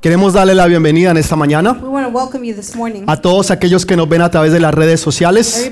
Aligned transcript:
Queremos 0.00 0.32
darle 0.32 0.54
la 0.54 0.66
bienvenida 0.66 1.10
en 1.10 1.18
esta 1.18 1.36
mañana 1.36 1.72
We 1.72 1.86
want 1.86 2.06
to 2.06 2.18
welcome 2.18 2.42
you 2.46 2.54
this 2.54 2.74
morning. 2.74 3.02
a 3.06 3.20
todos 3.20 3.50
aquellos 3.50 3.84
que 3.84 3.96
nos 3.96 4.08
ven 4.08 4.22
a 4.22 4.30
través 4.30 4.50
de 4.50 4.58
las 4.58 4.72
redes 4.72 4.98
sociales. 4.98 5.70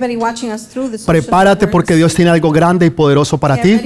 Prepárate 1.06 1.66
porque. 1.66 1.96
Dios 1.96 2.14
tiene 2.14 2.30
algo 2.30 2.50
grande 2.50 2.84
y 2.84 2.90
poderoso 2.90 3.38
para 3.38 3.58
ti. 3.58 3.80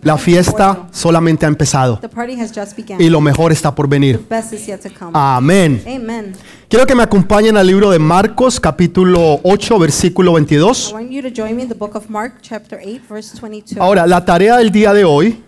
La 0.00 0.16
fiesta 0.16 0.86
solamente 0.90 1.44
ha 1.44 1.48
empezado 1.50 1.98
The 1.98 2.08
party 2.08 2.40
has 2.40 2.52
just 2.54 2.74
begun. 2.74 2.98
y 2.98 3.10
lo 3.10 3.20
mejor 3.20 3.52
está 3.52 3.74
por 3.74 3.86
venir. 3.86 4.26
Amén. 5.12 5.82
Quiero 6.66 6.86
que 6.86 6.94
me 6.94 7.02
acompañen 7.02 7.58
al 7.58 7.66
libro 7.66 7.90
de 7.90 7.98
Marcos, 7.98 8.58
capítulo 8.58 9.40
8, 9.42 9.78
versículo 9.78 10.30
I 10.30 10.34
22. 10.36 10.92
want 10.94 11.10
you 11.10 11.20
to 11.20 11.28
join 11.28 11.54
me 11.54 11.64
in 11.64 11.68
the 11.68 11.74
book 11.74 11.94
of 11.94 12.08
Mark, 12.08 12.36
chapter 12.40 12.80
8, 12.82 13.02
verse 13.10 13.38
22. 13.38 13.78
Ahora, 13.78 14.06
la 14.06 14.24
tarea 14.24 14.56
del 14.56 14.70
día 14.72 14.94
de 14.94 15.04
hoy 15.04 15.42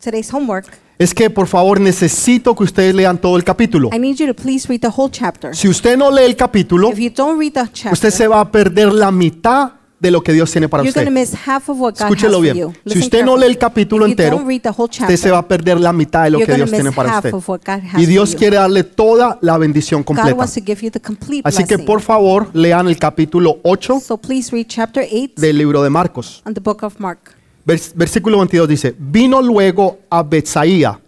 Today's 0.00 0.32
homework. 0.32 0.66
Es 1.00 1.14
que 1.14 1.30
por 1.30 1.46
favor 1.46 1.80
necesito 1.80 2.54
que 2.54 2.62
ustedes 2.64 2.94
lean 2.94 3.18
todo 3.18 3.36
el 3.36 3.42
capítulo. 3.44 3.88
I 3.92 3.98
need 3.98 4.16
you 4.16 4.26
to 4.26 4.34
please 4.34 4.68
read 4.68 4.80
the 4.80 4.88
whole 4.94 5.10
chapter. 5.10 5.56
Si 5.56 5.66
usted 5.66 5.96
no 5.96 6.10
lee 6.10 6.24
el 6.24 6.36
capítulo, 6.36 6.90
If 6.92 6.98
you 6.98 7.10
don't 7.10 7.38
read 7.40 7.52
the 7.52 7.62
usted 7.62 7.72
chapter, 7.90 8.12
se 8.12 8.28
va 8.28 8.40
a 8.40 8.50
perder 8.52 8.92
la 8.92 9.10
mitad 9.10 9.72
de 9.98 10.10
lo 10.10 10.22
que 10.22 10.32
Dios 10.32 10.50
tiene 10.50 10.66
para 10.68 10.82
you're 10.82 10.90
usted. 10.98 11.10
miss 11.12 11.34
half 11.46 11.68
of 11.68 11.78
what 11.78 11.92
God 11.94 12.00
has 12.02 12.10
Escúchelo 12.10 12.34
for 12.34 12.42
bien. 12.42 12.56
you. 12.56 12.70
Si 12.72 12.80
Listen 12.84 13.02
usted 13.02 13.18
no 13.24 13.36
lee 13.36 13.40
carefully. 13.40 13.46
el 13.52 13.58
capítulo 13.58 14.04
If 14.06 14.08
you 14.08 14.12
entero, 14.12 14.36
don't 14.38 14.48
read 14.48 14.60
the 14.62 14.68
whole 14.70 14.88
usted 14.90 15.06
se 15.08 15.14
chapter, 15.16 15.32
va 15.32 15.38
a 15.38 15.48
perder 15.48 15.80
la 15.80 15.92
mitad 15.92 16.24
de 16.24 16.30
lo 16.30 16.38
you're 16.38 16.46
que 16.46 16.52
gonna 16.52 16.64
Dios 16.64 16.70
tiene 16.70 16.84
miss 16.90 16.96
para 16.96 17.10
half 17.16 17.24
usted. 17.24 17.34
of 17.34 17.48
what 17.48 17.60
God 17.66 17.80
has 17.82 17.94
Y 18.00 18.04
for 18.04 18.06
Dios 18.06 18.32
you. 18.32 18.38
quiere 18.38 18.56
darle 18.56 18.84
toda 18.84 19.38
la 19.42 19.58
bendición 19.58 20.00
God 20.02 20.06
completa. 20.06 20.34
wants 20.34 20.54
to 20.54 20.60
give 20.64 20.80
you 20.82 20.90
the 20.90 21.00
complete 21.00 21.42
Así 21.44 21.64
que 21.64 21.76
blessing. 21.76 21.86
por 21.86 22.00
favor 22.02 22.48
lean 22.54 22.88
el 22.88 22.98
capítulo 22.98 23.58
8 23.62 24.00
So 24.00 24.16
please 24.18 24.50
read 24.52 24.66
chapter 24.68 25.02
8 25.10 25.34
del 25.40 25.56
libro 25.58 25.82
de 25.82 25.90
Marcos. 25.90 26.42
on 26.46 26.52
the 26.54 26.60
book 26.60 26.82
of 26.82 26.94
Mark. 26.98 27.34
Vers- 27.70 27.92
versículo 27.94 28.38
22 28.38 28.68
dice, 28.68 28.96
vino 28.98 29.40
luego 29.40 30.00
a 30.10 30.24
Betsaía 30.24 31.00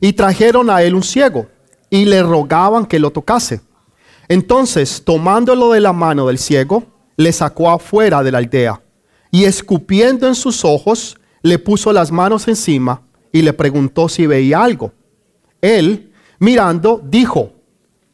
y 0.00 0.14
trajeron 0.14 0.70
a 0.70 0.82
él 0.82 0.94
un 0.94 1.02
ciego 1.02 1.46
y 1.90 2.06
le 2.06 2.22
rogaban 2.22 2.86
que 2.86 2.98
lo 2.98 3.10
tocase. 3.10 3.60
Entonces, 4.26 5.02
tomándolo 5.04 5.72
de 5.72 5.80
la 5.80 5.92
mano 5.92 6.26
del 6.26 6.38
ciego, 6.38 6.84
le 7.16 7.32
sacó 7.32 7.68
afuera 7.70 8.22
de 8.22 8.32
la 8.32 8.38
aldea 8.38 8.80
y 9.30 9.44
escupiendo 9.44 10.26
en 10.26 10.34
sus 10.34 10.64
ojos, 10.64 11.18
le 11.42 11.58
puso 11.58 11.92
las 11.92 12.10
manos 12.10 12.48
encima 12.48 13.02
y 13.30 13.42
le 13.42 13.52
preguntó 13.52 14.08
si 14.08 14.26
veía 14.26 14.62
algo. 14.62 14.92
Él, 15.60 16.12
mirando, 16.38 17.02
dijo, 17.04 17.52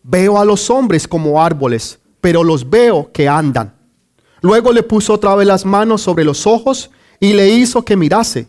veo 0.03 0.41
a 0.41 0.45
los 0.45 0.71
hombres 0.71 1.06
como 1.06 1.41
árboles, 1.41 2.00
pero 2.21 2.43
los 2.43 2.69
veo 2.69 3.12
que 3.12 3.28
andan. 3.28 3.75
Luego 4.41 4.73
le 4.73 4.83
puso 4.83 5.12
otra 5.15 5.37
vez 5.37 5.47
las 5.47 5.65
manos 5.65 6.03
sobre 6.03 6.25
los 6.25 6.47
ojos 6.48 6.91
y 7.20 7.33
le 7.33 7.48
hizo 7.48 7.84
que 7.84 7.97
mirase. 7.97 8.47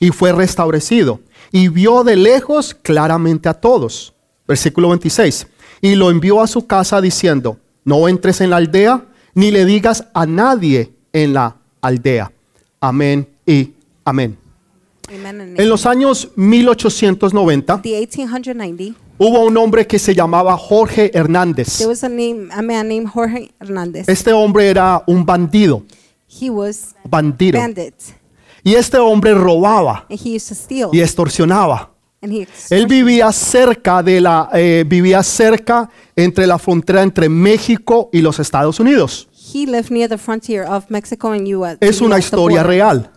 Y 0.00 0.10
fue 0.10 0.32
restablecido. 0.32 1.20
Y 1.52 1.68
vio 1.68 2.04
de 2.04 2.16
lejos 2.16 2.74
claramente 2.74 3.48
a 3.48 3.54
todos. 3.54 4.14
Versículo 4.46 4.88
26. 4.88 5.46
Y 5.80 5.94
lo 5.94 6.10
envió 6.10 6.40
a 6.40 6.46
su 6.46 6.66
casa 6.66 7.00
diciendo, 7.00 7.58
no 7.84 8.08
entres 8.08 8.40
en 8.40 8.50
la 8.50 8.56
aldea, 8.56 9.04
ni 9.34 9.50
le 9.50 9.64
digas 9.64 10.06
a 10.14 10.26
nadie 10.26 10.92
en 11.12 11.34
la 11.34 11.56
aldea. 11.80 12.32
Amén 12.80 13.28
y 13.46 13.72
amén. 14.04 14.36
En 15.08 15.68
los 15.68 15.84
años 15.84 16.30
1890 16.34 17.82
The 17.82 17.88
1890, 17.88 18.98
hubo 19.18 19.44
un 19.44 19.56
hombre 19.58 19.86
que 19.86 19.98
se 19.98 20.14
llamaba 20.14 20.56
Jorge 20.56 21.10
Hernández. 21.12 21.76
there 21.76 21.88
was 21.88 22.02
a 22.02 22.08
name, 22.08 22.48
a 22.50 22.62
man 22.62 22.88
named 22.88 23.06
Jorge 23.06 23.52
Hernandez. 23.60 24.08
Este 24.08 24.32
hombre 24.32 24.68
era 24.68 25.02
un 25.06 25.26
bandido, 25.26 25.82
He 26.40 26.50
was 26.50 26.94
bandido. 27.04 27.58
bandit, 27.58 27.94
Y 28.62 28.74
este 28.74 28.98
hombre 28.98 29.34
robaba 29.34 30.06
and 30.10 30.18
he 30.18 30.36
used 30.36 30.48
to 30.48 30.54
steal, 30.54 30.88
y 30.92 31.00
extorsionaba. 31.00 31.90
and 32.22 32.32
he 32.32 32.46
Él 32.70 32.86
vivía 32.86 33.30
cerca 33.32 34.02
de 34.02 34.20
la, 34.20 34.48
eh, 34.54 34.84
vivía 34.86 35.22
cerca 35.22 35.90
entre 36.16 36.46
la 36.46 36.58
frontera 36.58 37.02
entre 37.02 37.28
México 37.28 38.08
y 38.12 38.20
los 38.22 38.38
Estados 38.38 38.80
Unidos. 38.80 39.28
He 39.52 39.66
lived 39.66 39.90
near 39.90 40.08
the 40.08 40.16
frontier 40.18 40.64
of 40.66 40.86
Mexico 40.88 41.32
and 41.32 41.46
U.S. 41.54 41.76
Es 41.80 42.00
una 42.00 42.16
US, 42.16 42.24
historia 42.24 42.62
real. 42.62 43.10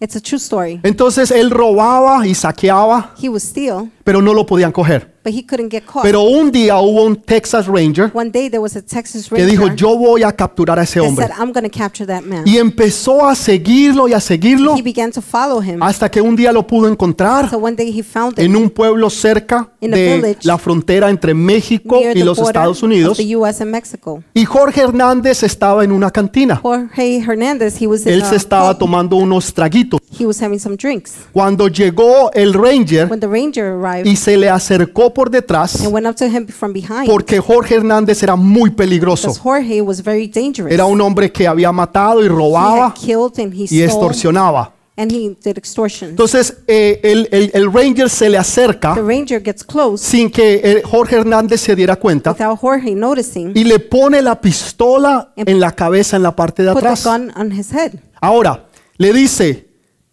It's 0.00 0.16
a 0.16 0.20
true 0.20 0.38
story. 0.38 0.80
Entonces 0.84 1.30
él 1.30 1.50
robaba 1.50 2.26
y 2.26 2.34
saqueaba, 2.34 3.14
He 3.20 3.28
would 3.28 3.42
steal, 3.42 3.90
pero 4.04 4.22
no 4.22 4.32
lo 4.34 4.46
podían 4.46 4.72
coger. 4.72 5.11
But 5.24 5.32
he 5.32 5.42
couldn't 5.44 5.70
get 5.72 5.84
caught. 5.84 6.02
Pero 6.02 6.22
un 6.22 6.50
día 6.50 6.76
hubo 6.78 7.04
un 7.04 7.16
Texas 7.16 7.66
Ranger 7.66 8.10
One 8.14 8.30
day 8.30 8.48
there 8.50 8.58
was 8.60 8.76
a 8.76 8.82
Texas 8.82 9.28
que 9.28 9.36
Ranger 9.36 9.50
dijo, 9.50 9.74
yo 9.74 9.96
voy 9.96 10.22
a 10.22 10.32
capturar 10.32 10.78
a 10.78 10.82
ese 10.82 10.98
that 11.00 11.06
hombre. 11.08 11.26
said, 11.26 11.34
"I'm 11.38 11.52
going 11.52 11.68
to 11.68 11.70
capture 11.70 12.06
that 12.06 12.22
man." 12.22 12.42
Y 12.46 12.58
empezó 12.58 13.26
a 13.28 13.34
seguirlo 13.34 14.08
y 14.08 14.12
a 14.14 14.20
seguirlo 14.20 14.76
He 14.76 14.82
began 14.82 15.10
to 15.12 15.20
follow 15.22 15.62
him. 15.62 15.82
hasta 15.82 16.10
que 16.10 16.20
un 16.20 16.34
día 16.36 16.52
lo 16.52 16.66
pudo 16.66 16.88
encontrar 16.88 17.48
So 17.50 17.58
one 17.58 17.76
day 17.76 17.88
he 17.96 18.02
found 18.02 18.38
en 18.38 18.50
him 18.54 18.62
un 18.62 18.70
pueblo 18.70 19.08
cerca 19.10 19.68
In 19.80 19.92
a 19.94 19.96
de 19.96 20.16
village 20.16 20.38
la 20.42 20.58
frontera 20.58 21.08
entre 21.10 21.34
México 21.34 21.96
near 22.00 22.16
y 22.16 22.20
the 22.20 22.24
los 22.24 22.36
border 22.38 22.50
Estados 22.56 22.78
of 22.78 22.84
Unidos. 22.84 23.16
the 23.16 23.36
U.S. 23.36 23.62
and 23.62 23.70
Mexico. 23.72 24.22
Y 24.34 24.44
Jorge 24.44 24.80
Hernández 24.82 25.42
estaba 25.42 25.84
en 25.84 25.92
una 25.92 26.10
cantina. 26.10 26.56
Jorge 26.56 27.18
Hernandez, 27.18 27.80
he 27.80 27.86
was 27.86 28.02
in 28.06 28.12
Él 28.14 28.22
a 28.22 28.28
se 28.30 28.36
estaba 28.36 28.70
pub. 28.72 28.78
tomando 28.80 29.16
unos 29.16 29.52
traguitos. 29.54 30.00
He 30.18 30.26
was 30.26 30.40
having 30.42 30.58
some 30.58 30.76
drinks. 30.76 31.12
Cuando 31.32 31.68
llegó 31.68 32.30
el 32.34 32.52
Ranger 32.52 33.08
When 33.08 33.20
the 33.20 33.26
ranger 33.28 33.64
arrived 33.72 34.06
y 34.06 34.16
se 34.16 34.36
le 34.36 34.48
acercó 34.48 35.11
por 35.12 35.30
detrás, 35.30 35.80
and 35.84 35.92
went 35.92 36.06
up 36.06 36.14
to 36.16 36.24
him 36.26 36.46
from 36.48 36.72
behind, 36.72 37.06
porque 37.06 37.38
Jorge 37.40 37.76
Hernández 37.76 38.22
era 38.22 38.36
muy 38.36 38.70
peligroso. 38.70 39.28
because 39.28 39.40
Jorge 39.40 39.80
was 39.82 40.02
very 40.02 40.26
dangerous. 40.28 40.72
Era 40.72 40.84
un 40.86 41.00
hombre 41.00 41.30
que 41.30 41.46
había 41.46 41.70
matado 41.72 42.20
y 42.22 42.26
he 42.26 42.28
robaba 42.28 42.86
had 42.88 42.94
killed 42.94 43.38
and 43.38 43.52
he 43.54 43.62
y 43.64 43.66
stole 43.66 43.84
extorsionaba. 43.84 44.72
and 44.96 45.10
he 45.10 45.34
did 45.42 45.56
extortion. 45.56 46.10
Entonces 46.10 46.58
eh, 46.66 47.00
el, 47.02 47.26
el- 47.32 47.50
el 47.54 47.72
Ranger 47.72 48.10
se 48.10 48.28
le 48.28 48.36
acerca 48.36 48.92
the 48.94 49.00
ranger 49.02 49.42
gets 49.42 49.64
close 49.64 50.04
sin 50.04 50.30
que 50.30 50.60
eh, 50.62 50.82
Jorge 50.84 51.16
Hernández 51.16 51.62
se 51.62 51.74
diera 51.74 51.96
cuenta 51.96 52.32
without 52.32 52.58
Jorge 52.58 52.94
noticing, 52.94 53.52
y 53.54 53.64
le 53.64 53.78
pone 53.78 54.20
la 54.20 54.38
pistola 54.40 55.32
en 55.34 55.58
la 55.58 55.72
cabeza 55.72 56.16
en 56.16 56.22
la 56.22 56.36
parte 56.36 56.62
de 56.62 56.72
put 56.72 56.82
the 56.82 56.88
atrás. 56.88 57.04
gun 57.06 57.32
on 57.36 57.50
his 57.52 57.72
head. 57.72 57.92
Ahora, 58.20 58.66
le 58.98 59.12
dice, 59.14 59.66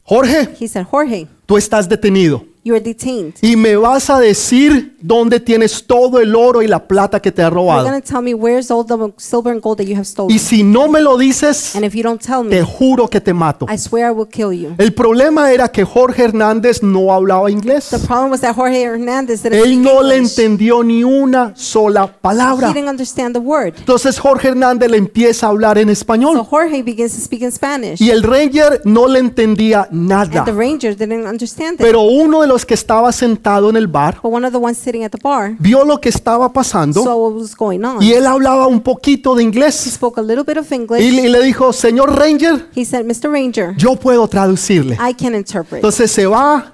Jorge, 0.04 0.50
He 0.60 0.68
said, 0.68 0.86
Jorge, 0.90 1.28
tú 1.46 1.58
estás 1.58 1.88
detenido 1.90 2.44
detained. 2.80 3.34
y 3.42 3.56
me 3.56 3.76
vas 3.76 4.10
a 4.10 4.20
decir 4.20 4.96
dónde 5.02 5.40
tienes 5.40 5.86
todo 5.86 6.20
el 6.20 6.36
oro 6.36 6.62
y 6.62 6.68
la 6.68 6.88
plata 6.88 7.20
que 7.22 7.32
te 7.32 7.42
ha 7.42 7.46
You're 7.46 7.56
robado. 7.56 7.88
going 7.90 8.02
to 8.02 8.08
tell 8.08 8.22
me 8.22 8.34
where's 8.34 8.70
all 8.70 8.86
the 8.86 9.14
silver 9.18 9.52
and 9.52 9.62
gold 9.62 9.78
that 9.78 9.86
you 9.88 9.96
have 9.96 10.06
stolen. 10.06 10.36
Y 10.36 10.40
si 10.40 10.64
no 10.64 10.88
me 10.90 11.00
lo 11.02 11.18
dices, 11.18 11.76
and 11.76 11.86
if 11.86 11.94
you 11.96 12.04
don't 12.04 12.22
tell 12.22 12.44
te 12.48 12.60
me, 12.60 12.64
juro 12.64 13.08
que 13.10 13.22
te 13.22 13.34
mato. 13.34 13.66
I 13.72 13.78
swear 13.78 14.10
I 14.12 14.14
will 14.14 14.28
kill 14.28 14.52
you. 14.52 14.76
El 14.78 14.94
problema 14.94 15.52
era 15.52 15.70
que 15.72 15.84
Jorge 15.86 16.26
Hernández 16.26 16.84
no 16.84 17.14
hablaba 17.14 17.50
inglés. 17.50 17.90
The 17.90 18.00
problem 18.00 18.32
was 18.32 18.42
that 18.42 18.56
Jorge 18.56 18.82
Hernandez 18.84 19.42
didn't 19.44 19.58
Él 19.58 19.64
speak 19.74 19.80
no 19.80 20.04
le 20.04 20.16
English. 20.18 20.38
entendió 20.38 20.84
ni 20.84 21.04
una 21.04 21.54
sola 21.56 22.04
He 22.06 22.22
palabra. 22.22 22.74
didn't 22.74 22.90
understand 22.90 23.34
the 23.34 23.40
word. 23.40 23.74
Entonces 23.78 24.20
Jorge 24.20 24.50
Hernández 24.50 24.92
le 24.92 24.98
empieza 24.98 25.48
a 25.48 25.50
hablar 25.50 25.78
en 25.78 25.88
So 25.88 25.92
español 25.94 26.38
Jorge 26.46 26.84
begins 26.84 27.14
to 27.16 27.22
speak 27.22 27.42
in 27.42 27.52
Spanish. 27.52 28.02
y 28.02 28.10
el 28.10 28.24
Ranger 28.24 28.82
no 28.84 29.08
le 29.08 29.20
entendía 29.20 29.88
nada. 29.92 30.40
And 30.40 30.46
the 30.46 30.52
ranger 30.52 30.96
didn't 30.96 31.26
understand 31.26 31.74
it. 31.76 31.80
Pero 31.82 32.02
uno 32.02 32.42
de 32.42 32.48
los 32.48 32.59
que 32.66 32.74
estaba 32.74 33.12
sentado 33.12 33.70
en 33.70 33.76
el 33.76 33.88
bar 33.88 34.20
But 34.22 34.32
one 34.34 34.46
of 34.46 34.52
the 34.54 34.60
ones 34.60 34.78
sitting 34.78 35.04
at 35.04 35.12
the 35.12 35.18
bar 35.22 35.56
vio 35.60 35.84
lo 35.86 36.00
que 36.00 36.10
estaba 36.10 36.52
pasando 36.52 37.04
saw 37.04 37.16
what 37.16 37.34
was 37.40 37.56
going 37.56 37.84
on. 37.84 38.02
y 38.02 38.14
él 38.14 38.26
hablaba 38.26 38.68
un 38.68 38.82
poquito 38.82 39.36
de 39.36 39.44
He 39.44 39.46
inglés 39.46 39.76
spoke 39.76 40.20
a 40.20 40.24
little 40.24 40.44
bit 40.44 40.58
of 40.58 40.72
y 40.72 40.76
English. 40.76 41.14
le, 41.14 41.22
y 41.24 41.28
le 41.30 41.42
dijo, 41.44 41.72
señor 41.74 42.16
Ranger, 42.18 42.68
He 42.76 42.86
said, 42.86 43.06
Mr. 43.06 43.30
Ranger, 43.32 43.76
yo 43.78 43.96
puedo 43.96 44.28
traducirle. 44.28 44.96
I 44.96 45.14
can 45.14 45.36
interpret. 45.36 45.76
Entonces 45.80 46.12
se 46.12 46.26
va, 46.26 46.74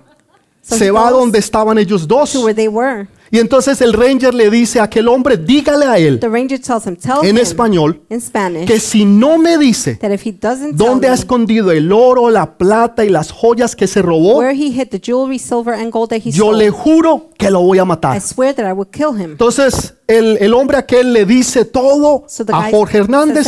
So 0.62 0.76
se 0.78 0.90
va 0.92 1.10
goes 1.12 1.20
donde 1.20 1.40
estaban 1.40 1.78
ellos 1.78 2.08
dos 2.08 2.32
to 2.34 2.42
where 2.42 2.56
they 2.56 2.68
were. 2.68 3.08
Y 3.36 3.40
entonces 3.40 3.82
el 3.82 3.92
Ranger 3.92 4.34
le 4.34 4.50
dice 4.50 4.80
a 4.80 4.84
aquel 4.84 5.10
hombre, 5.10 5.36
dígale 5.36 5.86
a 5.86 5.98
él 5.98 6.22
him, 6.24 7.28
en 7.28 7.38
español 7.38 8.02
Spanish 8.18 8.66
que 8.66 8.80
si 8.80 9.04
no 9.04 9.38
me 9.38 9.58
dice 9.58 10.00
dónde 10.72 11.10
ha 11.10 11.14
escondido 11.14 11.74
el 11.74 11.92
oro, 11.92 12.30
la 12.30 12.58
plata 12.58 13.04
y 13.04 13.10
las 13.10 13.34
joyas 13.34 13.76
que 13.76 13.88
se 13.88 14.02
robó, 14.02 14.40
jewelry, 14.40 15.38
silver, 15.38 15.74
and 15.74 15.92
gold 15.92 16.12
that 16.12 16.22
he 16.24 16.32
yo 16.32 16.54
le 16.54 16.70
juro 16.70 17.32
que 17.38 17.52
lo 17.52 17.60
voy 17.60 17.78
a 17.78 17.84
matar. 17.84 18.22
Entonces 19.20 19.96
el, 20.08 20.38
el 20.40 20.54
hombre 20.54 20.78
aquel 20.78 21.14
le 21.14 21.26
dice 21.26 21.66
todo 21.66 22.26
So 22.28 22.44
a 22.54 22.70
Jorge 22.70 23.00
Hernández 23.00 23.46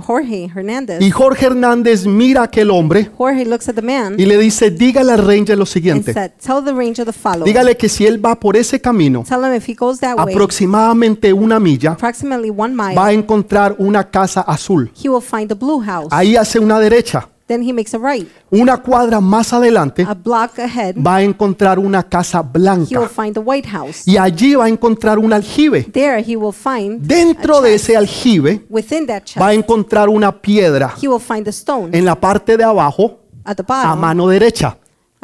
Jorge 0.00 0.44
Hernandez. 0.54 1.02
y 1.02 1.10
Jorge 1.10 1.46
Hernández 1.46 2.06
mira 2.06 2.42
a 2.42 2.44
aquel 2.44 2.70
hombre 2.70 3.10
Jorge 3.16 3.44
looks 3.44 3.68
at 3.68 3.74
the 3.74 3.82
man 3.82 4.14
y 4.18 4.24
le 4.26 4.38
dice, 4.38 4.70
dígale 4.70 5.12
al 5.12 5.26
Ranger 5.26 5.58
lo 5.58 5.66
siguiente, 5.66 6.12
said, 6.12 6.32
tell 6.40 6.64
the 6.64 6.72
ranger 6.72 7.04
the 7.04 7.12
dígale 7.44 7.76
que 7.76 7.88
si 7.88 8.06
él 8.06 8.24
va 8.24 8.38
por 8.38 8.56
ese 8.56 8.80
camino, 8.80 9.24
Tell 9.28 9.40
him 9.44 9.54
if 9.54 9.68
he 9.68 9.74
goes 9.74 9.98
that 10.00 10.16
way, 10.16 10.32
aproximadamente 10.32 11.32
una 11.32 11.58
milla, 11.58 11.92
approximately 11.92 12.50
one 12.50 12.74
mile, 12.74 12.94
va 12.94 13.06
a 13.06 13.12
encontrar 13.12 13.74
una 13.78 14.08
casa 14.10 14.42
azul. 14.42 14.90
he 15.02 15.08
will 15.08 15.22
find 15.22 15.48
the 15.48 15.54
blue 15.54 15.82
house. 15.84 16.08
Ahí 16.10 16.36
hace 16.36 16.58
una 16.58 16.78
derecha. 16.78 17.28
Then 17.46 17.62
he 17.62 17.72
makes 17.72 17.94
a 17.94 17.98
right. 17.98 18.28
Una 18.50 18.76
cuadra 18.78 19.20
más 19.20 19.52
adelante 19.52 20.04
A 20.08 20.14
block 20.14 20.58
ahead, 20.58 20.96
va 20.96 21.16
a 21.16 21.22
encontrar 21.22 21.78
una 21.78 22.02
casa 22.02 22.38
he 22.38 22.42
will 22.42 22.62
blanca. 22.62 23.08
find 23.08 23.34
the 23.34 23.40
White 23.40 23.68
House. 23.68 24.02
Y 24.06 24.16
allí 24.16 24.54
va 24.56 24.64
a 24.64 24.68
encontrar 24.68 25.18
un 25.18 25.32
aljibe. 25.32 25.84
There 25.84 26.20
he 26.26 26.36
will 26.36 26.52
find 26.52 27.00
Dentro 27.02 27.60
de 27.60 27.74
ese 27.74 27.96
aljibe 27.96 28.64
Within 28.68 29.06
that 29.06 29.22
va 29.38 29.46
a 29.48 29.50
chest, 29.52 29.58
encontrar 29.58 30.08
una 30.08 30.32
piedra 30.32 30.94
he 31.00 31.06
will 31.06 31.20
find 31.20 31.44
the 31.44 31.50
stone 31.52 31.96
en 31.96 32.04
la 32.04 32.16
parte 32.16 32.56
de 32.56 32.64
abajo 32.64 33.20
at 33.44 33.56
the 33.56 33.62
a 33.62 33.84
bottom, 33.84 34.00
mano 34.00 34.26
derecha. 34.26 34.76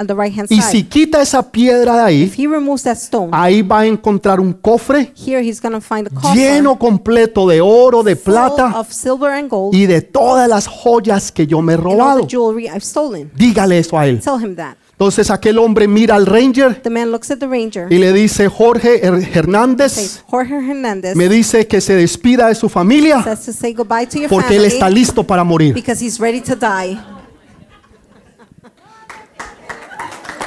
On 0.03 0.07
the 0.07 0.15
right 0.15 0.37
hand 0.37 0.49
Y 0.51 0.57
side. 0.61 0.71
si 0.71 0.83
quita 0.85 1.23
esa 1.23 1.51
piedra 1.51 1.95
de 1.97 2.03
ahí, 2.03 2.23
If 2.25 2.39
he 2.39 2.47
removes 2.47 2.83
that 2.83 2.97
stone, 2.99 3.31
ahí 3.33 3.63
va 3.63 3.81
a 3.81 3.87
encontrar 3.87 4.39
un 4.41 4.53
cofre 4.53 5.13
here 5.27 5.41
he's 5.43 5.61
going 5.61 5.73
to 5.73 5.81
find 5.81 6.09
a 6.09 6.11
coffer 6.11 6.37
lleno 6.37 6.79
completo 6.79 7.49
de 7.49 7.61
oro, 7.61 8.03
de 8.03 8.17
full 8.17 8.35
plata 8.35 8.79
of 8.79 8.91
silver 8.93 9.31
and 9.33 9.49
gold 9.49 9.75
y 9.75 9.87
de 9.87 10.03
todas 10.03 10.49
las 10.49 10.67
joyas 10.67 11.33
que 11.33 11.47
yo 11.47 11.63
me 11.63 11.73
he 11.73 11.77
and 11.77 11.87
all 11.87 11.93
robado. 11.93 12.21
the 12.23 12.27
jewelry 12.29 12.67
I've 12.69 12.83
stolen. 12.85 13.31
Dígale 13.35 13.79
eso 13.79 13.99
a 13.99 14.07
él. 14.07 14.21
Tell 14.21 14.39
him 14.43 14.57
that. 14.57 14.77
Entonces 14.93 15.31
aquel 15.31 15.59
hombre 15.59 15.89
mira 15.89 16.15
al 16.15 16.27
ranger 16.27 16.81
The 16.81 16.91
man 16.91 17.11
looks 17.11 17.31
at 17.33 17.39
the 17.39 17.47
ranger. 17.49 17.93
y 17.93 17.99
le 17.99 18.13
dice, 18.13 18.47
Jorge 18.49 19.05
Her- 19.05 19.21
Says, 19.21 19.37
Hernández 19.37 20.23
Jorge 20.29 20.55
Hernandez 20.55 21.17
me 21.17 21.29
dice 21.29 21.67
que 21.67 21.81
se 21.81 21.95
despida 21.97 22.47
de 22.49 22.55
su 22.55 22.69
familia 22.69 23.21
says 23.25 23.45
to 23.45 23.53
say 23.53 23.73
goodbye 23.73 24.07
to 24.07 24.19
your 24.19 24.29
porque 24.29 24.55
él 24.57 24.65
está 24.65 24.89
listo 24.89 25.25
para 25.25 25.43
morir. 25.43 25.75
because 25.75 26.05
he's 26.05 26.21
ready 26.21 26.41
to 26.41 26.55
die. 26.55 26.97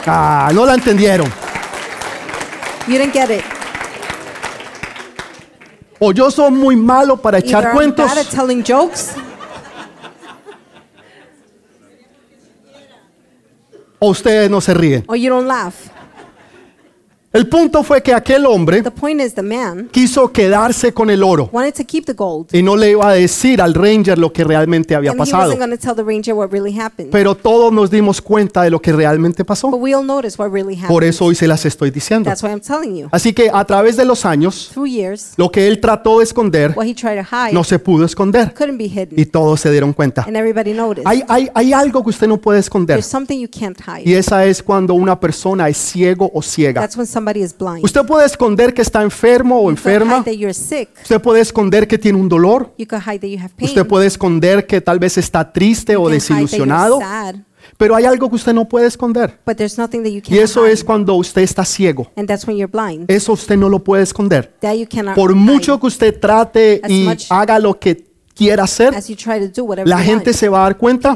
Ah, 0.07 0.51
no 0.53 0.65
la 0.65 0.73
entendieron. 0.75 1.27
You 2.87 2.97
didn't 2.99 3.13
get 3.13 3.29
it. 3.31 3.43
O 5.99 6.11
yo 6.11 6.29
soy 6.29 6.51
muy 6.51 6.75
malo 6.75 7.17
para 7.17 7.37
Either 7.39 7.47
echar 7.49 7.63
I'm 7.65 7.71
cuentos 7.73 8.05
bad 8.07 8.17
at 8.19 8.29
telling 8.29 8.63
jokes 8.63 9.13
o 13.99 14.09
ustedes 14.09 14.49
no 14.49 14.61
se 14.61 14.73
ríen. 14.73 15.03
or 15.07 15.15
you 15.15 15.29
don't 15.29 15.47
laugh. 15.47 15.89
El 17.35 17.49
punto 17.49 17.83
fue 17.83 18.01
que 18.01 18.13
aquel 18.13 18.45
hombre 18.45 18.81
The 18.81 18.91
point 18.91 19.19
is 19.19 19.33
the 19.33 19.41
man 19.41 19.89
quiso 19.91 20.31
quedarse 20.31 20.93
con 20.93 21.09
el 21.09 21.21
oro 21.21 21.49
wanted 21.51 21.73
to 21.73 21.83
keep 21.85 22.05
the 22.05 22.13
gold 22.13 22.47
y 22.53 22.63
no 22.63 22.77
le 22.77 22.91
iba 22.91 23.09
a 23.09 23.13
decir 23.13 23.61
al 23.61 23.73
ranger 23.73 24.17
lo 24.17 24.31
que 24.31 24.45
realmente 24.45 24.95
había 24.95 25.11
and 25.11 25.19
he 25.19 25.23
pasado. 25.23 25.49
wasn't 25.49 25.59
going 25.59 25.77
to 25.77 25.77
tell 25.77 25.93
the 25.93 26.03
ranger 26.03 26.33
what 26.33 26.49
really 26.49 26.71
happened. 26.79 27.11
Pero 27.11 27.35
todos 27.35 27.73
nos 27.73 27.91
dimos 27.91 28.21
cuenta 28.21 28.63
de 28.63 28.69
lo 28.69 28.81
que 28.81 28.93
realmente 28.93 29.43
But 29.43 29.47
pasó. 29.47 29.67
we 29.67 29.93
all 29.93 30.05
notice 30.05 30.41
what 30.41 30.49
really 30.49 30.77
Por 30.87 31.03
eso 31.03 31.25
hoy 31.25 31.35
se 31.35 31.45
las 31.45 31.65
estoy 31.65 31.91
diciendo. 31.91 32.29
That's 32.29 32.41
why 32.41 32.51
I'm 32.51 32.61
telling 32.61 32.95
you. 32.95 33.09
Así 33.11 33.33
que 33.33 33.49
a 33.53 33.65
través 33.65 33.97
de 33.97 34.05
los 34.05 34.25
años, 34.25 34.69
Through 34.73 34.87
years, 34.87 35.33
lo 35.35 35.51
que 35.51 35.67
él 35.67 35.81
trató 35.81 36.19
de 36.19 36.23
esconder 36.23 36.71
what 36.73 36.85
he 36.85 36.95
tried 36.95 37.21
to 37.21 37.27
hide 37.29 37.51
no 37.51 37.65
se 37.65 37.79
pudo 37.79 38.05
esconder 38.05 38.53
couldn't 38.53 38.77
be 38.77 39.09
y 39.11 39.25
todos 39.25 39.59
se 39.59 39.69
dieron 39.71 39.91
cuenta. 39.91 40.23
And 40.25 40.37
everybody 40.37 40.71
noticed. 40.71 41.05
Hay, 41.05 41.21
hay, 41.27 41.49
hay 41.53 41.73
algo 41.73 42.01
que 42.01 42.11
usted 42.11 42.27
no 42.29 42.37
puede 42.37 42.59
esconder 42.59 42.95
There's 42.95 43.05
something 43.05 43.37
you 43.37 43.49
can't 43.49 43.75
y 44.05 44.13
esa 44.13 44.45
es 44.45 44.63
cuando 44.63 44.93
una 44.93 45.19
persona 45.19 45.67
es 45.67 45.75
ciego 45.75 46.31
o 46.33 46.41
ciega. 46.41 46.79
That's 46.79 46.95
when 46.95 47.05
somebody 47.25 47.41
is 47.41 47.57
blind. 47.57 47.83
Usted 47.83 48.05
puede 48.05 48.25
esconder 48.25 48.73
que 48.73 48.81
está 48.81 49.01
enfermo 49.01 49.55
o 49.59 49.69
You 49.71 49.75
can 49.75 49.77
enferma. 49.77 50.17
hide 50.19 50.25
that 50.25 50.37
you're 50.37 50.53
sick. 50.53 50.89
Usted 51.01 51.21
puede 51.21 51.41
esconder 51.41 51.87
que 51.87 51.97
tiene 51.97 52.17
un 52.19 52.29
dolor. 52.29 52.73
You 52.77 52.85
can 52.85 53.01
hide 53.01 53.19
that 53.19 53.27
you 53.29 53.39
have 53.39 53.53
pain. 53.55 53.69
Usted 53.69 53.85
puede 53.87 54.05
esconder 54.07 54.65
que 54.67 54.81
tal 54.81 54.99
vez 54.99 55.17
está 55.17 55.51
triste 55.51 55.95
o 55.95 56.03
You 56.03 56.05
can 56.05 56.13
hide 56.13 56.19
that 56.19 56.29
you're 56.29 56.41
desilusionado. 56.45 56.99
sad. 56.99 57.35
Pero 57.77 57.95
hay 57.95 58.05
algo 58.05 58.29
que 58.29 58.35
usted 58.35 58.53
no 58.53 58.69
puede 58.69 58.85
esconder. 58.87 59.39
But 59.43 59.57
there's 59.57 59.77
nothing 59.77 60.03
that 60.03 60.11
you 60.11 60.21
Y 60.29 60.37
eso 60.37 60.65
hide. 60.65 60.73
es 60.73 60.83
cuando 60.83 61.15
usted 61.15 61.41
está 61.41 61.65
ciego. 61.65 62.11
And 62.15 62.27
that's 62.27 62.47
when 62.47 62.57
you're 62.57 62.71
blind. 62.71 63.09
Eso 63.09 63.33
usted 63.33 63.57
no 63.57 63.69
lo 63.69 63.83
puede 63.83 64.03
esconder. 64.03 64.53
You 64.61 64.85
Por 65.15 65.33
mucho 65.33 65.79
que 65.79 65.87
usted 65.87 66.19
trate 66.19 66.79
y 66.87 67.07
haga 67.29 67.57
lo 67.59 67.79
que 67.79 68.04
quiera 68.35 68.65
hacer, 68.65 68.93
la 69.85 69.99
gente 69.99 70.33
se 70.33 70.49
va 70.49 70.59
a 70.59 70.63
dar 70.63 70.77
cuenta 70.77 71.15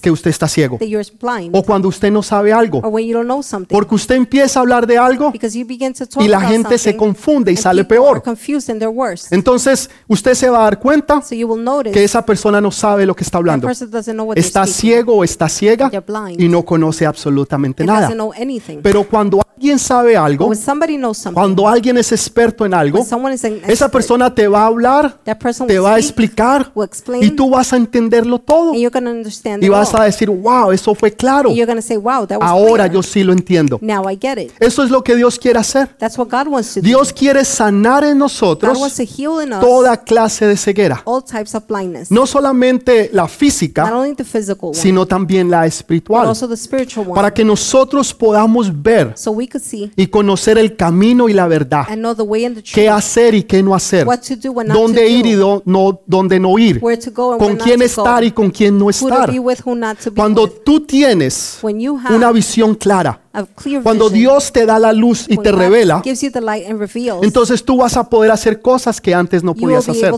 que 0.00 0.10
usted 0.10 0.30
está 0.30 0.48
ciego. 0.48 0.78
O 1.52 1.62
cuando 1.62 1.88
usted 1.88 2.10
no 2.10 2.22
sabe 2.22 2.52
algo. 2.52 2.82
Porque 3.68 3.94
usted 3.94 4.14
empieza 4.16 4.58
a 4.58 4.62
hablar 4.62 4.86
de 4.86 4.98
algo 4.98 5.32
y 6.20 6.28
la 6.28 6.40
gente 6.40 6.78
se 6.78 6.96
confunde 6.96 7.52
y 7.52 7.56
sale 7.56 7.84
peor. 7.84 8.22
Entonces 9.30 9.90
usted 10.06 10.34
se 10.34 10.48
va 10.48 10.60
a 10.60 10.62
dar 10.64 10.78
cuenta 10.78 11.22
que 11.92 12.04
esa 12.04 12.24
persona 12.24 12.60
no 12.60 12.70
sabe 12.70 13.04
lo 13.04 13.14
que 13.14 13.24
está 13.24 13.38
hablando. 13.38 13.68
Está 14.34 14.66
ciego 14.66 15.16
o 15.16 15.24
está 15.24 15.48
ciega 15.48 15.90
y 16.38 16.48
no 16.48 16.64
conoce 16.64 17.04
absolutamente 17.04 17.84
nada. 17.84 18.10
Pero 18.82 19.04
cuando 19.04 19.42
alguien 19.54 19.78
sabe 19.78 20.16
algo, 20.16 20.50
cuando 21.34 21.68
alguien 21.68 21.98
es 21.98 22.12
experto 22.12 22.64
en 22.64 22.72
algo, 22.72 23.04
esa 23.66 23.90
persona 23.90 24.34
te 24.34 24.48
va 24.48 24.62
a 24.62 24.66
hablar, 24.66 25.18
te 25.66 25.78
va 25.78 25.94
a 25.94 26.02
speak, 26.02 26.37
explicar 26.38 26.72
explain, 26.84 27.22
y 27.24 27.30
tú 27.30 27.50
vas 27.50 27.72
a 27.72 27.76
entenderlo 27.76 28.38
todo. 28.38 28.70
and 28.70 28.80
you're 28.80 28.90
going 28.90 29.04
to 29.04 29.10
understand 29.10 29.62
Y 29.62 29.68
vas 29.68 29.94
a 29.94 30.04
decir, 30.04 30.30
wow, 30.30 30.70
eso 30.70 30.94
fue 30.94 31.12
claro. 31.12 31.50
say, 31.80 31.96
wow, 31.96 32.26
Ahora 32.40 32.84
clear. 32.84 32.92
yo 32.92 33.02
sí 33.02 33.24
lo 33.24 33.32
entiendo. 33.32 33.78
Now 33.82 34.08
I 34.08 34.18
get 34.20 34.38
it. 34.38 34.52
Eso 34.60 34.82
es 34.82 34.90
lo 34.90 35.02
que 35.02 35.16
Dios 35.16 35.38
quiere 35.38 35.58
hacer. 35.58 35.88
That's 35.98 36.18
what 36.18 36.28
God 36.28 36.48
wants 36.52 36.74
to 36.74 36.80
Dios 36.80 37.12
quiere 37.12 37.44
sanar 37.44 38.04
en 38.04 38.18
do. 38.18 38.68
God 38.68 38.78
wants 38.78 38.96
nosotros 38.96 38.96
to 38.96 39.02
heal 39.02 39.40
in 39.42 39.52
us 39.52 39.60
toda 39.60 39.96
clase 39.96 40.46
de 40.46 40.56
ceguera. 40.56 41.02
all 41.04 41.22
types 41.22 41.54
of 41.54 41.64
blindness. 41.66 42.10
No 42.10 42.26
solamente 42.26 43.10
la 43.12 43.22
Not 43.22 43.30
física, 43.30 43.84
only 43.94 44.14
the 44.14 44.24
physical 44.24 44.74
sino 44.74 45.06
también 45.06 45.50
la 45.50 45.66
espiritual. 45.66 46.28
Para 47.14 47.32
que 47.32 47.44
nosotros 47.44 48.14
podamos 48.14 48.70
ver 48.82 49.12
so 49.16 49.30
we 49.32 49.48
could 49.48 49.62
see 49.62 49.90
y 49.96 50.06
conocer 50.06 50.58
el 50.58 50.76
camino 50.76 51.28
y 51.28 51.32
la 51.32 51.46
verdad. 51.46 51.86
Qué 52.72 52.88
hacer 52.88 53.34
y 53.34 53.42
qué 53.42 53.62
no 53.62 53.74
hacer. 53.74 54.06
Dónde 54.72 55.08
ir 55.08 55.26
y 55.26 55.34
no, 55.64 56.00
dónde 56.06 56.27
no 56.40 56.58
ir. 56.58 56.80
Con 56.80 57.56
quién 57.56 57.82
estar 57.82 58.24
y 58.24 58.32
con 58.32 58.50
quién 58.50 58.76
no 58.76 58.90
estar. 58.90 59.30
Cuando 60.16 60.48
tú 60.48 60.80
tienes 60.80 61.60
una 61.62 62.32
visión 62.32 62.74
clara, 62.74 63.20
cuando 63.82 64.10
Dios 64.10 64.52
te 64.52 64.66
da 64.66 64.78
la 64.78 64.92
luz 64.92 65.26
y 65.28 65.36
te 65.36 65.52
revela, 65.52 66.02
entonces 67.22 67.64
tú 67.64 67.76
vas 67.76 67.96
a 67.96 68.08
poder 68.08 68.30
hacer 68.30 68.60
cosas 68.60 69.00
que 69.00 69.14
antes 69.14 69.42
no 69.44 69.54
podías 69.54 69.88
hacer. 69.88 70.12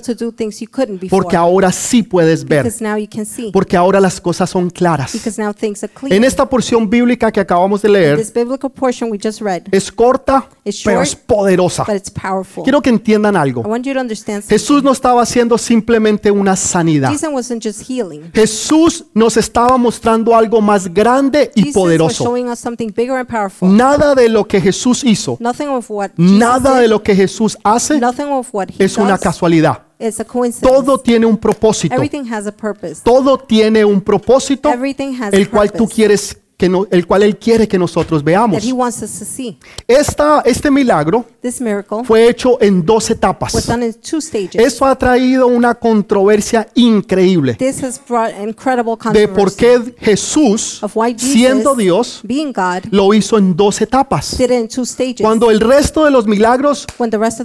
Porque 1.10 1.36
ahora 1.36 1.72
sí 1.72 2.02
puedes 2.02 2.44
ver. 2.44 2.72
Porque 3.52 3.76
ahora 3.76 4.00
las 4.00 4.20
cosas 4.20 4.48
son 4.50 4.70
claras. 4.70 5.12
En 6.08 6.24
esta 6.24 6.48
porción 6.48 6.88
bíblica 6.88 7.30
que 7.32 7.40
acabamos 7.40 7.82
de 7.82 7.88
leer, 7.88 8.20
es 9.72 9.92
corta, 9.92 10.48
pero 10.84 11.02
es 11.02 11.14
poderosa. 11.16 11.84
Quiero 12.64 12.80
que 12.80 12.90
entiendan 12.90 13.36
algo. 13.36 13.62
Jesús 14.48 14.82
no 14.82 14.92
estaba 14.92 15.22
haciendo 15.22 15.58
simplemente 15.58 16.30
una 16.30 16.56
sanidad. 16.56 17.12
Jesús 18.32 19.04
nos 19.14 19.36
estaba 19.36 19.76
mostrando 19.76 20.34
algo 20.34 20.60
más 20.60 20.92
grande 20.92 21.50
y 21.54 21.72
poderoso. 21.72 22.24
Bigger 23.10 23.18
and 23.18 23.28
powerful. 23.28 23.68
Nada 23.68 24.14
de 24.14 24.28
lo 24.28 24.46
que 24.46 24.60
Jesús 24.60 25.04
hizo, 25.04 25.36
Nothing 25.40 25.68
of 25.68 25.90
what 25.90 26.10
Jesus 26.16 26.38
nada 26.38 26.74
did, 26.74 26.82
de 26.82 26.88
lo 26.88 27.02
que 27.02 27.14
Jesús 27.14 27.56
hace 27.64 27.98
nothing 27.98 28.26
of 28.26 28.48
what 28.52 28.68
he 28.70 28.84
es 28.84 28.96
una 28.96 29.10
does 29.10 29.20
casualidad. 29.20 29.82
is 29.98 30.18
a 30.20 30.24
coincidence. 30.24 30.66
Todo 30.66 30.98
tiene 30.98 31.26
un 31.26 31.36
propósito. 31.36 31.94
Everything 31.94 32.24
has 32.32 32.46
a 32.46 32.52
purpose. 32.52 33.02
Todo 33.04 33.36
tiene 33.38 33.84
un 33.84 34.00
propósito 34.00 34.70
Everything 34.70 35.14
has 35.20 35.34
el 35.34 35.42
a 35.42 35.50
cual 35.50 35.70
tú 35.70 35.78
purpose 35.84 35.94
quieres 35.94 36.39
que 36.60 36.68
no- 36.68 36.86
el 36.90 37.06
cual 37.06 37.22
él 37.22 37.38
quiere 37.38 37.66
que 37.66 37.78
nosotros 37.78 38.22
veamos. 38.22 38.62
Esta, 39.88 40.42
este 40.44 40.70
milagro 40.70 41.24
fue 42.04 42.28
hecho 42.28 42.60
en 42.60 42.84
dos 42.84 43.08
etapas. 43.10 43.54
Eso 44.60 44.84
ha 44.84 44.94
traído 44.98 45.46
una 45.46 45.74
controversia 45.74 46.68
increíble 46.74 47.56
de 49.12 49.28
por 49.28 49.54
qué 49.54 49.94
Jesús, 50.00 50.80
siendo 51.16 51.74
Dios, 51.74 52.20
lo 52.90 53.14
hizo 53.14 53.38
en 53.38 53.56
dos 53.56 53.80
etapas. 53.80 54.36
Cuando 55.22 55.50
el 55.50 55.60
resto 55.60 56.04
de 56.04 56.10
los 56.10 56.26
milagros, 56.26 56.86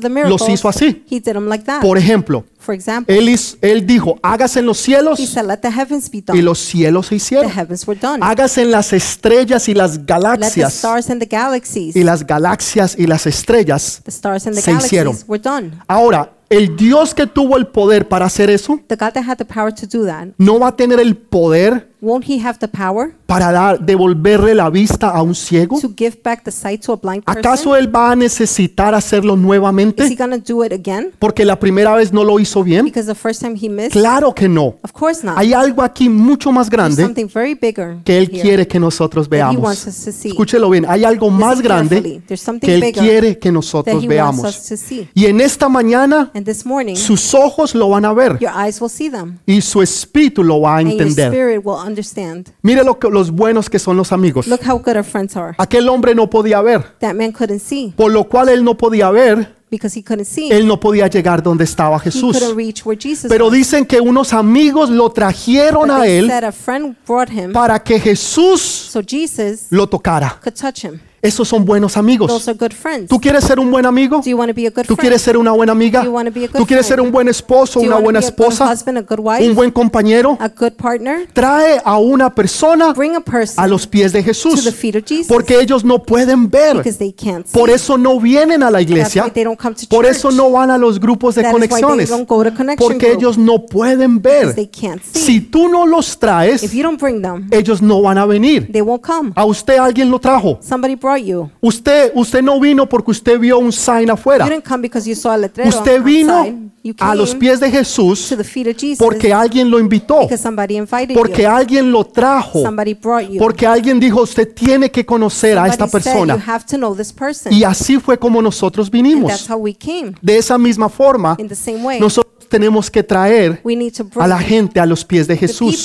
miracles, 0.10 0.50
hizo 0.50 0.68
así. 0.68 1.06
he 1.10 1.22
did 1.22 1.24
them 1.24 1.48
like 1.48 1.64
that. 1.64 1.82
por 1.82 1.98
ejemplo, 1.98 2.44
For 2.66 2.74
example, 2.74 3.16
él, 3.18 3.38
él 3.62 3.86
dijo, 3.86 4.18
hágase 4.24 4.60
en 4.60 4.66
los 4.66 4.78
cielos 4.80 5.20
he 5.20 5.28
said, 5.28 5.46
let 5.46 5.58
the 5.58 5.70
heavens 5.72 6.10
be 6.10 6.18
y 6.18 6.22
done. 6.22 6.42
los 6.42 6.60
cielos 6.60 7.06
se 7.06 7.10
The 7.12 7.16
hicieron. 7.18 7.52
heavens 7.52 7.88
were 7.88 8.00
done. 8.00 8.20
Hágase 8.22 8.64
en 8.64 8.72
las 8.72 8.92
estrellas 8.94 9.70
y 9.70 9.74
las 9.74 9.92
Let 9.98 10.00
the 10.00 10.06
galaxias 10.14 10.74
stars 10.74 11.10
and 11.10 11.20
the 11.22 11.28
galaxies, 11.28 11.96
y 11.96 12.04
las 12.04 12.26
galaxias 12.26 12.96
y 12.98 13.06
las 13.08 13.26
estrellas. 13.28 14.02
the 14.04 14.12
stars 14.12 14.48
and 14.48 14.56
the 14.56 14.62
se 14.62 14.72
hicieron. 14.72 15.14
galaxies 15.14 15.30
were 15.30 15.42
done. 15.42 15.72
Ahora, 15.88 16.32
el 16.50 16.76
Dios 16.76 17.14
que 17.14 17.26
tuvo 17.28 17.58
el 17.58 17.68
poder 17.68 18.08
para 18.08 18.26
hacer 18.26 18.50
eso, 18.50 18.80
The 18.88 18.96
God 18.96 19.14
that 19.14 19.24
had 19.28 19.38
the 19.38 19.46
power 19.46 19.74
to 19.74 19.86
do 19.86 20.06
that, 20.06 20.28
no 20.38 20.60
va 20.60 20.70
a 20.70 20.76
tener 20.76 21.00
el 21.00 21.16
poder 21.18 21.95
won't 22.06 22.26
he 22.30 22.40
have 22.40 22.60
the 22.60 22.68
power 22.68 23.14
para 23.26 23.52
dar, 23.52 23.80
devolverle 23.80 24.54
la 24.54 24.70
vista 24.70 25.10
a 25.10 25.22
un 25.24 25.34
ciego. 25.36 25.80
to 25.82 25.92
give 25.98 26.18
back 26.24 26.44
the 26.44 26.52
sight 26.52 26.82
to 26.86 26.94
a 26.94 26.96
blind 26.96 27.24
person? 27.24 27.40
¿Acaso 27.40 27.76
él 27.76 27.94
va 27.94 28.12
a 28.12 28.16
necesitar 28.16 28.94
hacerlo 28.94 29.34
Is 29.34 29.40
he 29.40 29.44
nuevamente? 29.46 30.16
going 30.16 30.32
to 30.40 30.54
do 30.54 30.64
it 30.64 30.72
again? 30.72 31.12
Porque 31.20 31.44
la 31.46 31.58
primera 31.60 31.96
vez 31.96 32.14
no 32.14 32.24
lo 32.24 32.40
hizo 32.40 32.64
bien. 32.64 32.86
Because 32.86 33.08
the 33.08 33.16
first 33.16 33.42
time 33.42 33.56
he 33.56 33.70
missed? 33.70 33.94
Claro 33.94 34.34
que 34.34 34.48
no. 34.48 34.76
Of 34.84 34.92
course 34.94 35.26
not. 35.26 35.38
Hay 35.38 35.54
algo 35.54 35.82
aquí 35.82 36.08
mucho 36.10 36.52
más 36.52 36.70
There's 36.70 36.72
grande 36.96 37.04
something 37.04 37.28
very 37.28 37.54
bigger 37.56 37.98
que 38.04 38.18
él 38.18 38.30
here 38.32 38.42
quiere 38.42 38.68
que 38.68 38.80
nosotros 38.80 39.28
that 39.28 39.36
he 39.36 39.40
veamos. 39.40 39.64
wants 39.64 39.88
us 39.88 40.06
to 40.06 40.12
see. 40.12 40.30
Escúchelo 40.30 40.70
bien, 40.70 40.86
hay 40.88 41.04
algo 41.04 41.30
más 41.32 41.62
grande 41.62 41.96
carefully. 42.02 42.22
There's 42.28 42.42
something 42.42 42.68
que 42.68 42.76
él 42.76 42.82
bigger 42.82 43.02
quiere 43.04 43.34
que 43.40 43.50
that 43.50 43.54
nosotros 43.54 44.04
he 44.04 44.08
wants 44.08 44.40
us 44.44 44.46
veamos. 44.46 44.68
to 44.70 44.78
see. 44.78 45.10
Y 45.16 45.26
en 45.26 45.42
esta 45.42 45.68
mañana 45.70 46.32
And 46.34 46.46
this 46.46 46.66
morning, 46.66 46.96
sus 46.96 47.34
ojos 47.34 47.74
lo 47.74 47.90
van 47.90 48.06
a 48.06 48.14
ver 48.14 48.38
your 48.40 48.52
eyes 48.56 48.80
will 48.80 48.90
see 48.90 49.10
them. 49.10 49.40
y 49.46 49.62
su 49.62 49.82
espíritu 49.82 50.44
lo 50.44 50.62
va 50.62 50.76
a 50.76 50.78
And 50.80 50.92
your 50.92 51.02
entender. 51.02 51.32
spirit 51.32 51.66
will 51.66 51.80
understand. 51.96 52.50
Mire 52.62 52.84
lo 52.84 53.00
que, 53.00 53.10
los 53.10 53.32
buenos 53.32 53.70
que 53.70 53.80
son 53.80 53.96
los 53.98 54.12
amigos. 54.12 54.48
Look 54.48 54.62
how 54.68 54.78
good 54.78 54.96
our 54.98 55.04
friends 55.04 55.36
are. 55.38 55.56
Aquel 55.58 55.88
hombre 55.90 56.14
no 56.16 56.30
podía 56.30 56.62
ver, 56.62 56.84
That 57.00 57.14
man 57.16 57.32
couldn't 57.32 57.62
see. 57.62 57.94
por 57.96 58.12
lo 58.12 58.26
cual 58.26 58.50
él 58.50 58.64
no 58.64 58.76
podía 58.78 59.10
ver, 59.12 59.56
because 59.72 59.98
he 59.98 60.04
couldn't 60.04 60.26
see. 60.28 60.52
Él 60.52 60.68
no 60.68 60.80
podía 60.80 61.08
llegar 61.08 61.42
donde 61.42 61.64
estaba 61.64 61.98
he 61.98 62.02
Jesús. 62.02 62.38
couldn't 62.38 62.58
reach 62.58 62.86
where 62.86 63.00
Jesus 63.02 63.28
Pero 63.30 63.46
was. 63.46 63.54
dicen 63.54 63.86
que 63.86 64.00
unos 64.00 64.34
amigos 64.34 64.90
lo 64.90 65.10
trajeron 65.12 65.88
But 65.88 65.98
a 65.98 66.02
they 66.02 66.18
él 66.20 66.28
said 66.28 66.44
a 66.44 66.52
friend 66.52 66.96
brought 67.08 67.30
him 67.32 67.52
para 67.54 67.82
que 67.82 68.00
Jesús 68.00 68.62
so 68.62 69.02
Jesus 69.02 69.68
lo 69.70 69.88
tocara. 69.88 70.40
could 70.44 70.54
touch 70.56 70.84
him. 70.86 71.00
Esos 71.26 71.48
son 71.48 71.66
buenos 71.66 71.98
amigos. 71.98 72.28
Those 72.28 72.52
are 72.52 72.58
good 72.60 72.72
friends. 72.74 73.10
¿Tú 73.10 73.20
quieres 73.20 73.44
ser 73.44 73.60
un 73.60 73.72
buen 73.72 73.86
amigo? 73.86 74.18
Do 74.24 74.30
you 74.30 74.38
want 74.38 74.50
to 74.50 74.56
be 74.56 74.68
a 74.68 74.70
good 74.70 74.84
¿Tú 74.86 74.96
friend? 74.96 75.00
quieres 75.02 75.22
ser 75.22 75.38
una 75.38 75.52
buena 75.52 75.72
amiga? 75.72 76.02
Do 76.02 76.06
you 76.08 76.14
wanna 76.14 76.30
be 76.30 76.46
a 76.46 76.48
good 76.48 76.58
¿Tú 76.58 76.66
quieres 76.66 76.86
ser 76.86 76.96
friend? 76.96 77.08
un 77.08 77.12
buen 77.12 77.28
esposo, 77.28 77.80
Do 77.80 77.86
you 77.86 77.92
una 77.92 78.00
buena 78.00 78.20
be 78.20 78.26
a 78.28 78.30
good 78.30 78.40
esposa, 78.40 78.72
husband, 78.72 78.98
a 78.98 79.02
good 79.02 79.20
wife, 79.20 79.48
un 79.48 79.56
buen 79.56 79.72
compañero? 79.72 80.38
a 80.40 80.48
good 80.50 80.74
partner? 80.74 81.28
Trae 81.34 81.82
a 81.84 81.98
una 81.98 82.34
persona 82.34 82.94
Bring 82.94 83.16
a 83.16 83.22
person 83.22 83.64
a 83.64 83.68
los 83.68 83.88
pies 83.88 84.12
de 84.14 84.20
to 84.20 84.24
the 84.26 84.34
Jesús 84.34 84.74
feet 84.76 84.96
of 84.98 85.04
Jesus 85.06 85.28
porque 85.28 85.60
ellos 85.60 85.84
no 85.84 86.04
pueden 86.04 86.50
ver. 86.50 86.78
because 86.78 86.98
they 86.98 87.12
can't 87.12 87.46
see. 87.48 87.58
Por 87.58 87.70
eso 87.70 87.98
no 87.98 88.20
vienen 88.20 88.62
a 88.64 88.70
la 88.72 88.80
That's 88.80 88.90
iglesia. 88.92 89.24
why 89.24 89.32
they 89.32 89.44
don't 89.44 89.60
come 89.60 89.76
to 89.76 89.88
Por 89.90 90.06
church. 90.06 90.16
eso 90.18 90.32
no 90.32 90.52
van 90.52 90.70
a 90.72 90.78
los 90.78 91.00
grupos 91.00 91.36
de 91.36 91.42
That 91.42 91.50
is 91.50 91.54
why 91.56 91.60
they 91.62 91.68
conexiones. 91.70 92.10
don't 92.10 92.28
go 92.28 92.44
to 92.44 92.52
connection 92.54 92.78
Porque 92.88 93.08
group, 93.08 93.20
ellos 93.20 93.38
no 93.38 93.66
pueden 93.66 94.20
because 94.22 94.46
ver. 94.48 94.56
they 94.56 94.68
can't 94.68 95.02
see. 95.04 95.20
Si 95.26 95.40
tú 95.42 95.68
no 95.70 95.86
los 95.86 96.18
traes, 96.20 96.64
if 96.64 96.74
you 96.74 96.84
don't 96.84 97.00
bring 97.02 97.22
them, 97.22 97.48
ellos 97.52 97.82
no 97.82 98.02
van 98.02 98.18
a 98.18 98.26
venir. 98.26 98.72
they 98.72 98.82
won't 98.82 99.02
come. 99.04 99.32
A 99.36 99.46
usted 99.46 99.78
alguien 99.78 100.10
lo 100.12 100.20
trajo. 100.20 100.60
Somebody 100.62 100.96
brought 100.96 101.15
you. 101.18 101.50
Usted, 101.62 102.12
usted 102.16 102.42
no 102.44 102.60
vino 102.60 102.88
porque 102.88 103.12
usted 103.12 103.40
vio 103.40 103.58
un 103.60 103.72
sign 103.72 104.10
afuera. 104.10 104.46
You 104.46 104.52
didn't 104.52 104.66
come 104.68 104.82
because 104.82 105.08
you 105.10 105.16
saw 105.16 105.32
a 105.32 105.38
letrero 105.38 105.70
Usted 105.70 105.98
outside. 106.00 106.04
vino 106.04 106.72
a 107.00 107.16
los 107.16 107.34
pies 107.34 107.60
de 107.60 107.72
Jesús 107.72 108.30
to 108.30 108.38
the 108.38 108.44
feet 108.44 108.68
of 108.68 108.76
Jesus 108.78 109.00
porque 109.00 109.34
alguien 109.34 109.72
lo 109.72 109.80
invitó, 109.80 110.20
because 110.22 110.42
somebody 110.44 110.78
invited 110.78 111.16
porque 111.16 111.42
you. 111.42 111.50
alguien 111.50 111.92
lo 111.92 112.04
trajo, 112.06 112.62
Somebody 112.62 112.94
brought 112.94 113.28
you. 113.30 113.40
porque 113.40 113.66
alguien 113.66 114.00
dijo, 114.00 114.22
usted 114.22 114.54
tiene 114.54 114.92
que 114.92 115.04
conocer 115.06 115.58
a 115.58 115.62
Somebody 115.68 115.72
esta 115.72 115.88
said, 115.88 116.04
you 116.04 116.28
persona. 116.28 116.44
have 116.46 116.64
to 116.66 116.78
know 116.78 116.96
this 116.96 117.12
person. 117.12 117.52
Y 117.52 117.64
así 117.64 118.00
fue 118.00 118.20
como 118.20 118.40
nosotros 118.42 118.88
and 118.88 118.94
vinimos. 118.94 119.32
that's 119.32 119.50
how 119.50 119.58
we 119.58 119.74
came. 119.74 120.14
De 120.22 120.38
esa 120.38 120.58
misma 120.60 120.88
forma, 120.88 121.36
In 121.40 121.48
the 121.48 121.56
same 121.56 121.84
way, 121.84 122.00
nosotros 122.00 122.25
tenemos 122.50 122.90
que 122.90 123.04
traer 123.04 123.60
we 123.64 123.76
need 123.76 123.94
to 123.94 124.06
a 124.20 124.28
la 124.28 124.40
gente 124.40 124.80
a 124.80 124.86
los 124.86 125.04
pies 125.04 125.28
de 125.28 125.36
Jesús. 125.38 125.84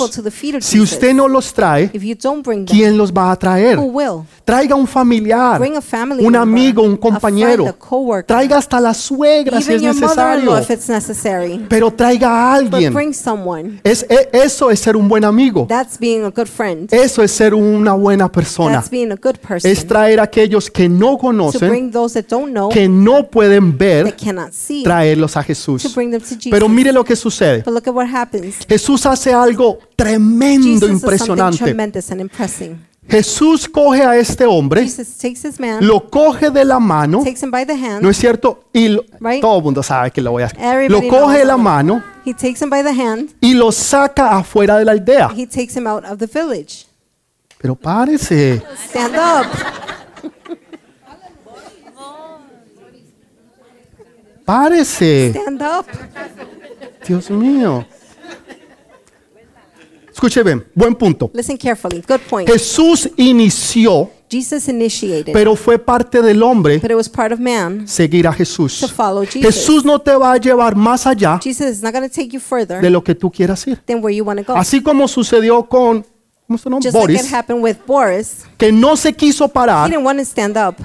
Si 0.61 0.79
usted 0.81 1.14
no 1.14 1.29
los 1.29 1.52
trae, 1.52 1.90
¿quién 2.71 2.97
los 2.97 3.12
va 3.12 3.31
a 3.33 3.37
traer? 3.37 3.76
Traiga 4.45 4.75
un 4.75 4.87
familiar, 4.87 5.59
un 6.26 6.35
amigo, 6.37 6.83
un 6.83 6.97
compañero. 6.97 7.64
Traiga 8.26 8.59
hasta 8.59 8.81
la 8.81 8.93
suegra 8.95 9.59
si 9.61 9.73
es 9.76 9.83
necesario. 10.00 10.50
Pero 11.69 11.90
traiga 11.90 12.29
a 12.29 12.55
alguien. 12.55 12.93
Es, 13.85 14.05
e- 14.09 14.29
eso 14.33 14.71
es 14.71 14.81
ser 14.81 14.97
un 14.97 15.09
buen 15.09 15.25
amigo. 15.25 15.67
Eso 16.93 17.23
es 17.23 17.31
ser 17.31 17.55
una 17.55 17.93
buena 17.95 18.31
persona. 18.31 18.79
Es 19.64 19.87
traer 19.87 20.21
a 20.21 20.25
aquellos 20.25 20.71
que 20.71 20.88
no 20.88 21.17
conocen, 21.19 21.69
que 22.71 22.88
no 22.88 23.29
pueden 23.29 23.76
ver, 23.76 24.07
traerlos 24.85 25.37
a 25.37 25.43
Jesús. 25.43 25.83
Jesus. 26.50 26.59
Pero 26.59 26.69
mire 26.69 26.92
lo 26.92 27.04
que 27.04 27.16
sucede. 27.16 27.62
but 27.64 27.73
look 27.73 27.87
at 27.88 27.95
what 27.95 28.07
happens. 28.07 28.57
Jesús 28.69 29.07
hace 29.07 29.33
algo 29.33 29.78
tremendo, 29.97 30.66
Jesus 30.66 30.90
impresionante. 30.90 31.75
Jesús 33.09 33.69
coge 33.69 34.04
a 34.04 34.16
este 34.16 34.47
hombre, 34.47 34.87
man, 35.59 35.85
lo 35.85 36.09
coge 36.09 36.50
de 36.50 36.64
la 36.64 36.78
mano, 36.78 37.25
hand, 37.25 38.02
¿no 38.02 38.09
es 38.11 38.16
cierto? 38.16 38.64
Y 38.73 38.88
lo- 38.88 39.04
Right. 39.19 39.40
todo 39.40 39.59
el 39.59 39.64
mundo 39.64 39.83
sabe 39.83 40.12
que 40.12 40.21
lo 40.21 40.30
voy 40.30 40.45
a 40.45 40.47
hacer. 40.47 40.88
Lo 40.88 41.02
coge 41.09 41.38
de 41.38 41.45
la 41.45 41.57
mano 41.57 42.02
he 42.25 42.33
takes 42.35 42.62
him 42.62 42.71
by 42.71 42.83
the 42.85 42.90
hand, 42.92 43.30
y 43.40 43.54
lo 43.54 43.73
saca 43.73 44.37
afuera 44.37 44.76
de 44.78 44.85
la 44.85 44.92
aldea. 44.92 45.30
he 45.37 45.47
takes 45.47 45.75
him 45.76 45.87
out 45.88 46.04
of 46.04 46.19
the 46.19 46.26
village. 46.26 46.87
Pero 47.59 47.75
párese. 47.75 48.62
Stand 48.88 49.16
up, 49.16 49.47
Párese. 54.45 55.30
stand 55.30 55.62
up. 55.62 55.87
Dios 57.11 57.29
mío. 57.29 57.85
Escuche 60.12 60.45
bien, 60.45 60.64
buen 60.76 60.95
punto. 60.95 61.29
Listen 61.35 61.57
carefully. 61.57 62.05
Good 62.07 62.21
point. 62.29 62.49
Jesús 62.49 63.11
inició, 63.17 64.09
Jesus 64.31 64.69
initiated, 64.69 65.33
pero 65.33 65.57
fue 65.57 65.76
parte 65.76 66.23
del 66.23 66.40
hombre 66.40 66.79
but 66.79 66.88
it 66.88 66.97
was 66.97 67.09
part 67.09 67.33
of 67.33 67.40
man 67.40 67.88
seguir 67.88 68.29
a 68.29 68.31
to 68.31 68.37
Jesús. 68.37 68.93
follow 68.93 69.25
Jesus. 69.25 69.43
Jesús 69.43 69.85
no 69.85 69.99
te 69.99 70.14
va 70.14 70.35
a 70.35 70.37
llevar 70.37 70.76
más 70.76 71.05
allá 71.05 71.40
Jesus 71.43 71.67
is 71.67 71.83
not 71.83 71.93
going 71.93 72.09
to 72.09 72.14
take 72.14 72.29
you 72.29 72.38
further 72.38 72.81
de 72.81 72.90
lo 72.90 73.02
que 73.02 73.17
tú 73.17 73.29
quieras 73.29 73.67
ir. 73.67 73.83
than 73.87 74.05
where 74.05 74.14
you 74.14 74.25
want 74.25 74.38
to 74.38 74.45
go. 74.52 74.57
Así 74.57 74.81
como 74.81 75.09
sucedió 75.09 75.64
con 75.64 76.07
¿cómo 76.47 76.59
se 76.59 76.64
llama? 76.71 76.76
Just 76.81 76.95
like 76.95 77.07
Boris, 77.07 77.25
it 77.25 77.35
happened 77.35 77.61
with 77.61 77.76
Boris, 77.85 78.45
que 78.57 78.71
no 78.71 78.95
se 78.97 79.12
quiso 79.14 79.47
he 79.47 79.49
parar. 79.49 79.90
didn't 79.90 80.05
want 80.05 80.21
to 80.21 80.25
stand 80.25 80.57
up. 80.57 80.76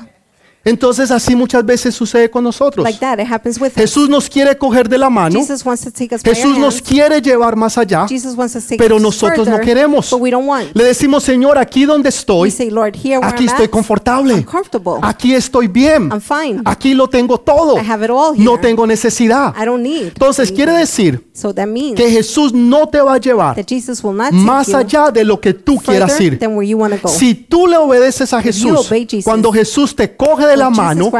Entonces 0.65 1.11
así 1.11 1.35
muchas 1.35 1.63
veces 1.63 1.93
sucede 1.93 2.29
con 2.29 2.43
nosotros. 2.43 2.83
Like 2.83 2.99
that, 2.99 3.19
it 3.19 3.31
happens 3.31 3.61
with. 3.61 3.73
Jesús 3.75 4.09
nos 4.09 4.27
quiere 4.27 4.57
coger 4.57 4.89
de 4.89 4.97
la 4.97 5.11
mano. 5.11 5.39
Jesus 5.39 5.63
wants 5.63 5.83
to 5.83 5.91
take 5.91 6.13
us 6.15 6.23
by 6.23 6.29
our 6.31 6.35
Jesús 6.35 6.57
nos 6.57 6.75
hands. 6.77 6.89
quiere 6.89 7.21
llevar 7.21 7.55
más 7.55 7.77
allá. 7.77 8.07
Jesus 8.09 8.35
wants 8.35 8.53
to 8.53 8.59
take 8.61 8.77
Pero 8.77 8.95
us 8.95 9.01
nosotros 9.01 9.47
no 9.47 9.57
further, 9.57 9.65
queremos. 9.65 10.09
but 10.09 10.19
we 10.19 10.31
don't 10.31 10.47
want. 10.47 10.75
Le 10.75 10.83
decimos, 10.83 11.23
Señor, 11.23 11.59
aquí 11.59 11.85
donde 11.85 12.07
We 12.07 12.09
estoy, 12.09 12.51
say, 12.51 12.71
Lord, 12.71 12.95
here 12.95 13.19
where 13.19 13.29
aquí 13.29 13.43
I'm 13.43 13.49
estoy 13.49 13.65
at, 13.65 13.69
confortable. 13.71 14.33
I'm 14.33 14.43
comfortable. 14.43 14.93
Aquí 15.03 15.35
estoy 15.35 15.67
bien. 15.67 16.09
I'm 16.11 16.19
fine. 16.19 16.61
Aquí 16.65 16.95
lo 16.95 17.07
tengo 17.07 17.39
todo. 17.39 17.77
I 17.77 17.87
have 17.87 18.03
it 18.03 18.09
all 18.09 18.33
here. 18.33 18.43
No 18.43 18.59
tengo 18.59 18.87
necesidad. 18.87 19.53
I 19.55 19.65
don't 19.65 19.83
need. 19.83 20.07
Entonces 20.07 20.51
quiere 20.51 20.71
decir 20.73 21.23
So 21.33 21.53
that 21.53 21.67
means 21.67 21.95
que 21.95 22.09
Jesús 22.09 22.53
no 22.53 22.87
te 22.89 23.01
va 23.01 23.13
a 23.13 23.17
llevar 23.19 23.55
that 23.55 23.67
Jesus 23.67 24.03
will 24.03 24.15
not 24.15 24.31
take 24.31 24.41
más 24.41 24.67
you 24.69 24.77
allá 24.77 25.11
de 25.11 25.23
lo 25.23 25.39
que 25.39 25.53
tú 25.53 25.77
quieras 25.77 26.19
ir. 26.19 26.39
than 26.39 26.55
where 26.55 26.67
you 26.67 26.77
want 26.77 26.93
to 26.93 26.99
go. 27.01 27.09
Si 27.09 27.35
tú 27.35 27.67
le 27.67 27.77
obedeces 27.77 28.33
a 28.33 28.39
If 28.39 28.45
you 28.45 28.51
Jesús, 28.71 28.87
obey 28.87 29.05
Jesus, 29.07 29.25
cuando 29.25 29.51
Jesús 29.51 29.95
te 29.95 30.15
coge 30.15 30.45
de 30.47 30.54
la 30.57 30.69
mano 30.69 31.11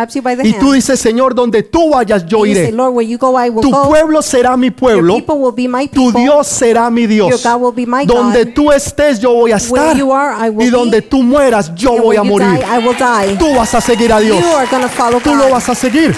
y 0.43 0.53
tú 0.53 0.71
dices, 0.71 0.99
Señor, 0.99 1.33
donde 1.35 1.63
tú 1.63 1.91
vayas, 1.91 2.25
yo 2.25 2.45
iré. 2.45 2.71
Tu 2.71 3.71
pueblo 3.87 4.21
será 4.21 4.57
mi 4.57 4.71
pueblo, 4.71 5.17
tu. 5.91 6.11
Dios 6.11 6.47
será 6.47 6.89
mi 6.89 7.07
Dios. 7.07 7.43
Donde 8.05 8.45
tú 8.47 8.71
estés, 8.71 9.19
yo 9.19 9.33
voy 9.33 9.51
a 9.51 9.57
estar. 9.57 9.97
Y 10.59 10.69
donde 10.69 11.01
tú 11.01 11.23
mueras, 11.23 11.73
yo 11.75 11.97
voy 12.01 12.15
a 12.15 12.23
morir. 12.23 12.59
Tú 13.37 13.55
vas 13.55 13.73
a 13.73 13.81
seguir 13.81 14.11
a 14.11 14.19
Dios. 14.19 14.43
Tú 15.23 15.35
lo 15.35 15.49
vas 15.49 15.69
a 15.69 15.75
seguir. 15.75 16.15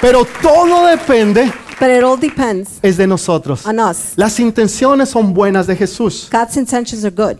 Pero 0.00 0.26
todo 0.42 0.86
depende 0.86 1.50
But 1.78 1.90
it 1.90 2.02
all 2.02 2.16
depends 2.16 2.78
es 2.82 2.96
de 2.96 3.06
nosotros. 3.06 3.66
on 3.66 3.78
us. 3.78 4.12
Las 4.16 4.40
intenciones 4.40 5.10
son 5.10 5.34
buenas 5.34 5.66
de 5.66 5.76
Jesús. 5.76 6.28
God's 6.32 6.56
intentions 6.56 7.04
are 7.04 7.14
good. 7.14 7.38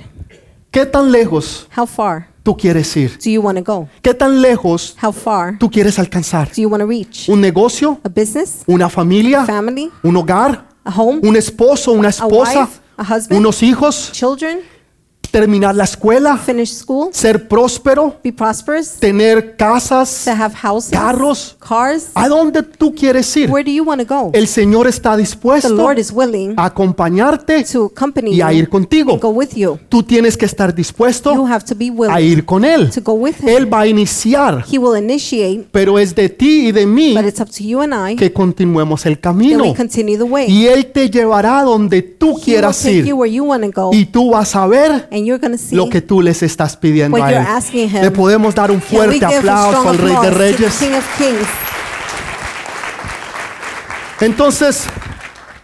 ¿Qué 0.70 0.84
tan 0.84 1.10
lejos 1.10 1.66
How 1.74 1.86
far 1.86 2.28
tú 2.46 2.56
quieres 2.56 2.96
ir? 2.96 3.18
do 3.18 3.28
you 3.28 3.42
want 3.42 3.58
to 3.58 3.64
go? 3.64 3.88
¿Qué 4.00 4.14
tan 4.14 4.40
lejos 4.40 4.96
How 5.02 5.12
far 5.12 5.58
tú 5.58 5.68
quieres 5.68 5.98
alcanzar? 5.98 6.48
do 6.54 6.62
you 6.62 6.68
want 6.68 6.80
to 6.80 6.86
reach? 6.86 7.28
¿Un 7.28 7.40
negocio? 7.40 7.98
A 8.04 8.08
business? 8.08 8.62
¿Una 8.68 8.88
familia? 8.88 9.44
Family? 9.44 9.90
¿Un 10.04 10.16
hogar? 10.16 10.64
A 10.84 10.90
home? 10.96 11.20
¿Un 11.24 11.34
esposo? 11.34 11.90
¿una 11.90 12.06
A 12.06 12.10
esposa? 12.10 12.60
wife? 12.60 12.80
A 12.96 13.02
husband? 13.02 13.32
¿Unos 13.32 13.62
hijos? 13.64 14.10
Children? 14.12 14.60
¿Terminar 15.36 15.74
la 15.74 15.84
escuela? 15.84 16.38
Finish 16.38 16.72
school? 16.72 17.10
¿Ser 17.12 17.46
próspero? 17.46 18.16
Be 18.24 18.32
prosperous? 18.32 18.92
¿Tener 18.98 19.54
casas? 19.54 20.22
To 20.24 20.30
have 20.30 20.54
houses? 20.62 20.90
Carros. 20.92 21.54
Cars? 21.58 22.06
¿A 22.14 22.26
dónde 22.26 22.62
tú 22.62 22.94
quieres 22.94 23.36
ir? 23.36 23.50
Where 23.50 23.62
do 23.62 23.70
you 23.70 23.84
want 23.84 24.00
to 24.00 24.06
go? 24.14 24.30
El 24.32 24.46
Señor 24.46 24.86
está 24.86 25.10
The 25.14 25.18
dispuesto 25.18 25.68
Lord 25.74 25.98
is 25.98 26.10
willing 26.10 26.54
a 26.56 26.64
acompañarte 26.64 27.62
to 27.64 27.84
accompany 27.94 28.30
y 28.34 28.40
a 28.40 28.50
you 28.50 28.60
ir 28.60 28.68
contigo. 28.70 29.12
and 29.12 29.20
go 29.20 29.28
with 29.28 29.50
you. 29.54 29.78
Tú 29.90 30.02
tienes 30.02 30.38
que 30.38 30.46
estar 30.46 30.70
You 30.70 30.76
dispuesto 30.76 31.44
have 31.46 31.66
to 31.66 31.74
be 31.74 31.88
a 31.88 31.92
willing 31.92 32.18
ir 32.32 32.46
con 32.46 32.64
Él. 32.64 32.88
to 32.90 33.02
go 33.04 33.12
with 33.12 33.34
him. 33.42 33.48
Él 33.50 33.70
va 33.70 33.80
a 33.80 33.86
iniciar, 33.86 34.64
He 34.72 34.78
will 34.78 34.96
initiate, 34.96 35.68
pero 35.70 35.98
es 35.98 36.14
de 36.14 36.30
ti 36.30 36.68
y 36.68 36.72
de 36.72 36.86
mí 36.86 37.12
but 37.14 37.26
it's 37.26 37.40
up 37.42 37.50
to 37.50 37.62
you 37.62 37.82
and 37.82 37.92
I 37.92 38.16
que 38.16 38.32
continuemos 38.32 39.04
el 39.04 39.16
that 39.16 39.20
camino. 39.34 39.64
we 39.64 39.74
continue 39.74 40.16
the 40.16 40.24
way. 40.24 40.46
Y 40.50 40.66
Él 40.66 40.86
te 40.92 41.10
llevará 41.10 41.62
donde 41.62 42.00
tú 42.00 42.28
He 42.28 42.32
will 42.32 42.40
quieras 42.42 42.82
you 42.84 42.90
ir. 42.90 43.12
where 43.14 43.30
you 43.30 43.44
want 43.44 43.62
to 43.64 43.70
go, 43.70 43.90
Y 43.92 44.06
tú 44.06 44.30
vas 44.30 44.56
a 44.56 44.66
ver 44.66 45.06
and 45.12 45.25
you're 45.26 45.58
see 45.58 45.76
lo 45.76 45.88
que 45.88 46.00
tú 46.00 46.22
les 46.22 46.42
estás 46.42 46.76
pidiendo 46.76 47.22
a 47.22 47.32
Él. 47.32 47.44
him. 47.72 48.02
Le 48.02 48.10
podemos 48.10 48.54
dar 48.54 48.70
un 48.70 48.80
fuerte 48.80 49.24
aplauso 49.24 49.88
al 49.88 49.98
Rey 49.98 50.16
de 50.22 50.30
Reyes. 50.30 50.76
King 50.78 50.92
of 50.92 51.18
Kings? 51.18 51.48
Entonces, 54.20 54.84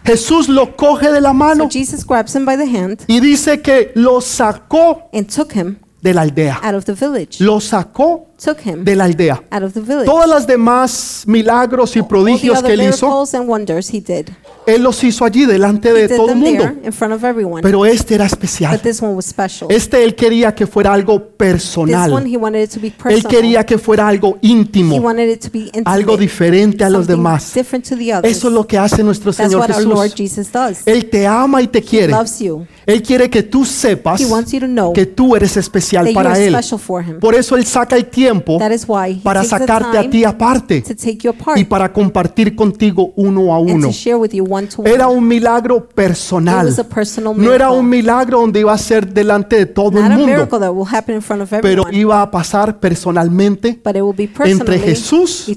Jesús 0.04 0.48
lo 0.48 0.76
coge 0.76 1.10
de 1.10 1.20
la 1.20 1.30
So 1.30 1.34
mano 1.34 1.68
Jesus 1.70 2.04
grabs 2.04 2.34
him 2.34 2.44
by 2.44 2.56
the 2.56 2.66
hand 2.66 3.04
y 3.06 3.20
dice 3.20 3.62
que 3.62 3.92
lo 3.94 4.20
sacó 4.20 5.08
and 5.12 5.26
took 5.32 5.54
him 5.54 5.78
de 6.02 6.12
la 6.12 6.22
aldea. 6.22 6.60
out 6.62 6.74
of 6.74 6.84
the 6.84 6.94
village. 6.94 7.38
Lo 7.42 7.60
sacó 7.60 8.31
Took 8.42 8.58
him 8.66 8.84
de 8.84 8.96
la 8.96 9.04
aldea. 9.04 9.42
out 9.50 9.62
of 9.62 9.72
the 9.72 9.80
village. 9.80 10.04
Todas 10.06 10.28
las 10.28 10.46
demás 10.46 11.22
milagros 11.26 11.94
y 11.96 12.00
All 12.00 12.04
the 12.04 12.08
prodigios 12.08 12.58
other 12.58 12.66
que 12.66 12.72
él 12.74 12.88
hizo, 12.90 13.06
miracles 13.06 13.34
and 13.34 13.48
wonders 13.48 13.88
he 13.94 14.00
did. 14.00 14.28
él 14.66 14.82
los 14.82 15.02
hizo 15.04 15.24
allí 15.24 15.44
delante 15.46 15.90
He 15.90 15.92
de 15.92 16.08
did 16.08 16.16
todo 16.16 16.32
el 16.32 16.40
them 16.40 16.40
mundo. 16.40 16.64
in 16.84 16.92
front 16.92 17.14
of 17.14 17.22
everyone. 17.24 17.62
Pero 17.62 17.84
este 17.86 18.14
era 18.14 18.26
especial. 18.26 18.72
But 18.72 18.82
this 18.82 19.00
one 19.02 19.14
was 19.14 19.26
special. 19.26 19.70
Este 19.70 20.02
él 20.02 20.14
quería 20.14 20.54
que 20.54 20.66
fuera 20.66 20.92
algo 20.92 21.18
This 21.38 21.76
one 21.76 21.92
personal. 21.92 22.26
he 22.26 22.36
wanted 22.36 22.62
it 22.64 22.70
to 22.70 22.80
be 22.80 22.88
Él 22.88 22.92
personal. 22.94 23.30
quería 23.30 23.64
que 23.66 23.78
fuera 23.78 24.08
algo 24.08 24.38
He 24.42 24.48
íntimo, 24.48 24.96
wanted 24.96 25.28
it 25.30 25.40
to 25.40 25.50
be 25.52 25.58
intimate. 25.66 25.84
algo 25.90 26.16
diferente 26.16 26.84
a 26.84 26.90
los 26.90 27.06
something 27.06 27.16
demás. 27.16 27.54
different 27.54 27.88
to 27.88 27.96
the 27.96 28.14
others. 28.14 28.36
Eso 28.36 28.48
es 28.48 28.54
lo 28.54 28.66
que 28.66 28.78
hace 28.78 29.02
nuestro 29.04 29.32
That's 29.32 29.50
Señor 29.52 29.60
what 29.68 29.76
our 29.76 29.84
Lord 29.86 30.10
Jesús. 30.12 30.34
Jesus 30.36 30.52
does. 30.52 30.78
Él 30.86 31.08
te 31.10 31.26
ama 31.26 31.62
y 31.62 31.68
te 31.68 31.78
He 31.78 31.82
quiere. 31.82 32.12
loves 32.12 32.38
you. 32.40 32.66
Él 32.86 33.02
quiere 33.02 33.30
que 33.30 33.42
tú 33.44 33.64
sepas 33.64 34.20
He 34.20 34.26
wants 34.26 34.50
you 34.52 34.58
to 34.60 34.66
know 34.66 34.92
que 34.92 35.06
tú 35.06 35.36
eres 35.36 35.56
especial 35.56 36.04
that 36.04 36.10
you 36.10 36.14
para 36.14 36.32
are 36.32 36.44
Él. 36.46 36.52
special 36.52 36.78
for 36.80 37.02
him. 37.02 37.20
Por 37.20 37.34
eso 37.34 37.56
Él 37.56 37.64
saca 37.64 37.94
el 37.96 38.06
tiempo 38.32 38.42
tiempo 38.42 38.58
That 38.58 38.72
is 38.72 38.84
why 38.86 39.14
he 39.14 39.20
para 39.22 39.44
sacarte 39.44 39.98
a 39.98 40.08
ti 40.08 40.24
aparte 40.24 40.82
y 41.56 41.64
para 41.64 41.92
compartir 41.92 42.54
contigo 42.54 43.12
uno 43.16 43.52
a 43.52 43.58
uno. 43.58 43.88
to 43.88 43.92
share 43.92 44.16
with 44.16 44.32
you 44.32 44.44
one 44.44 44.66
to 44.68 44.82
one. 44.82 44.90
Era 44.90 45.08
un 45.08 45.26
milagro 45.26 45.76
It 45.88 45.94
personal. 45.94 46.66
was 46.66 46.78
a 46.78 46.84
personal 46.84 47.34
No 47.36 47.52
era 47.52 47.70
un 47.70 47.88
milagro 47.88 48.40
donde 48.40 48.60
iba 48.60 48.72
a 48.72 48.78
ser 48.78 49.12
delante 49.12 49.56
de 49.56 49.66
todo 49.66 49.98
el 49.98 50.04
mundo, 50.04 50.26
miracle 50.26 50.58
that 50.58 50.72
will 50.72 50.86
happen 50.90 51.16
in 51.16 51.22
front 51.22 51.42
of 51.42 51.50
pero 51.60 51.84
iba 51.92 52.22
a 52.22 52.30
pasar 52.30 52.78
personalmente 52.80 53.80
entre 54.44 54.78
Jesús 54.78 55.48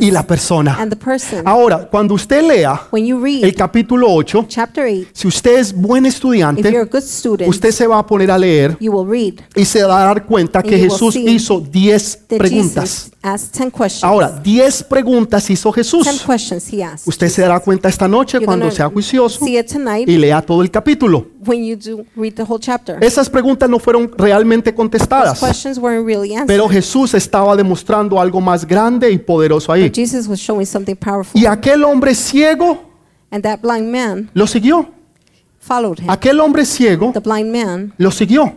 y 0.00 0.10
la 0.10 0.26
persona. 0.26 0.76
and 0.78 0.90
the 0.90 0.96
person. 0.96 1.42
Ahora, 1.46 1.88
cuando 1.90 2.14
usted 2.14 2.42
lea 2.42 2.80
When 2.90 3.06
you 3.06 3.22
read 3.22 3.44
el 3.44 3.54
capítulo 3.54 4.08
8, 4.12 4.46
chapter 4.48 4.84
8, 4.84 5.08
si 5.12 5.28
usted 5.28 5.58
es 5.58 5.72
buen 5.72 6.06
estudiante, 6.06 6.70
good 6.84 7.02
student, 7.02 7.48
usted 7.48 7.70
se 7.70 7.86
va 7.86 7.98
a 7.98 8.06
poner 8.06 8.30
a 8.30 8.38
leer 8.38 8.76
you 8.80 8.92
will 8.92 9.08
read 9.08 9.34
y 9.54 9.64
se 9.64 9.82
va 9.84 10.02
a 10.02 10.04
dar 10.06 10.26
cuenta 10.26 10.62
que 10.62 10.78
Jesús 10.78 11.16
hizo 11.16 11.60
10 11.60 12.01
that 12.28 12.38
preguntas. 12.38 13.10
Jesus 13.10 13.12
asked 13.22 13.52
10 13.58 13.70
questions. 13.70 14.04
Ahora, 14.04 14.30
10 14.30 14.84
preguntas 14.84 15.48
hizo 15.50 15.72
10 15.72 15.76
Jesús. 15.76 16.06
Usted 17.06 17.28
se 17.28 17.42
dará 17.42 17.60
cuenta 17.60 17.88
esta 17.88 18.08
noche 18.08 18.40
cuando 18.40 18.70
sea 18.70 18.88
juicioso 18.88 19.44
y 19.46 20.16
lea 20.16 20.42
todo 20.42 20.62
el 20.62 20.70
capítulo. 20.70 21.26
Esas 23.00 23.28
preguntas 23.30 23.68
no 23.68 23.78
fueron 23.78 24.10
realmente 24.16 24.74
contestadas, 24.74 25.40
pero 26.46 26.68
Jesús 26.68 27.14
estaba 27.14 27.56
demostrando 27.56 28.20
algo 28.20 28.40
más 28.40 28.66
grande 28.66 29.10
y 29.10 29.18
poderoso 29.18 29.72
ahí. 29.72 29.90
Y 31.34 31.46
aquel 31.46 31.84
hombre 31.84 32.14
ciego 32.14 32.82
lo 34.34 34.46
siguió. 34.46 34.88
Aquel 36.08 36.40
hombre 36.40 36.64
ciego 36.64 37.12
lo 37.96 38.10
siguió. 38.10 38.52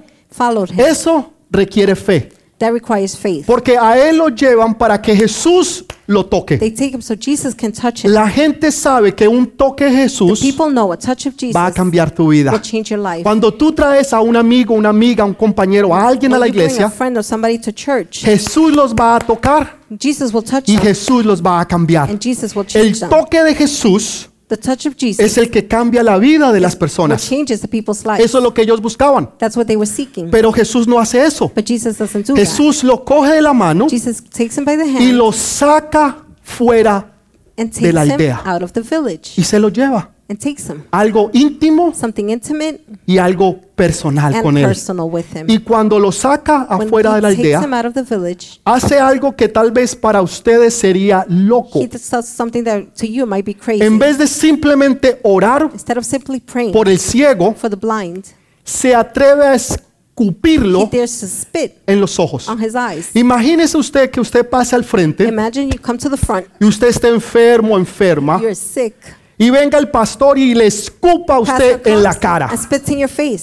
Eso 0.77 1.33
requiere 1.49 1.95
fe, 1.95 2.29
That 2.59 2.71
requires 2.71 3.17
faith. 3.17 3.45
porque 3.45 3.77
a 3.77 3.97
él 3.97 4.17
lo 4.17 4.29
llevan 4.29 4.75
para 4.77 5.01
que 5.01 5.13
Jesús 5.15 5.83
lo 6.07 6.25
toque. 6.25 6.57
They 6.57 6.71
take 6.71 6.95
him 6.95 7.01
so 7.01 7.13
Jesus 7.19 7.53
can 7.53 7.73
touch 7.73 8.05
him. 8.05 8.11
La 8.11 8.29
gente 8.29 8.71
sabe 8.71 9.13
que 9.13 9.27
un 9.27 9.45
toque 9.47 9.85
de 9.85 9.91
Jesús 9.91 10.39
People 10.39 10.71
know 10.71 10.93
a 10.93 10.97
touch 10.97 11.25
of 11.27 11.35
Jesus 11.37 11.53
va 11.53 11.65
a 11.65 11.71
cambiar 11.73 12.11
tu 12.11 12.29
vida. 12.29 12.51
will 12.51 12.61
change 12.61 12.91
your 12.93 12.99
life. 13.03 13.23
Cuando 13.23 13.51
tú 13.53 13.73
traes 13.73 14.13
a 14.13 14.21
un 14.21 14.37
amigo, 14.37 14.73
una 14.73 14.89
amiga, 14.89 15.25
un 15.25 15.33
compañero, 15.33 15.93
a 15.93 16.07
alguien 16.07 16.31
a 16.33 16.35
When 16.35 16.39
la 16.39 16.47
you 16.47 16.53
bring 16.53 16.61
a 16.61 16.65
iglesia, 16.67 16.89
friend 16.89 17.17
or 17.17 17.23
somebody 17.23 17.59
to 17.59 17.73
church, 17.73 18.23
Jesús 18.23 18.73
los 18.73 18.93
va 18.93 19.17
a 19.17 19.19
tocar 19.19 19.79
Jesus 19.99 20.33
will 20.33 20.43
touch 20.43 20.69
y 20.69 20.75
them. 20.77 20.85
Jesús 20.85 21.25
los 21.25 21.41
va 21.41 21.59
a 21.59 21.65
cambiar. 21.67 22.09
And 22.09 22.21
Jesus 22.21 22.55
will 22.55 22.65
El 22.73 22.93
change 22.93 22.99
them. 23.01 23.09
toque 23.09 23.43
de 23.43 23.53
Jesús 23.53 24.29
The 24.47 24.57
touch 24.57 24.85
of 24.85 24.93
es 24.93 25.17
Jesus 25.17 25.37
el 25.39 25.49
que 25.49 25.67
cambia 25.67 26.03
la 26.03 26.17
vida 26.19 26.51
de 26.51 26.59
las 26.59 26.75
personas. 26.75 27.27
changes 27.27 27.61
the 27.61 27.67
people's 27.67 28.05
lives. 28.05 28.23
Eso 28.23 28.37
es 28.37 28.43
lo 28.43 28.53
que 28.53 28.61
ellos 28.61 28.79
buscaban. 28.79 29.31
That's 29.39 29.57
what 29.57 29.65
they 29.65 29.75
were 29.75 29.89
seeking. 29.89 30.29
Pero 30.29 30.51
Jesús 30.53 30.87
no 30.87 30.99
hace 30.99 31.23
eso. 31.25 31.51
But 31.55 31.65
Jesus 31.67 31.97
doesn't 31.97 32.27
do 32.27 32.33
that. 32.35 32.37
Jesús 32.45 32.83
lo 32.83 33.03
coge 33.03 33.31
de 33.33 33.41
la 33.41 33.53
mano 33.53 33.87
Jesus 33.89 34.23
takes 34.23 34.57
him 34.57 34.65
by 34.65 34.77
the 34.77 34.85
y 34.85 34.95
hand 34.97 35.17
lo 35.17 35.31
saca 35.31 36.17
fuera 36.43 37.11
and 37.57 37.71
de 37.73 37.91
la 37.91 38.05
him 38.05 38.11
aldea. 38.11 38.41
out 38.45 38.61
of 38.61 38.71
the 38.73 38.81
village 38.81 39.31
y 39.35 39.43
se 39.43 39.59
lo 39.59 39.69
lleva. 39.69 40.11
And 40.27 40.39
takes 40.39 40.67
him. 40.67 40.83
Algo 40.91 41.29
íntimo 41.33 41.93
Something 41.93 42.29
intimate 42.29 42.81
y 43.05 43.17
algo 43.17 43.59
personal 43.75 44.33
and 44.33 44.43
con 44.43 44.57
él. 44.57 44.65
personal 44.65 45.07
with 45.09 45.25
him. 45.35 45.45
Y 45.47 45.59
cuando 45.59 45.99
lo 45.99 46.11
saca 46.11 46.65
When 46.69 46.87
afuera 46.87 47.15
de 47.15 47.21
la 47.21 47.31
he 47.31 47.35
takes 47.35 47.49
him 47.49 47.73
aldea, 47.73 47.79
out 47.79 47.85
of 47.85 47.93
the 47.93 48.01
village, 48.03 48.59
hace 48.65 48.99
algo 48.99 49.35
que 49.35 49.47
tal 49.47 49.71
vez 49.71 49.95
para 49.95 50.21
ustedes 50.21 50.73
sería 50.73 51.25
loco. 51.29 51.79
he 51.79 51.87
does 51.87 52.25
something 52.25 52.63
that 52.63 52.85
to 52.99 53.05
you 53.05 53.25
might 53.25 53.45
be 53.45 53.53
crazy. 53.53 53.83
En 53.83 53.99
vez 53.99 54.17
de 54.17 54.27
simplemente 54.27 55.19
orar 55.23 55.69
Instead 55.73 55.97
of 55.97 56.05
simply 56.05 56.39
praying 56.39 56.73
por 56.73 56.89
el 56.89 56.97
ciego, 56.99 57.53
for 57.53 57.69
the 57.69 57.75
blind, 57.75 58.25
se 58.63 58.95
atreve 58.95 59.45
a 59.45 59.53
he 59.53 59.57
escupirlo 59.57 60.89
dares 60.91 61.19
to 61.19 61.27
spit 61.27 61.73
en 61.85 61.99
los 62.01 62.17
ojos. 62.17 62.47
on 62.47 62.57
his 62.59 62.73
eyes. 62.73 63.09
Imagínese 63.13 63.77
usted 63.77 64.09
que 64.09 64.19
usted 64.21 64.49
pase 64.49 64.75
al 64.75 64.83
frente 64.83 65.27
Imagine 65.27 65.69
you 65.69 65.79
come 65.79 65.99
to 65.99 66.09
the 66.09 66.17
front, 66.17 66.47
y 66.59 66.65
usted 66.65 66.87
está 66.87 67.09
enfermo, 67.09 67.77
enferma, 67.77 68.39
you're 68.39 68.55
sick. 68.55 68.95
Y 69.37 69.49
venga 69.49 69.77
el 69.77 69.89
pastor 69.89 70.37
y 70.37 70.53
le 70.53 70.67
escupa 70.67 71.35
a 71.35 71.39
usted 71.39 71.85
en 71.85 72.01
la 72.03 72.13
cara. 72.13 72.49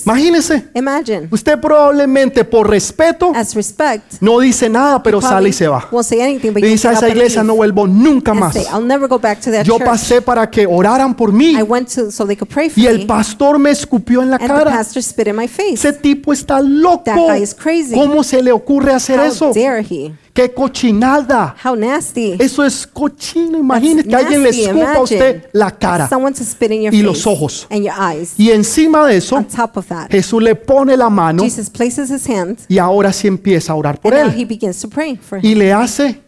Imagínese, 0.04 0.68
Imagine, 0.74 1.28
usted 1.30 1.60
probablemente 1.60 2.44
por 2.44 2.68
respeto 2.68 3.32
as 3.34 3.54
respect, 3.54 4.14
no 4.20 4.40
dice 4.40 4.68
nada, 4.68 5.02
pero 5.02 5.20
sale 5.20 5.50
y 5.50 5.52
se 5.52 5.68
va. 5.68 5.88
anything, 6.20 6.52
Y 6.56 6.62
dice 6.62 6.88
a 6.88 6.92
esa 6.92 7.08
iglesia 7.08 7.42
no 7.42 7.54
vuelvo 7.56 7.86
nunca 7.86 8.34
más. 8.34 8.54
say, 8.54 8.64
I'll 8.72 8.86
never 8.86 9.08
go 9.08 9.18
back 9.18 9.40
to 9.40 9.50
that 9.50 9.64
Yo 9.64 9.76
church. 9.78 9.86
pasé 9.88 10.22
para 10.22 10.48
que 10.50 10.66
oraran 10.66 11.14
por 11.14 11.32
mí 11.32 11.52
I 11.52 11.62
went 11.62 11.88
to 11.94 12.10
so 12.10 12.26
they 12.26 12.36
could 12.36 12.52
pray 12.52 12.70
for 12.70 12.78
y 12.78 12.86
me, 12.86 12.90
el 12.90 13.06
pastor 13.06 13.58
me 13.58 13.70
escupió 13.70 14.22
en 14.22 14.30
la 14.30 14.38
cara. 14.38 14.80
Ese 15.72 15.92
tipo 15.92 16.32
está 16.32 16.60
loco. 16.60 17.04
That 17.04 17.16
guy 17.16 17.42
is 17.42 17.54
crazy. 17.54 17.94
¿Cómo 17.94 18.22
se 18.24 18.42
le 18.42 18.52
ocurre 18.52 18.92
hacer 18.92 19.20
How 19.20 19.26
eso? 19.26 19.52
¡Qué 20.32 20.52
cochinada! 20.54 21.54
How 21.62 21.76
nasty. 21.76 22.36
Eso 22.38 22.64
es 22.64 22.86
cochino. 22.86 23.58
Imagínese 23.58 24.08
que 24.08 24.16
alguien 24.16 24.42
le 24.42 24.48
escupa 24.48 24.94
a 24.94 25.00
usted 25.00 25.50
la 25.52 25.70
cara. 25.70 26.08
Y 26.90 27.02
los 27.02 27.26
ojos. 27.26 27.66
and 27.70 27.82
your 27.84 27.94
eyes. 27.98 28.34
Y 28.38 28.50
encima 28.50 29.06
de 29.06 29.18
eso, 29.18 29.44
that, 29.44 30.10
Jesús 30.10 30.42
le 30.42 30.54
pone 30.54 30.96
la 30.96 31.10
mano 31.10 31.42
Jesus 31.42 31.68
places 31.68 32.10
his 32.10 32.26
hand 32.28 32.60
y 32.68 32.78
ahora 32.78 33.12
sí 33.12 33.28
empieza 33.28 33.72
a 33.72 33.76
orar 33.76 34.00
por 34.00 34.12
now 34.12 34.30
he 34.30 34.42
él. 34.42 34.46
begins 34.48 34.80
to 34.80 34.88
pray 34.88 35.16
for 35.16 35.38
him 35.38 35.44
Y 35.44 35.54
le 35.54 35.70
hace 35.72 36.20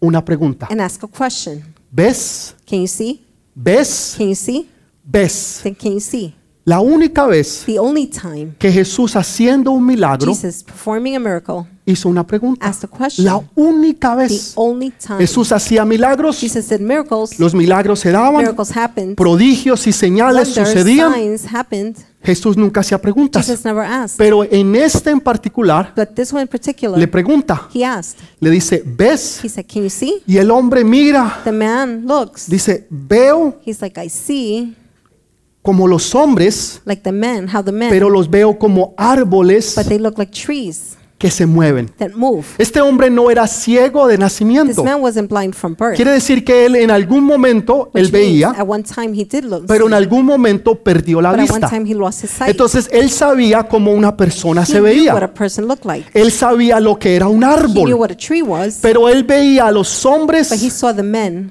una 0.00 0.24
pregunta. 0.24 0.68
and 0.70 0.80
ask 0.80 1.02
a 1.02 1.08
question. 1.08 1.62
¿Ves? 1.90 2.54
Can 2.68 2.80
you 2.82 2.86
see? 2.86 3.26
¿Ves? 3.54 4.14
Can 4.16 4.28
you 4.28 4.34
see? 4.36 4.70
¿Ves? 5.04 5.60
Then 5.64 5.74
can 5.74 5.92
you 5.92 6.00
see? 6.00 6.34
La 6.64 6.78
única 6.78 7.26
vez 7.26 7.64
The 7.66 7.80
only 7.80 8.06
time 8.06 8.54
que 8.58 8.70
Jesús 8.70 9.16
haciendo 9.16 9.72
un 9.72 9.84
milagro 9.84 10.32
Jesus 10.32 10.62
performing 10.62 11.16
a 11.16 11.18
miracle 11.18 11.66
hizo 11.90 12.08
una 12.08 12.26
pregunta. 12.26 12.72
La 13.18 13.40
única 13.54 14.10
The 14.10 14.22
vez 14.22 14.52
only 14.56 14.90
time 14.90 15.18
Jesús 15.18 15.52
hacía 15.52 15.84
milagros, 15.84 16.40
los 17.38 17.54
milagros 17.54 18.00
se 18.00 18.10
daban, 18.10 18.36
miracles 18.42 18.76
happened, 18.76 19.14
prodigios 19.16 19.86
y 19.86 19.92
señales 19.92 20.48
sucedían. 20.48 21.12
signs 21.14 21.54
happened. 21.54 21.96
Jesús 22.22 22.54
nunca 22.56 22.80
hacía 22.80 23.00
preguntas. 23.00 23.50
Pero 24.18 24.44
en 24.44 24.76
este 24.76 25.10
en 25.10 25.20
particular 25.20 25.92
But 25.96 26.10
this 26.14 26.32
one 26.32 26.42
in 26.42 26.48
particular, 26.48 26.98
le 26.98 27.08
pregunta, 27.08 27.68
he 27.74 27.82
asked. 27.82 28.20
le 28.40 28.50
dice, 28.50 28.82
¿ves? 28.84 29.40
He 29.42 29.48
said, 29.48 29.64
Can 29.66 29.84
you 29.84 29.90
see? 29.90 30.22
Y 30.26 30.36
el 30.36 30.50
hombre 30.50 30.84
mira, 30.84 31.40
The 31.44 31.52
man 31.52 32.04
looks. 32.06 32.46
dice, 32.48 32.86
veo 32.90 33.58
He's 33.64 33.80
like, 33.80 33.98
I 33.98 34.10
see, 34.10 34.76
como 35.62 35.86
los 35.88 36.14
hombres, 36.14 36.82
like 36.84 37.02
the 37.02 37.12
men, 37.12 37.48
how 37.48 37.62
the 37.62 37.72
men, 37.72 37.88
pero 37.90 38.10
los 38.10 38.28
veo 38.28 38.58
como 38.58 38.94
árboles 38.98 39.74
que 41.20 41.30
se 41.30 41.44
mueven. 41.44 41.90
Este 42.56 42.80
hombre 42.80 43.10
no 43.10 43.30
era 43.30 43.46
ciego 43.46 44.06
de 44.06 44.14
This 44.14 44.20
nacimiento. 44.20 44.82
man 44.82 45.02
wasn't 45.02 45.30
blind 45.30 45.54
from 45.54 45.76
birth. 45.78 45.94
Quiere 45.94 46.12
decir 46.12 46.42
que 46.46 46.64
él 46.64 46.76
en 46.76 46.90
algún 46.90 47.24
momento, 47.24 47.90
él 47.92 48.10
veía, 48.10 48.54
pero 49.68 49.86
en 49.86 49.92
algún 49.92 50.24
momento 50.24 50.76
perdió 50.76 51.20
la 51.20 51.34
vista. 51.34 51.70
Entonces 52.46 52.88
él 52.90 53.10
sabía 53.10 53.64
cómo 53.64 53.92
una 53.92 54.16
persona 54.16 54.64
se 54.64 54.80
veía. 54.80 55.30
Él 56.14 56.32
sabía 56.32 56.80
lo 56.80 56.98
que 56.98 57.14
era 57.16 57.28
un 57.28 57.44
árbol. 57.44 57.94
Pero 58.80 59.08
él 59.10 59.24
veía 59.24 59.66
a 59.66 59.72
los 59.72 60.06
hombres 60.06 60.72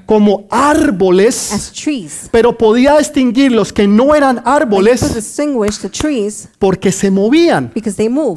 como 0.08 0.47
árboles, 0.49 1.75
pero 2.32 2.58
podía 2.58 2.97
distinguir 2.97 3.51
los 3.51 3.71
que 3.71 3.88
no 3.88 4.15
eran 4.15 4.41
árboles 4.45 5.29
porque 6.58 6.91
se 6.91 7.12
movían. 7.12 7.71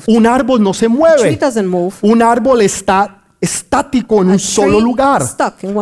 Un 0.06 0.26
árbol 0.26 0.62
no 0.62 0.74
se 0.74 0.88
tree 0.88 1.21
mueve. 1.68 1.92
Un 2.02 2.22
árbol 2.22 2.62
está 2.62 3.18
estático 3.40 4.22
en 4.22 4.30
un 4.30 4.38
solo 4.38 4.80
lugar. 4.80 5.22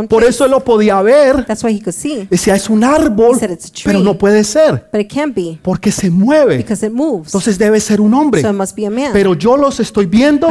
Por 0.09 0.25
eso 0.25 0.47
él 0.47 0.51
lo 0.51 0.65
podía 0.65 1.01
ver. 1.03 1.45
That's 1.45 1.63
why 1.63 1.75
he 1.77 1.83
could 1.83 1.95
see. 1.95 2.27
Decía, 2.31 2.55
es 2.55 2.71
un 2.71 2.83
árbol, 2.83 3.37
He 3.37 3.41
said 3.41 3.51
it's 3.51 3.67
a 3.67 3.71
tree. 3.71 3.83
pero 3.85 4.01
no 4.01 4.17
puede 4.17 4.45
ser 4.45 4.89
But 4.91 5.03
it 5.03 5.13
can't 5.13 5.35
be 5.35 5.59
porque 5.63 5.93
se 5.93 6.11
mueve. 6.11 6.57
because 6.57 6.85
it 6.87 6.93
moves. 6.93 7.29
Entonces 7.29 7.59
debe 7.59 7.79
ser 7.81 8.01
un 8.01 8.15
hombre. 8.15 8.41
So 8.41 8.49
it 8.51 8.57
must 8.57 8.75
be 8.75 8.87
a 8.87 8.91
man. 8.91 9.11
Pero 9.13 9.35
yo 9.35 9.57
los 9.59 9.79
estoy 9.79 10.07
viendo 10.07 10.49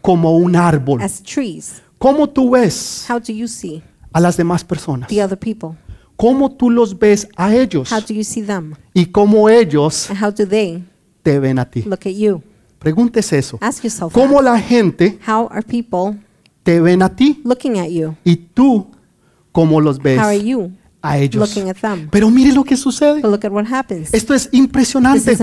como 0.00 0.36
un 0.38 0.56
árbol. 0.56 1.02
as 1.02 1.22
trees. 1.22 1.82
¿Cómo 1.98 2.28
tú 2.28 2.50
ves 2.50 3.04
How 3.08 3.18
do 3.18 3.32
you 3.32 3.46
see 3.46 3.82
a 4.12 4.20
las 4.20 4.36
demás 4.36 4.64
personas? 4.64 5.08
the 5.08 5.22
other 5.22 5.38
people? 5.38 5.78
¿Cómo 6.16 6.52
tú 6.52 6.70
los 6.70 6.98
ves 6.98 7.28
a 7.36 7.54
ellos? 7.54 7.92
How 7.92 8.00
do 8.00 8.14
you 8.14 8.24
see 8.24 8.42
them? 8.42 8.74
Y 8.94 9.06
cómo 9.06 9.48
ellos 9.50 10.08
And 10.08 10.22
how 10.22 10.30
do 10.30 10.46
they 10.46 10.84
te 11.22 11.38
ven 11.38 11.58
a 11.58 11.68
ti. 11.68 11.82
Pregúntese 12.84 13.38
eso. 13.38 13.58
Ask 13.60 13.82
yourself 13.82 14.12
¿Cómo 14.12 14.36
that. 14.36 14.44
la 14.44 14.58
gente 14.60 15.18
How 15.26 15.48
are 15.50 15.62
people 15.62 16.18
te 16.62 16.80
ven 16.80 17.02
a 17.02 17.08
ti? 17.16 17.40
looking 17.44 17.78
at 17.78 17.88
you? 17.88 18.14
Y 18.24 18.36
tú, 18.36 18.86
¿cómo 19.52 19.80
los 19.80 19.98
ves 19.98 20.18
How 20.18 20.26
are 20.26 20.44
you 20.44 20.70
a 21.04 21.18
ellos. 21.18 21.48
looking 21.48 21.68
at 21.70 21.76
them. 21.76 22.08
Pero 22.10 22.30
mire 22.30 22.52
lo 22.52 22.64
que 22.64 22.76
sucede. 22.76 23.20
But 23.20 23.30
look 23.30 23.44
at 23.44 23.52
what 23.52 23.66
happens. 23.70 24.12
Esto 24.12 24.32
es 24.34 24.44
This 24.44 24.54
impresionante. 24.54 25.36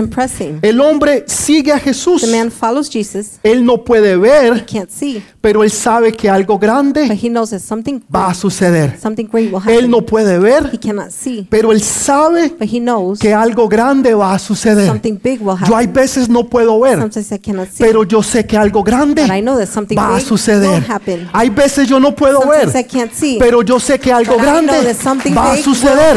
El 0.62 0.80
hombre 0.80 1.24
sigue 1.26 1.72
a 1.72 1.78
Jesús. 1.78 2.22
The 2.22 2.36
man 2.36 2.50
follows 2.50 2.90
Jesus, 2.90 3.38
Él 3.42 3.64
no 3.64 3.84
puede 3.84 4.16
ver, 4.16 4.66
can't 4.66 4.90
see, 4.90 5.22
pero 5.40 5.62
él 5.64 5.70
sabe 5.70 6.12
que 6.12 6.28
algo 6.28 6.54
but 6.54 6.62
grande 6.62 7.04
he 7.14 7.28
knows 7.28 7.50
that 7.50 7.60
something 7.60 8.00
va 8.14 8.28
a 8.30 8.34
suceder. 8.34 8.98
something 9.00 9.26
great 9.26 9.52
will 9.52 9.62
Él 9.68 9.76
happen. 9.76 9.90
no 9.90 10.02
puede 10.04 10.34
He 10.34 10.38
ver, 10.38 10.78
cannot 10.80 11.10
see, 11.10 11.46
pero 11.48 11.72
él 11.72 11.82
sabe 11.82 12.48
but 12.58 12.68
he 12.72 12.78
knows 12.80 13.18
que 13.18 13.32
algo 13.32 13.68
grande 13.68 14.14
va 14.14 14.34
a 14.34 14.38
suceder. 14.38 14.86
something 14.86 15.18
big 15.22 15.40
will 15.40 15.56
Yo 15.68 15.76
hay 15.76 15.86
veces 15.86 16.28
no 16.28 16.44
puedo 16.48 16.78
ver, 16.80 16.98
Sometimes 16.98 17.32
I 17.32 17.38
cannot 17.38 17.68
see, 17.68 17.84
pero 17.84 18.04
yo 18.04 18.22
sé 18.22 18.44
que 18.46 18.56
algo 18.56 18.82
grande 18.82 19.22
but 19.22 19.32
I 19.36 19.40
know 19.40 19.56
that 19.58 19.68
something 19.68 19.96
va 19.96 20.16
a 20.16 20.20
suceder. 20.20 20.82
happen. 20.88 21.28
Hay 21.32 21.50
veces 21.50 21.88
yo 21.88 21.98
no 22.00 22.14
puedo 22.14 22.40
Sometimes 22.40 22.74
I 22.74 22.78
ver, 22.82 22.86
can't 22.86 23.12
see, 23.12 23.36
pero 23.38 23.62
yo 23.62 23.78
sé 23.80 23.98
que 23.98 24.12
algo 24.12 24.36
grande 24.36 24.72
that 24.72 24.96
something 24.96 25.32
va 25.52 25.60
a 25.60 25.62
suceder. 25.62 26.16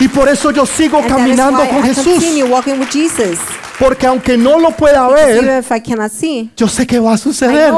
Y 0.00 0.08
por 0.08 0.28
eso 0.28 0.50
yo 0.50 0.66
sigo 0.66 0.98
and 0.98 1.08
caminando 1.08 1.58
con 1.68 1.78
I 1.78 1.88
Jesús. 1.88 2.04
continue 2.04 2.42
walking 2.44 2.78
with 2.78 2.90
Jesus. 2.90 3.38
Porque 3.78 4.06
aunque 4.06 4.36
no 4.36 4.58
lo 4.58 4.70
pueda 4.70 5.08
ver, 5.08 5.58
if 5.60 5.70
I 5.72 5.80
cannot 5.80 6.12
see, 6.12 6.50
yo 6.56 6.68
sé 6.68 6.86
que 6.86 6.98
va 6.98 7.14
a 7.14 7.18
suceder. 7.18 7.72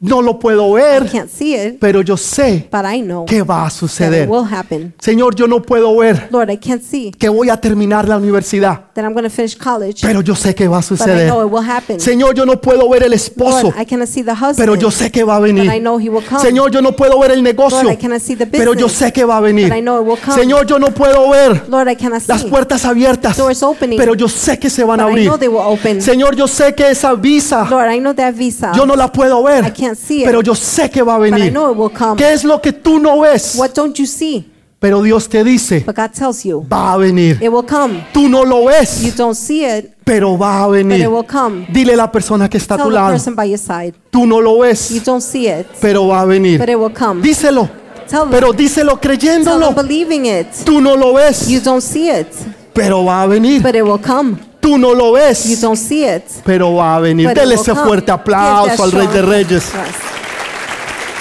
No 0.00 0.20
lo 0.20 0.38
puedo 0.38 0.76
I 0.76 0.82
ver, 0.82 1.10
can't 1.10 1.30
see 1.30 1.54
it, 1.54 1.78
pero 1.80 2.02
yo 2.02 2.16
sé 2.18 2.68
but 2.70 2.82
I 2.84 3.00
know 3.00 3.24
que 3.24 3.42
va 3.42 3.62
a 3.62 3.64
that 3.64 3.72
suceder. 3.72 4.24
it 4.24 4.28
will 4.28 4.44
happen. 4.44 4.92
Señor, 5.00 5.34
yo 5.34 5.46
no 5.46 5.62
puedo 5.62 5.96
ver 5.96 6.28
Lord, 6.30 6.50
I 6.50 6.58
can't 6.58 6.82
see 6.82 7.10
que 7.12 7.28
voy 7.30 7.48
a 7.48 7.56
terminar 7.56 8.06
la 8.06 8.18
universidad, 8.18 8.92
that 8.94 9.02
I'm 9.04 9.14
going 9.14 9.24
to 9.24 9.30
finish 9.30 9.56
college, 9.56 10.02
pero 10.02 10.20
yo 10.20 10.34
sé 10.34 10.54
que 10.54 10.68
va 10.68 10.76
a 10.78 10.80
but 10.80 10.84
I 10.84 10.88
suceder. 10.96 11.26
know 11.28 11.46
it 11.46 11.50
will 11.50 11.64
happen. 11.66 11.98
Señor, 12.00 12.34
yo 12.34 12.44
no 12.44 12.60
puedo 12.60 12.86
ver 12.90 13.02
el 13.04 13.14
esposo, 13.14 13.62
Lord, 13.68 13.80
I 13.80 13.86
cannot 13.86 14.08
see 14.08 14.22
the 14.22 14.32
husband, 14.32 14.56
pero 14.58 14.74
yo 14.74 14.90
sé 14.90 15.10
que 15.10 15.24
va 15.24 15.36
a 15.36 15.40
but 15.40 15.48
I 15.48 15.52
venir. 15.54 15.80
know 15.80 15.98
he 15.98 16.10
will 16.10 16.24
come. 16.28 16.42
Señor, 16.42 16.70
yo 16.70 16.82
no 16.82 16.92
puedo 16.92 17.18
ver 17.20 17.30
el 17.30 17.42
negocio, 17.42 17.90
I 17.90 17.96
cannot 17.96 18.20
see 18.20 18.36
the 18.36 18.46
pero 18.46 18.74
yo 18.74 18.86
business, 18.86 18.92
sé 18.98 19.12
que 19.12 19.24
va 19.24 19.38
a 19.38 19.40
venir. 19.40 19.68
but 19.70 19.78
I 19.78 19.80
know 19.80 20.02
it 20.02 20.06
will 20.06 20.18
come. 20.22 20.38
Señor, 20.38 20.66
yo 20.66 20.78
no 20.78 20.92
puedo 20.92 21.30
ver 21.30 21.64
Lord, 21.70 21.88
I 21.90 21.96
cannot 21.96 22.22
las 22.28 22.42
see, 22.42 22.50
puertas 22.50 22.84
abiertas, 22.84 23.38
Doors 23.38 23.62
opening, 23.62 23.96
pero 23.96 24.14
yo 24.14 24.28
sé 24.28 24.58
que 24.58 24.68
se 24.68 24.84
van 24.84 25.00
a 25.00 25.04
I 25.04 25.10
abrir. 25.12 25.26
know 25.28 25.38
they 25.38 25.48
will 25.48 25.62
open. 25.64 26.02
Señor, 26.02 26.36
yo 26.36 26.46
sé 26.46 26.74
que 26.74 26.90
esa 26.90 27.14
visa 27.14 27.66
Lord, 27.70 27.90
I 27.90 28.00
know 28.00 28.12
that 28.14 28.34
visa, 28.34 28.72
yo 28.76 28.84
no 28.84 28.96
la 28.96 29.10
puedo 29.10 29.40
I 29.48 29.62
ver, 29.62 29.72
can't 29.72 29.93
see 29.96 30.20
it, 30.20 30.24
pero 30.26 30.40
yo 30.42 30.54
sé 30.54 30.90
que 30.90 31.02
va 31.02 31.14
a 31.16 31.18
but 31.18 31.28
I 31.28 31.30
venir. 31.30 31.52
know 31.52 31.70
it 31.72 31.76
will 31.78 31.90
come. 31.92 32.16
¿Qué 32.16 32.32
es 32.32 32.44
lo 32.44 32.60
que 32.60 32.72
tú 32.72 32.98
no 32.98 33.20
ves? 33.20 33.54
What 33.56 33.70
don't 33.74 33.96
you 33.98 34.06
see? 34.06 34.50
Pero 34.80 35.00
Dios 35.00 35.28
te 35.30 35.42
dice, 35.42 35.82
But 35.86 35.96
God 35.96 36.10
tells 36.12 36.42
you, 36.44 36.66
va 36.70 36.92
a 36.92 36.96
venir. 36.98 37.38
it 37.42 37.48
will 37.50 37.64
come. 37.64 38.04
Tú 38.12 38.28
no 38.28 38.44
lo 38.44 38.60
You 38.62 38.66
ves, 38.68 39.16
don't 39.16 39.34
see 39.34 39.64
it, 39.64 39.94
pero 40.04 40.36
va 40.36 40.64
a 40.64 40.66
but 40.68 40.78
it 40.80 40.86
venir. 40.86 41.08
will 41.08 41.24
come. 41.26 41.66
Dile 41.72 41.94
a 41.94 41.96
la 41.96 42.12
persona 42.12 42.50
que 42.50 42.58
está 42.58 42.74
a 42.74 42.76
Tell 42.76 42.86
tu 42.86 42.90
the 42.90 42.94
lado, 42.96 43.12
person 43.12 43.34
by 43.34 43.46
your 43.48 43.58
side, 43.58 43.94
tú 44.10 44.26
no 44.26 44.40
lo 44.42 44.56
you 44.56 44.62
ves, 44.62 45.02
don't 45.04 45.22
see 45.22 45.48
it, 45.48 45.66
pero 45.80 46.06
va 46.08 46.20
a 46.20 46.24
venir. 46.26 46.58
but 46.58 46.68
it 46.68 46.76
will 46.78 46.92
come. 46.92 47.22
Díselo, 47.22 47.66
Tell 48.06 48.20
them, 48.24 48.30
pero 48.30 48.52
díselo 48.52 48.98
tell 48.98 49.00
them 49.00 49.18
creyéndolo. 49.18 49.74
believing 49.74 50.26
it. 50.26 50.48
Tú 50.66 50.82
no 50.82 50.94
lo 50.96 51.12
You 51.12 51.16
ves, 51.16 51.64
don't 51.64 51.80
see 51.82 52.10
it, 52.10 52.26
pero 52.74 53.02
va 53.06 53.22
a 53.22 53.26
venir. 53.26 53.62
but 53.62 53.74
it 53.74 53.82
will 53.82 53.98
come. 53.98 54.36
Tú 54.64 54.78
no 54.78 54.94
lo 54.94 55.08
You 55.08 55.12
ves, 55.12 55.60
don't 55.60 55.76
see 55.76 56.06
it, 56.06 56.24
pero 56.42 56.74
va 56.74 56.96
a 56.96 57.00
venir. 57.00 57.28
but 57.28 57.36
Dele 57.36 57.56
ese 57.56 57.74
fuerte 57.74 58.10
aplauso 58.10 58.82
al 58.82 58.92
Rey 58.92 59.06
de 59.08 59.20
Reyes. 59.20 59.50
yes. 59.50 59.72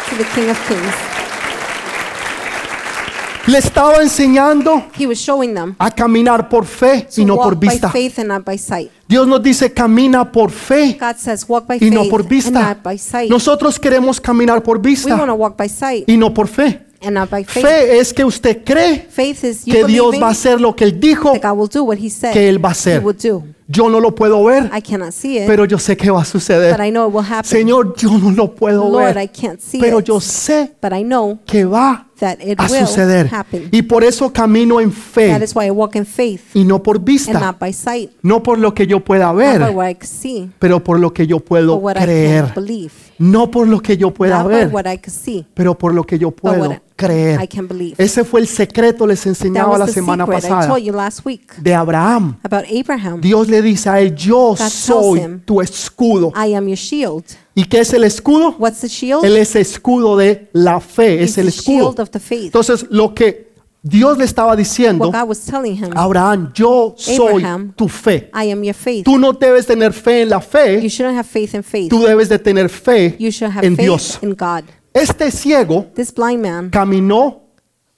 To 0.10 0.15
the 0.15 0.23
King 0.34 0.49
of 0.49 0.58
Kings. 0.65 1.13
Le 3.45 3.58
estaba 3.58 4.01
enseñando 4.01 4.86
He 4.97 5.06
was 5.06 5.17
showing 5.17 5.53
them 5.53 5.75
a 5.77 5.91
caminar 5.91 6.47
por 6.47 6.65
fe 6.65 7.06
y 7.17 7.25
no 7.25 7.36
por 7.36 7.60
vista. 7.60 7.89
faith 7.89 8.19
and 8.19 8.29
not 8.29 8.45
by 8.45 8.58
sight. 8.58 8.89
Dios 9.10 9.27
nos 9.27 9.43
dice 9.43 9.73
camina 9.73 10.32
por 10.32 10.49
fe 10.49 10.97
God 10.97 11.17
says 11.17 11.43
walk 11.45 11.67
by 11.67 11.79
y 11.82 11.89
no 11.89 12.03
faith 12.03 12.10
por 12.12 12.21
and 12.21 12.29
vista. 12.29 12.77
Nosotros 13.29 13.77
queremos 13.77 14.21
caminar 14.21 14.63
por 14.63 14.79
vista 14.79 15.17
to 15.17 15.34
walk 15.34 15.58
by 15.58 15.67
sight 15.67 16.08
y 16.08 16.15
no 16.15 16.34
por 16.34 16.47
fe. 16.47 16.92
And 17.03 17.13
not 17.15 17.29
by 17.29 17.43
faith. 17.43 17.65
Fe 17.65 17.99
es 17.99 18.13
que 18.13 18.23
usted 18.23 18.63
cree 18.63 19.05
Faith 19.09 19.43
is 19.43 19.65
you 19.65 19.73
que 19.73 19.85
Dios 19.85 20.15
va 20.21 20.27
a 20.27 20.31
hacer 20.31 20.59
lo 20.59 20.75
que 20.75 20.85
Él 20.85 20.99
dijo 20.99 21.31
that 21.33 21.51
God 21.51 21.59
will 21.59 21.69
do 21.69 21.83
what 21.83 21.97
He 21.97 22.09
said 22.09 22.33
que 22.33 22.47
Él 22.49 22.63
va 22.63 22.69
a 22.69 22.71
He 22.71 22.73
hacer. 22.73 23.01
do. 23.01 23.43
Yo 23.67 23.89
no 23.89 23.99
lo 23.99 24.13
puedo 24.13 24.43
ver, 24.43 24.69
I 24.76 24.82
cannot 24.82 25.12
see 25.12 25.38
it, 25.39 25.47
pero 25.47 25.65
yo 25.65 25.78
sé 25.80 25.95
que 25.95 26.10
va 26.12 26.17
a 26.19 26.21
but 26.21 26.28
suceder. 26.28 26.80
I 26.86 26.91
know 26.91 27.08
it 27.08 27.13
will 27.15 27.26
happen. 27.26 27.45
Señor, 27.45 27.95
yo 27.97 28.17
no 28.17 28.32
lo 28.32 28.54
puedo 28.54 28.89
Lord, 28.89 29.12
I 29.12 29.13
ver, 29.13 29.32
can't 29.32 29.60
see 29.60 29.80
pero 29.80 29.99
it, 29.99 30.06
yo 30.06 30.19
sé 30.19 30.73
but 30.82 30.91
I 30.93 31.04
know 31.04 31.39
que 31.45 31.63
va 31.65 32.08
that 32.19 32.39
it 32.41 32.60
a 32.60 32.63
will 32.69 32.86
suceder. 32.86 33.30
happen. 33.34 33.69
Y 33.71 33.82
por 33.84 34.04
eso 34.04 34.32
camino 34.34 34.80
en 34.82 34.89
That 34.91 34.97
fe 34.97 35.43
is 35.43 35.56
why 35.56 35.65
I 35.67 35.71
walk 35.71 35.95
in 35.95 36.06
faith 36.06 36.41
y 36.54 36.63
no 36.65 36.84
por 36.84 36.97
and 36.97 37.06
vista, 37.06 37.39
not 37.39 37.58
by 37.60 37.71
sight, 37.73 38.12
no 38.21 38.43
por 38.43 38.58
lo 38.60 38.73
que 38.73 38.86
yo 38.86 38.99
pueda 38.99 39.28
not 39.28 39.36
by 39.38 39.58
ver, 39.60 39.71
what 39.71 39.89
I 39.89 39.95
can 39.95 40.08
see, 40.08 40.52
pero 40.60 40.84
por 40.84 40.99
lo 40.99 41.13
que 41.13 41.26
yo 41.26 41.38
but 41.38 41.45
puedo 41.47 41.76
what 41.76 41.95
I 41.95 41.99
can 41.99 42.06
creer. 42.06 42.54
believe. 42.56 42.91
No 43.19 43.49
por 43.52 43.67
lo 43.67 43.80
que 43.80 43.95
yo 43.95 44.12
pueda 44.12 44.39
Not 44.39 44.47
by 44.47 44.56
ver, 44.65 44.67
what 44.73 44.86
I 44.91 44.97
can 44.97 45.13
see, 45.13 45.45
pero 45.54 45.78
por 45.78 45.93
lo 45.93 46.04
que 46.04 46.17
yo 46.17 46.32
but 46.32 46.41
puedo 46.41 46.73
I 46.73 46.80
creer. 46.95 47.47
can 47.47 47.67
believe. 47.67 47.95
Ese 47.97 48.23
fue 48.23 48.41
el 48.41 48.47
secreto, 48.47 49.06
les 49.06 49.21
That 49.21 49.30
enseñaba 49.30 49.78
la 49.78 49.88
semana 49.88 50.26
I 50.28 50.32
pasada, 50.32 50.67
told 50.67 50.84
you 50.84 50.91
last 50.93 51.23
week 51.26 51.56
de 51.58 51.73
Abraham. 51.76 52.38
about 52.43 52.65
Abraham. 52.69 53.21
Dios 53.21 53.47
le 53.53 53.61
dice 53.61 53.89
a 53.89 53.99
él, 54.01 54.15
yo 54.15 54.55
soy 54.57 55.19
him, 55.19 55.39
tu 55.45 55.61
escudo. 55.61 56.31
I 56.35 56.53
am 56.55 56.67
your 56.67 56.77
shield. 56.77 57.23
¿Y 57.55 57.65
qué 57.65 57.79
es 57.81 57.93
el 57.93 58.03
escudo? 58.03 58.55
What's 58.59 58.81
the 58.81 58.87
shield? 58.87 59.23
Él 59.23 59.37
es 59.37 59.55
escudo 59.55 60.17
de 60.17 60.49
la 60.53 60.79
fe, 60.79 61.15
It's 61.21 61.31
es 61.33 61.37
el 61.37 61.47
escudo. 61.49 61.85
shield 61.91 61.99
of 61.99 62.09
the 62.09 62.19
faith. 62.19 62.45
Entonces, 62.45 62.85
lo 62.89 63.13
que 63.13 63.53
Dios 63.83 64.17
le 64.17 64.23
estaba 64.25 64.55
diciendo, 64.55 65.11
him, 65.11 65.91
Abraham, 65.95 66.51
yo 66.55 66.95
soy 66.97 67.43
Abraham, 67.43 67.73
tu 67.75 67.89
fe. 67.89 68.31
I 68.33 68.49
am 68.49 68.63
your 68.63 68.73
faith. 68.73 69.03
Tú 69.03 69.17
no 69.19 69.33
debes 69.33 69.65
tener 69.65 69.91
fe 69.93 70.21
en 70.21 70.29
la 70.29 70.37
You 70.37 70.41
fe, 70.41 70.89
shouldn't 70.89 71.17
have 71.17 71.27
faith 71.27 71.53
in 71.53 71.63
faith. 71.63 71.89
tú 71.89 72.01
debes 72.03 72.29
de 72.29 72.39
tener 72.39 72.69
fe 72.69 73.15
You 73.19 73.29
should 73.29 73.51
have 73.53 73.65
en 73.67 73.75
faith 73.75 73.85
Dios. 73.85 74.19
in 74.21 74.29
God. 74.35 74.63
Este 74.93 75.29
ciego 75.31 75.87
This 75.95 76.13
blind 76.13 76.41
man 76.41 76.69
caminó 76.69 77.41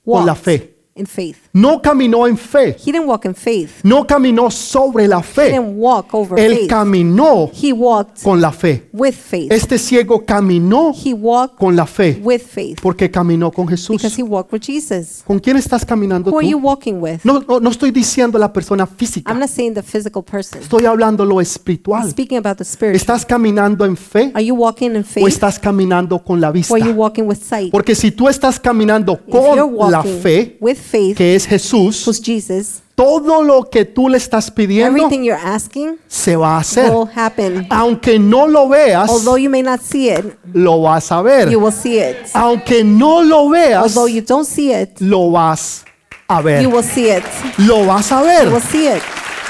con 0.04 0.26
la 0.26 0.34
fe. 0.36 0.76
in 0.96 1.06
faith. 1.06 1.38
No 1.58 1.82
caminó 1.82 2.28
en 2.28 2.38
fe, 2.38 2.76
He 2.86 2.92
didn't 2.92 3.08
walk 3.08 3.24
in 3.24 3.34
faith. 3.34 3.70
no 3.84 4.06
caminó 4.06 4.52
sobre 4.52 5.08
la 5.08 5.20
He 5.20 5.24
fe. 5.24 5.52
didn't 5.52 5.78
walk 5.78 6.14
over 6.14 6.38
Él 6.38 6.54
faith. 6.58 6.70
caminó 6.70 7.50
He 7.54 7.72
walked 7.72 8.22
con 8.22 8.42
la 8.42 8.52
fe. 8.52 8.90
with 8.92 9.14
faith. 9.14 9.50
Este 9.54 9.78
ciego 9.78 10.26
caminó 10.26 10.92
He 10.94 11.14
walked 11.14 11.58
con 11.58 11.74
la 11.78 11.86
fe 11.86 12.20
with 12.22 12.42
faith 12.42 12.80
porque 12.82 13.10
caminó 13.10 13.52
con 13.54 13.70
Jesús. 13.70 13.96
because 14.02 14.20
he 14.20 14.24
walked 14.24 14.52
with 14.52 14.64
Jesus. 14.64 15.24
¿Con 15.26 15.40
quién 15.40 15.56
estás 15.56 15.86
caminando 15.86 16.30
Who 16.30 16.40
are 16.40 16.46
you 16.46 16.60
tú? 16.60 16.66
walking 16.68 16.96
with? 17.00 17.22
No, 17.24 17.40
no, 17.48 17.62
no 17.62 17.70
estoy 17.70 17.92
diciendo 17.92 18.38
la 18.38 18.52
persona 18.52 18.86
física, 18.86 19.32
I'm 19.32 19.40
not 19.40 19.48
saying 19.50 19.76
the 19.76 19.82
physical 19.82 20.24
person. 20.24 20.60
estoy 20.62 20.84
hablando 20.86 21.24
lo 21.24 21.36
I'm 21.36 21.42
espiritual. 21.44 22.10
speaking 22.10 22.38
about 22.38 22.58
the 22.58 22.66
spirit. 22.66 22.98
¿Estás 22.98 23.26
caminando 23.26 23.86
en 23.86 23.96
fe 23.96 24.30
Are 24.34 24.44
you 24.44 24.56
walking 24.56 24.88
in 24.92 24.98
o 24.98 25.04
faith 25.06 25.28
estás 25.28 25.58
caminando 25.58 26.22
con 26.22 26.42
la 26.42 26.52
vista? 26.52 26.74
or 26.74 26.82
are 26.82 26.92
you 26.92 26.98
walking 26.98 27.24
with 27.24 27.38
sight? 27.42 27.72
Porque 27.72 27.96
si 27.96 28.12
tú 28.12 28.28
estás 28.28 28.60
caminando 28.60 29.14
If 29.26 29.34
you're 29.34 29.62
con 29.74 29.90
la 29.90 30.00
walking 30.00 30.20
fe, 30.22 30.58
with 30.60 30.76
faith, 30.76 31.16
que 31.16 31.34
es 31.36 31.45
Jesús, 31.48 32.06
who's 32.08 32.22
Jesus, 32.22 32.82
todo 32.96 33.44
lo 33.44 33.70
que 33.70 33.84
tú 33.86 34.08
le 34.10 34.18
estás 34.18 34.50
pidiendo 34.50 34.98
everything 34.98 35.24
you're 35.24 35.42
asking 35.44 35.98
se 36.08 36.36
va 36.36 36.56
a 36.56 36.60
hacer. 36.60 36.90
will 36.92 37.08
happen. 37.16 37.68
Aunque 37.70 38.18
no 38.20 38.48
lo 38.48 38.68
veas, 38.70 39.10
Although 39.10 39.38
you 39.38 39.50
may 39.50 39.62
not 39.62 39.82
see 39.82 40.10
it, 40.10 40.38
lo 40.54 40.82
vas 40.82 41.12
a 41.12 41.22
ver. 41.22 41.50
you 41.52 41.60
will 41.60 41.74
see 41.74 42.00
it. 42.00 42.18
Aunque 42.34 42.84
no 42.84 43.22
lo 43.22 43.50
veas, 43.50 43.84
Although 43.96 44.08
you 44.08 44.22
don't 44.22 44.46
see 44.48 44.72
it, 44.74 45.00
lo 45.02 45.30
vas 45.32 45.84
a 46.28 46.42
ver. 46.42 46.62
you 46.64 46.70
will 46.70 46.84
see 46.84 47.10
it. 47.10 47.24
Lo 47.58 47.86
vas 47.86 48.12
a 48.12 48.20
You 48.22 48.26
ver. 48.26 48.50
will 48.52 48.62
see 48.62 48.88
it. 48.88 49.02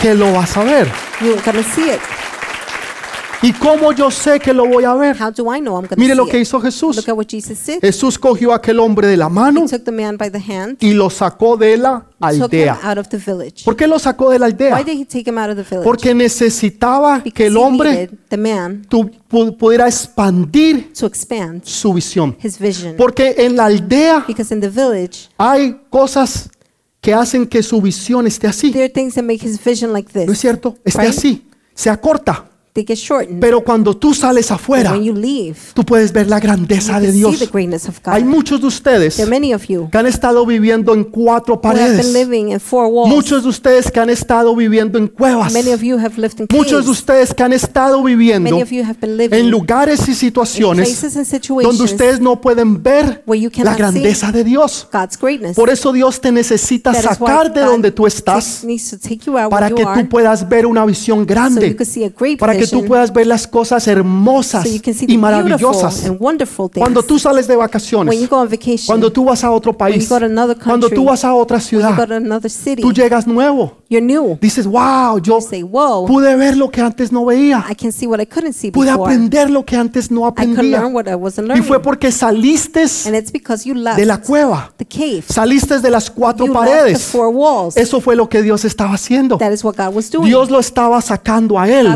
Que 0.01 0.13
lo 0.13 0.31
vas 0.34 0.58
a 0.58 0.63
ver. 0.63 0.91
You're 1.21 1.41
gonna 1.45 1.63
see 1.63 1.89
it. 1.91 1.99
¿Y 3.41 3.53
cómo 3.53 3.91
yo 3.91 4.09
sé 4.09 4.39
que 4.39 4.53
lo 4.53 4.65
voy 4.65 4.85
a 4.85 4.93
ver? 4.95 5.15
How 5.21 5.31
do 5.31 5.53
I 5.53 5.59
know 5.59 5.75
I'm 5.77 5.83
gonna 5.87 5.95
Mire 5.97 6.13
see 6.13 6.17
lo 6.17 6.25
que 6.25 6.37
it? 6.37 6.43
hizo 6.47 6.59
Jesús. 6.59 6.95
Look 6.95 7.09
at 7.09 7.15
what 7.15 7.27
Jesus 7.27 7.63
did. 7.63 7.79
Jesús 7.79 8.17
cogió 8.17 8.51
a 8.53 8.55
aquel 8.55 8.79
hombre 8.79 9.07
de 9.07 9.17
la 9.17 9.29
mano 9.29 9.65
He 9.65 9.67
took 9.69 9.83
the 9.83 9.91
man 9.91 10.17
by 10.17 10.31
the 10.31 10.39
hand, 10.39 10.77
y 10.79 10.93
lo 10.93 11.09
sacó 11.11 11.55
de 11.55 11.77
la 11.77 11.99
took 11.99 12.33
him 12.33 12.41
aldea. 12.41 12.79
out 12.81 12.97
of 12.97 13.07
the 13.09 13.17
village. 13.17 13.63
¿Por 13.63 13.75
qué 13.75 13.85
lo 13.87 13.99
sacó 13.99 14.31
de 14.31 14.39
la 14.39 14.47
Why 14.47 14.51
aldea? 14.53 14.83
did 14.83 14.97
he 14.99 15.05
take 15.05 15.29
him 15.29 15.37
out 15.37 15.49
of 15.51 15.57
the 15.57 15.63
village? 15.63 15.83
Porque 15.83 16.15
necesitaba 16.15 17.17
que 17.21 17.29
Because 17.29 17.47
el 17.47 17.53
he 17.55 17.59
hombre 17.59 17.89
needed 17.91 18.17
the 18.29 18.37
man 18.37 18.81
tu- 18.89 19.11
pu- 19.29 19.55
pudiera 19.55 19.87
expandir 19.87 20.91
to 20.93 21.05
expand 21.05 21.63
su 21.65 21.93
visión. 21.93 22.35
his 22.41 22.57
vision. 22.57 22.95
Porque 22.97 23.35
en 23.37 23.55
la 23.57 23.65
aldea 23.65 24.23
Because 24.27 24.51
in 24.55 24.61
the 24.61 24.69
village, 24.69 25.29
hay 25.37 25.81
cosas 25.91 26.49
que 26.99 27.13
hacen 27.13 27.45
que 27.45 27.61
su 27.61 27.79
visión 27.79 28.25
esté 28.25 28.47
así. 28.47 28.71
there 28.71 28.85
are 28.85 28.91
things 28.93 29.13
that 29.13 29.23
make 29.23 29.45
his 29.45 29.63
vision 29.63 29.93
like 29.93 30.09
¿No 30.15 30.21
es 30.21 30.27
this. 30.29 30.39
cierto? 30.39 30.75
Esté 30.83 31.01
Right. 31.03 31.11
así. 31.17 31.45
Se 31.75 31.89
acorta. 31.91 32.45
They 32.75 32.83
get 32.85 32.97
shortened. 32.97 33.39
Pero 33.39 33.63
cuando 33.63 33.95
tú 33.95 34.13
sales 34.13 34.51
afuera, 34.51 34.91
when 34.91 35.01
you 35.05 35.13
leave, 35.13 35.55
tú 35.73 35.85
puedes 35.85 36.11
ver 36.11 36.27
la 36.27 36.41
grandeza 36.41 36.99
de 36.99 37.09
see 37.09 37.19
Dios. 37.19 37.39
the 37.39 37.45
greatness 37.45 37.88
of 37.88 37.99
Hay 38.03 38.25
muchos 38.25 38.59
de 38.59 38.67
ustedes 38.67 39.15
There 39.15 39.23
are 39.23 39.29
many 39.31 39.53
of 39.53 39.63
you 39.69 39.88
que 39.89 39.97
han 39.97 40.05
estado 40.05 40.45
viviendo 40.45 40.93
en 40.93 41.05
cuatro 41.05 41.55
who 41.55 41.61
have 41.69 41.73
been 41.79 41.95
paredes. 41.95 42.13
living 42.13 42.49
in 42.51 42.59
four 42.59 42.88
walls. 42.88 43.09
Muchos 43.09 43.43
de 43.43 43.49
ustedes 43.49 43.89
que 43.89 43.97
han 44.01 44.09
estado 44.09 44.53
viviendo 44.57 44.97
en 44.97 45.07
cuevas. 45.07 45.53
Many 45.53 45.71
of 45.71 45.83
you 45.83 45.97
have 45.97 46.17
lived 46.17 46.38
in 46.41 46.47
Muchos 46.51 46.83
de 46.83 46.91
ustedes 46.91 47.33
que 47.33 47.43
han 47.43 47.53
estado 47.53 48.03
viviendo 48.03 48.49
Many 48.51 48.61
of 48.61 48.71
you 48.71 48.83
have 48.83 48.97
been 48.99 49.33
en 49.33 49.49
lugares 49.49 50.05
y 50.09 50.11
in 50.11 50.17
situaciones 50.17 50.89
places 50.89 51.15
and 51.15 51.25
donde 51.25 51.29
situations 51.29 51.79
ustedes 51.79 52.19
no 52.19 52.41
pueden 52.41 52.83
ver 52.83 53.23
where 53.25 53.41
you 53.41 53.49
la 53.55 53.63
cannot 53.63 53.77
grandeza 53.77 54.33
de 54.33 54.43
Dios. 54.43 54.85
God's 54.91 55.17
greatness. 55.17 55.55
Por 55.55 55.69
eso 55.69 55.93
Dios 55.93 56.19
te 56.19 56.29
necesita 56.29 56.91
That 56.91 56.99
is 56.99 57.05
why 57.21 57.27
sacar 57.27 57.53
de 57.53 57.61
God 57.61 57.67
donde 57.69 57.91
tú 57.91 58.03
takes- 58.03 58.17
estás 58.17 58.63
needs 58.65 58.89
to 58.89 58.97
take 58.97 59.19
you 59.25 59.38
out 59.38 59.49
para 59.49 59.67
where 59.67 59.75
que 59.75 59.81
you 59.81 60.03
tú 60.03 60.09
puedas 60.09 60.49
ver 60.49 60.65
una 60.65 60.85
visión 60.85 61.19
so 61.19 61.21
you 61.21 61.25
grande, 61.27 61.73
can 61.73 61.85
see 61.85 62.03
a 62.03 62.09
great 62.09 62.38
para 62.38 62.57
que 62.57 62.64
que 62.65 62.75
tú 62.75 62.86
puedas 62.86 63.12
ver 63.12 63.28
las 63.28 63.47
cosas 63.47 63.88
hermosas 63.88 64.63
so 64.63 64.69
you 64.69 64.82
can 64.82 64.93
see 64.93 65.06
y 65.08 65.17
maravillosas. 65.17 66.12
Cuando 66.78 67.04
tú 67.04 67.19
sales 67.19 67.47
de 67.47 67.56
vacaciones, 67.56 68.30
vacation, 68.30 68.86
cuando 68.86 69.12
tú 69.12 69.25
vas 69.25 69.43
a 69.43 69.51
otro 69.51 69.78
país, 69.78 70.08
country, 70.08 70.56
cuando 70.63 70.89
tú 70.89 71.06
vas 71.06 71.23
a 71.23 71.34
otra 71.34 71.60
ciudad, 71.60 71.95
city, 72.49 72.82
tú 72.82 72.91
llegas 72.91 73.28
nuevo. 73.28 73.78
Dices, 74.41 74.65
wow, 74.65 75.19
yo 75.19 75.39
say, 75.41 75.63
pude 75.63 76.36
ver 76.36 76.58
lo 76.58 76.69
que 76.69 76.82
antes 76.82 77.12
no 77.12 77.25
veía. 77.25 77.65
I 77.69 77.75
can 77.75 77.91
see 77.91 78.08
what 78.08 78.19
I 78.19 78.25
couldn't 78.25 78.54
see 78.54 78.71
Pude 78.71 78.89
aprender 78.89 79.49
lo 79.49 79.65
que 79.65 79.75
antes 79.75 80.12
no 80.12 80.25
aprendía. 80.25 80.84
Y 81.56 81.62
fue 81.62 81.82
porque 81.82 82.12
saliste 82.12 82.86
de 82.86 84.06
la 84.06 84.21
cueva, 84.21 84.73
the 84.78 84.86
cave. 84.86 85.23
saliste 85.28 85.80
de 85.80 85.89
las 85.89 86.10
cuatro 86.10 86.45
You 86.45 86.54
the 86.54 86.60
paredes. 86.60 87.04
four 87.04 87.28
walls. 87.28 87.78
Eso 87.78 88.01
fue 88.01 88.15
lo 88.15 88.28
que 88.28 88.41
Dios 88.41 88.65
estaba 88.65 88.93
haciendo. 88.93 89.38
that 89.38 89.51
is 89.51 89.63
what 89.63 89.75
God 89.75 89.95
was 89.95 90.10
doing. 90.10 90.28
Dios 90.28 90.49
lo 90.49 90.60
estaba 90.60 91.01
sacando 91.01 91.60
a 91.60 91.65
God 91.65 91.71
él 91.71 91.88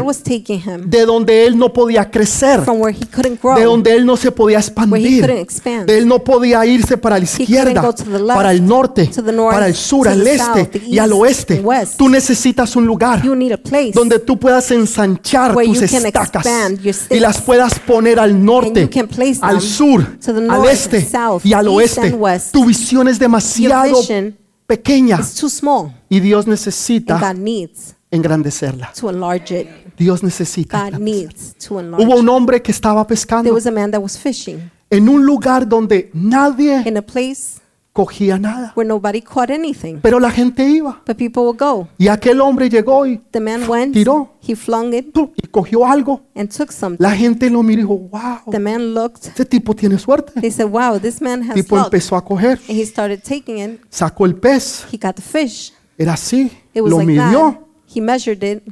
him 0.66 0.90
de 0.90 1.06
donde 1.06 1.46
él 1.46 1.58
no 1.58 1.72
podía 1.74 2.10
crecer, 2.10 2.62
from 2.62 2.82
where 2.82 2.96
he 2.98 3.06
couldn't 3.08 3.42
grow, 3.42 3.56
de 3.58 3.64
donde 3.66 3.96
él 3.96 4.06
no 4.06 4.16
se 4.18 4.32
podía 4.32 4.58
where 4.60 4.66
he 4.66 4.68
expandir, 4.68 5.22
couldn't 5.22 5.42
expand. 5.42 5.86
de 5.88 5.98
él 5.98 6.08
no 6.08 6.24
podía 6.24 6.66
irse 6.66 6.98
para 6.98 7.18
la 7.20 7.26
couldn't 7.26 7.42
izquierda, 7.42 7.82
go 7.82 7.94
to 7.94 8.04
the 8.04 8.20
left, 8.20 8.34
para 8.36 8.52
el 8.52 8.66
norte, 8.66 9.08
to 9.08 9.24
the 9.24 9.32
north, 9.32 9.54
para 9.54 9.68
el 9.68 9.76
sur, 9.76 10.06
to 10.06 10.12
al 10.12 10.24
the 10.24 10.32
este 10.34 10.44
south, 10.62 10.70
the 10.72 10.82
y 10.88 11.00
al 11.00 11.10
east, 11.12 11.20
oeste. 11.22 11.54
and 11.58 11.66
west. 11.66 11.98
Tú 11.98 12.10
necesitas 12.10 12.76
un 12.76 12.86
lugar 12.86 13.22
you 13.24 13.36
need 13.36 13.52
a 13.52 13.58
place 13.58 13.92
donde 13.94 14.20
tú 14.20 14.38
puedas 14.40 14.70
ensanchar 14.72 15.56
where 15.56 15.68
tus 15.68 15.82
you 15.82 15.88
can 15.88 16.06
estacas 16.06 16.46
expand 16.46 16.80
your 16.82 16.96
y 17.10 17.20
las 17.20 17.42
puedas 17.42 17.80
poner 17.80 18.20
al 18.20 18.44
norte, 18.44 18.82
you 18.82 18.90
can 18.90 19.08
place 19.08 19.40
al 19.42 19.60
them 19.60 19.62
sur, 19.70 20.06
to 20.20 20.34
the 20.34 20.40
al 20.40 20.48
north, 20.48 20.70
este 20.72 21.02
south, 21.02 21.46
y 21.46 21.54
al 21.54 21.66
east, 21.68 21.76
oeste. 21.76 22.02
and 22.08 22.16
west. 22.22 22.52
Tu 22.52 22.66
visión 22.66 23.08
es 23.08 23.20
demasiado 23.20 23.86
Your 23.90 24.00
vision 24.02 24.38
pequeña 24.68 25.18
too 25.40 25.50
small, 25.50 25.92
y 26.10 26.20
Dios 26.20 26.46
and 26.46 26.52
necesita 26.54 27.18
God 27.20 27.40
needs 27.40 27.96
engrandecerla. 28.12 28.92
to 29.00 29.10
enlarge 29.10 29.52
it. 29.52 29.68
Dios 30.00 30.24
necesita. 30.24 30.90
God 30.90 31.00
needs 31.00 31.54
to 31.68 31.80
enlarge. 31.80 32.04
Hubo 32.06 32.16
un 32.16 32.30
hombre 32.30 32.62
que 32.62 32.72
estaba 32.72 33.04
There 33.06 33.10
pescando 33.16 33.54
was 33.54 33.68
a 33.68 33.72
man 33.72 33.92
that 33.92 34.02
was 34.02 34.18
fishing 34.18 34.72
en 34.90 35.08
un 35.10 35.24
lugar 35.26 35.68
donde 35.68 36.10
nadie 36.14 36.82
in 36.88 36.98
a 36.98 37.02
place 37.02 37.60
cogía 37.92 38.38
nada, 38.40 38.72
where 38.78 38.88
nobody 38.88 39.22
caught 39.22 39.50
anything, 39.52 39.98
pero 40.02 40.20
la 40.20 40.32
gente 40.32 40.64
iba. 40.64 41.02
but 41.06 41.18
people 41.18 41.42
would 41.44 41.58
go. 41.60 41.88
Y 41.98 42.08
aquel 42.08 42.40
hombre 42.40 42.70
llegó 42.70 43.06
y, 43.06 43.20
The 43.32 43.40
man 43.42 43.68
went, 43.70 43.94
Tiró. 43.94 44.36
he 44.48 44.56
flung 44.56 44.94
it, 44.94 45.12
¡pum! 45.12 45.32
y 45.36 45.48
cogió 45.48 45.86
algo. 45.86 46.22
and 46.34 46.50
took 46.50 46.72
something. 46.72 47.04
La 47.04 47.12
gente 47.16 47.50
lo 47.50 47.62
miró 47.62 47.82
y 47.82 47.84
dijo, 47.84 47.98
wow, 47.98 48.52
The 48.52 48.60
man 48.60 48.94
looked. 48.94 49.26
este 49.28 49.44
tipo 49.44 49.76
tiene 49.76 49.98
suerte. 50.00 50.40
They 50.40 50.50
said, 50.52 50.68
"Wow, 50.70 51.00
this 51.00 51.22
man 51.22 51.42
El 51.44 51.50
has 51.50 51.56
tipo 51.56 51.76
luck." 51.76 51.86
empezó 51.88 52.16
a 52.16 52.24
coger, 52.24 52.58
And 52.70 52.78
he 52.78 52.86
started 52.86 53.22
taking 53.22 53.58
it. 53.58 53.82
sacó 53.90 54.26
el 54.26 54.36
pez, 54.36 54.86
He 54.92 54.98
got 54.98 55.16
the 55.16 55.22
fish. 55.22 55.74
era 55.98 56.14
así, 56.14 56.50
It 56.74 56.82
was 56.82 56.92
lo 56.92 57.00
like 57.00 57.16
that. 57.16 57.26
midió 57.26 57.66
He 57.94 58.00
measured 58.00 58.44
it 58.44 58.64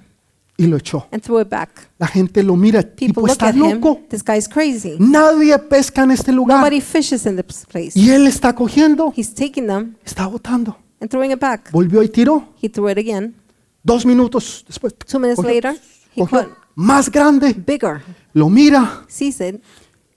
y 0.57 0.65
lo 0.67 0.77
echó. 0.77 1.07
and 1.11 1.21
threw 1.21 1.39
it 1.39 1.49
back. 1.49 1.69
La 1.99 2.07
gente 2.07 2.41
lo 2.43 2.55
mira, 2.55 2.81
People 2.81 2.95
tipo 3.07 3.21
look 3.21 3.29
está 3.31 3.49
at 3.49 3.55
him. 3.55 3.79
loco. 3.79 4.01
This 4.09 4.23
guy's 4.23 4.47
crazy. 4.47 4.95
Nadie 4.99 5.57
pesca 5.59 6.03
en 6.03 6.11
este 6.11 6.31
lugar. 6.31 6.57
Nobody 6.57 6.81
fishes 6.81 7.25
in 7.25 7.35
this 7.35 7.65
place. 7.65 7.91
Y 7.95 8.09
él 8.09 8.27
está 8.27 8.53
cogiendo, 8.53 9.13
He's 9.15 9.33
taking 9.33 9.67
them 9.67 9.95
está 10.03 10.25
botando. 10.27 10.75
and 10.99 11.09
throwing 11.09 11.31
it 11.31 11.39
back. 11.39 11.71
Volvió 11.71 12.01
y 12.03 12.09
tiró. 12.09 12.53
He 12.61 12.69
threw 12.69 12.89
it 12.89 12.97
again. 12.97 13.35
Dos 13.83 14.05
minutos 14.05 14.65
después. 14.67 14.93
Two 14.95 15.19
minutes 15.19 15.37
cogió, 15.37 15.53
later, 15.53 15.79
he 16.15 16.21
cogió 16.21 16.39
caught 16.39 16.57
más 16.75 17.09
grande, 17.11 17.53
bigger, 17.53 18.01
lo 18.33 18.49
mira, 18.49 19.03
sees 19.07 19.39
it, 19.41 19.61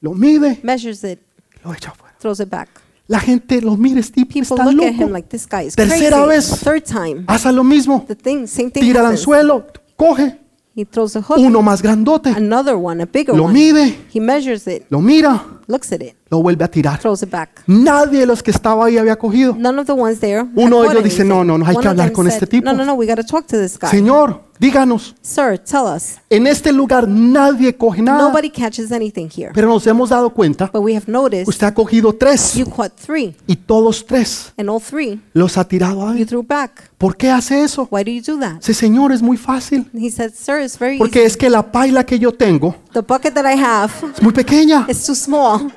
lo 0.02 0.12
mide, 0.12 0.58
measures 0.62 1.02
it, 1.04 1.18
lo 1.64 1.72
echa 1.72 1.90
afuera. 1.90 2.14
throws 2.18 2.40
it 2.40 2.48
back. 2.50 2.68
La 3.06 3.18
gente 3.18 3.60
lo 3.62 3.76
mira, 3.76 3.98
este 4.00 4.14
tipo 4.24 4.28
People 4.34 4.56
está 4.56 4.64
look 4.72 4.84
at 4.84 4.92
him 4.94 5.00
loco. 5.00 5.12
like 5.12 5.28
this 5.28 5.46
guy 5.46 5.66
is 5.66 5.74
crazy. 5.74 5.90
Tercera 5.90 6.26
vez. 6.26 6.48
Third 6.62 6.82
time, 6.84 7.24
Hace 7.28 7.50
lo 7.52 7.64
mismo, 7.64 8.04
the 8.06 8.14
thing, 8.14 8.46
same 8.46 8.70
thing 8.70 8.80
tira 8.82 9.00
el 9.00 9.06
happens. 9.06 9.20
anzuelo, 9.20 9.66
coge 10.00 10.36
He 10.74 10.84
throws 10.84 11.16
a 11.16 11.20
hook. 11.20 11.38
uno 11.38 11.62
más 11.62 11.82
grandote, 11.82 12.30
Another 12.30 12.74
one, 12.76 13.02
a 13.02 13.06
bigger 13.06 13.34
lo 13.36 13.44
one. 13.44 13.52
mide, 13.52 13.96
He 14.12 14.20
measures 14.20 14.66
it, 14.66 14.84
lo 14.88 15.00
mira, 15.00 15.44
looks 15.66 15.92
at 15.92 16.00
it, 16.00 16.14
lo 16.30 16.42
vuelve 16.42 16.64
a 16.64 16.68
tirar. 16.68 16.98
throws 17.00 17.22
it 17.22 17.30
back. 17.30 17.62
Nadie 17.66 18.20
de 18.20 18.26
los 18.26 18.42
que 18.42 18.50
estaba 18.52 18.86
ahí 18.86 18.96
había 18.98 19.16
cogido. 19.16 19.54
None 19.58 19.80
of 19.80 19.86
the 19.86 19.92
ones 19.92 20.20
there. 20.20 20.38
had 20.40 20.48
Uno 20.54 20.82
de 20.82 20.88
ellos 20.88 21.04
dice, 21.04 21.22
anything. 21.22 21.28
"No, 21.28 21.44
no, 21.44 21.58
no, 21.58 21.66
hay 21.66 21.76
que 21.76 21.88
hablar 21.88 22.12
con 22.12 22.26
este 22.28 22.46
tipo." 22.46 22.64
No, 22.64 22.72
no, 22.72 22.84
no, 22.84 22.94
we 22.94 23.06
got 23.06 23.16
to 23.16 23.24
talk 23.24 23.46
to 23.46 23.58
this 23.60 23.76
guy. 23.78 23.90
Señor, 23.90 24.42
díganos, 24.60 25.16
Sir, 25.22 25.58
tell 25.58 25.86
us. 25.86 26.18
en 26.30 26.46
este 26.46 26.72
lugar 26.72 27.08
nadie 27.08 27.74
coge 27.76 28.00
nada, 28.02 28.20
Nobody 28.28 28.48
catches 28.50 28.92
anything 28.92 29.28
here. 29.34 29.50
pero 29.54 29.68
nos 29.68 29.84
hemos 29.88 30.10
dado 30.10 30.30
cuenta, 30.30 30.70
But 30.72 30.82
we 30.82 30.94
have 30.94 31.06
noticed 31.10 31.48
usted 31.48 31.66
ha 31.66 31.74
cogido 31.74 32.12
tres 32.14 32.54
you 32.54 32.66
caught 32.66 32.92
three, 32.94 33.34
y 33.48 33.56
todos 33.56 34.04
tres 34.06 34.52
and 34.56 34.68
all 34.70 34.80
three 34.80 35.20
los 35.32 35.56
ha 35.58 35.64
tirado 35.66 36.00
you 36.12 36.18
ahí. 36.18 36.24
threw 36.26 36.42
back. 36.44 36.90
¿Por 36.96 37.16
qué 37.16 37.30
hace 37.30 37.62
eso? 37.64 37.88
Why 37.90 38.04
do 38.04 38.10
you 38.12 38.22
do 38.22 38.38
that? 38.38 38.58
Dice, 38.58 38.74
Señor, 38.74 39.10
es 39.10 39.20
muy 39.22 39.36
fácil. 39.36 39.90
He 39.94 40.10
said, 40.10 40.32
Sir, 40.34 40.60
it's 40.62 40.78
very 40.78 40.98
Porque 40.98 41.20
easy. 41.20 41.26
es 41.28 41.36
que 41.36 41.50
la 41.50 41.72
paila 41.72 42.04
que 42.04 42.18
yo 42.18 42.30
tengo 42.32 42.76
The 42.92 43.00
bucket 43.00 43.34
that 43.34 43.46
I 43.52 43.58
have 43.58 43.90
es 44.14 44.22
muy 44.22 44.32
pequeña. 44.32 44.86
is 44.88 45.04
too 45.04 45.14
small. 45.16 45.72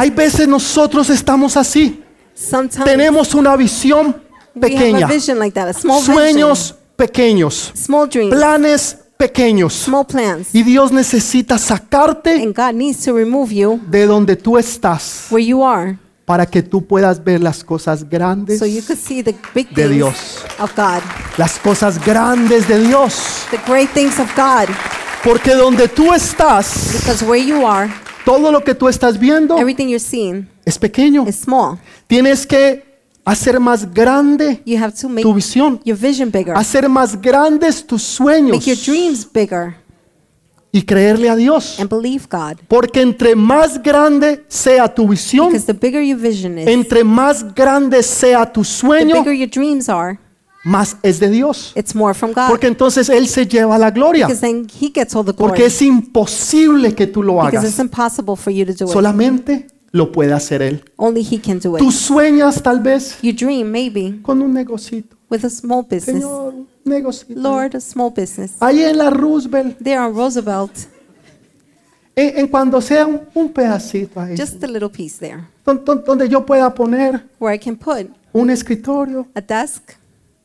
Hay 0.00 0.08
veces 0.08 0.48
nosotros 0.48 1.10
estamos 1.10 1.58
así. 1.58 2.02
Sometimes 2.34 2.86
Tenemos 2.86 3.34
una 3.34 3.54
visión 3.54 4.16
pequeña, 4.58 5.06
a 5.06 5.34
like 5.34 5.52
that, 5.52 5.74
sueños 5.74 6.74
pequeños, 6.96 7.70
small 7.76 8.08
dreams, 8.08 8.34
planes 8.34 8.96
pequeños. 9.18 9.74
small 9.74 10.06
plans. 10.06 10.54
Y 10.54 10.62
Dios 10.62 10.90
necesita 10.90 11.58
sacarte 11.58 12.42
And 12.42 12.56
God 12.56 12.72
needs 12.72 13.04
to 13.04 13.12
remove 13.12 13.52
you 13.52 13.78
de 13.90 14.06
donde 14.06 14.36
tú 14.36 14.56
estás 14.56 15.26
where 15.30 15.44
you 15.44 15.62
are 15.62 15.98
para 16.24 16.46
que 16.46 16.62
tú 16.62 16.86
puedas 16.86 17.22
ver 17.22 17.42
las 17.42 17.62
cosas 17.62 18.08
grandes, 18.08 18.58
so 18.58 18.64
you 18.64 18.80
could 18.82 18.98
see 18.98 19.22
the 19.22 19.34
big 19.54 19.68
De 19.74 19.82
things 19.82 19.96
Dios. 19.96 20.16
of 20.60 20.74
God, 20.74 21.02
las 21.36 21.58
cosas 21.58 22.02
grandes 22.02 22.66
de 22.66 22.78
Dios. 22.86 23.44
the 23.50 23.60
great 23.70 23.90
things 23.90 24.18
of 24.18 24.34
God. 24.34 24.74
Porque 25.22 25.54
donde 25.54 25.88
tú 25.88 26.14
estás, 26.14 26.90
Because 26.94 27.22
where 27.22 27.44
you 27.44 27.66
are, 27.66 27.90
todo 28.30 28.52
lo 28.52 28.62
que 28.62 28.74
tú 28.74 28.88
estás 28.88 29.18
viendo 29.18 29.56
everything 29.58 29.86
you're 29.88 29.98
seeing 29.98 30.48
es 30.64 30.78
pequeño. 30.78 31.26
is 31.28 31.36
small. 31.36 31.78
Tienes 32.06 32.46
que 32.46 32.84
hacer 33.24 33.58
más 33.60 33.92
grande 33.92 34.62
You 34.64 34.78
have 34.82 34.94
to 35.00 35.08
make 35.08 35.22
tu 35.22 35.34
visión, 35.34 35.80
your 35.84 35.96
vision 35.98 36.30
bigger, 36.30 36.54
hacer 36.56 36.88
más 36.88 37.20
grandes 37.20 37.86
tus 37.86 38.02
sueños 38.02 38.56
make 38.56 38.66
your 38.70 38.78
dreams 38.78 39.26
bigger, 39.30 39.74
y 40.72 40.82
creerle 40.82 41.28
a 41.28 41.34
Dios. 41.36 41.78
and 41.80 41.90
believe 41.90 42.26
God. 42.30 42.58
Porque 42.68 43.00
entre 43.00 43.34
más 43.34 43.82
grande 43.82 44.44
sea 44.48 44.92
tu 44.94 45.08
visión, 45.08 45.48
Because 45.48 45.66
the 45.66 45.72
bigger 45.72 46.00
your 46.02 46.18
vision 46.18 46.58
is, 46.58 46.68
entre 46.68 47.02
más 47.04 47.54
grande 47.54 48.02
sea 48.02 48.50
tu 48.50 48.62
the 48.62 48.68
sueño, 48.68 49.14
bigger 49.16 49.32
your 49.34 49.48
dreams 49.50 49.88
are, 49.88 50.18
más 50.64 50.96
es 51.02 51.18
de 51.20 51.30
Dios. 51.30 51.72
it's 51.76 51.94
more 51.94 52.12
from 52.14 52.32
God. 52.32 52.48
Porque 52.48 52.66
entonces 52.66 53.08
Él 53.08 53.26
se 53.28 53.46
lleva 53.46 53.78
la 53.78 53.90
gloria. 53.90 54.26
Because 54.26 54.40
then 54.40 54.66
He 54.80 54.90
gets 54.94 55.14
all 55.14 55.24
the 55.24 55.32
Porque 55.32 55.58
glory. 55.62 55.72
es 55.72 55.82
imposible 55.82 56.94
que 56.94 57.06
tú 57.06 57.22
lo 57.22 57.42
hagas. 57.42 57.64
it's 57.64 57.78
impossible 57.78 58.36
for 58.36 58.52
you 58.52 58.64
to 58.66 58.72
do 58.74 58.84
it. 58.86 58.92
Solamente 58.92 59.66
lo 59.92 60.12
puede 60.12 60.32
hacer 60.32 60.62
Él. 60.62 60.84
Only 60.96 61.22
He 61.28 61.40
can 61.40 61.58
do 61.58 61.76
Tú 61.76 61.88
it. 61.88 61.94
sueñas 61.94 62.62
tal 62.62 62.80
vez 62.80 63.18
You 63.22 63.32
dream 63.32 63.70
maybe 63.70 64.20
con 64.22 64.40
un 64.42 64.52
negocito. 64.52 65.16
with 65.30 65.44
a 65.44 65.50
small 65.50 65.82
business. 65.82 66.22
Señor, 66.22 66.54
un 66.54 66.68
negocito. 66.84 67.40
Lord, 67.40 67.76
a 67.76 67.80
small 67.80 68.10
business. 68.14 68.52
Ahí 68.60 68.82
en 68.82 68.98
la 68.98 69.10
Roosevelt, 69.10 69.78
There 69.82 69.98
on 69.98 70.14
Roosevelt, 70.14 70.72
en, 72.16 72.38
en 72.38 72.48
cuando 72.48 72.80
sea 72.80 73.06
un, 73.06 73.20
un 73.34 73.48
pedacito 73.52 74.20
ahí, 74.20 74.36
just 74.36 74.62
a 74.62 74.66
little 74.66 74.88
piece 74.90 75.18
there 75.18 75.44
don- 75.64 75.82
don- 75.84 76.02
donde 76.04 76.28
yo 76.28 76.44
pueda 76.44 76.74
poner 76.74 77.24
where 77.38 77.54
I 77.54 77.58
can 77.58 77.76
put 77.76 78.10
un 78.32 78.50
escritorio 78.50 79.26
a 79.34 79.40
desk 79.40 79.92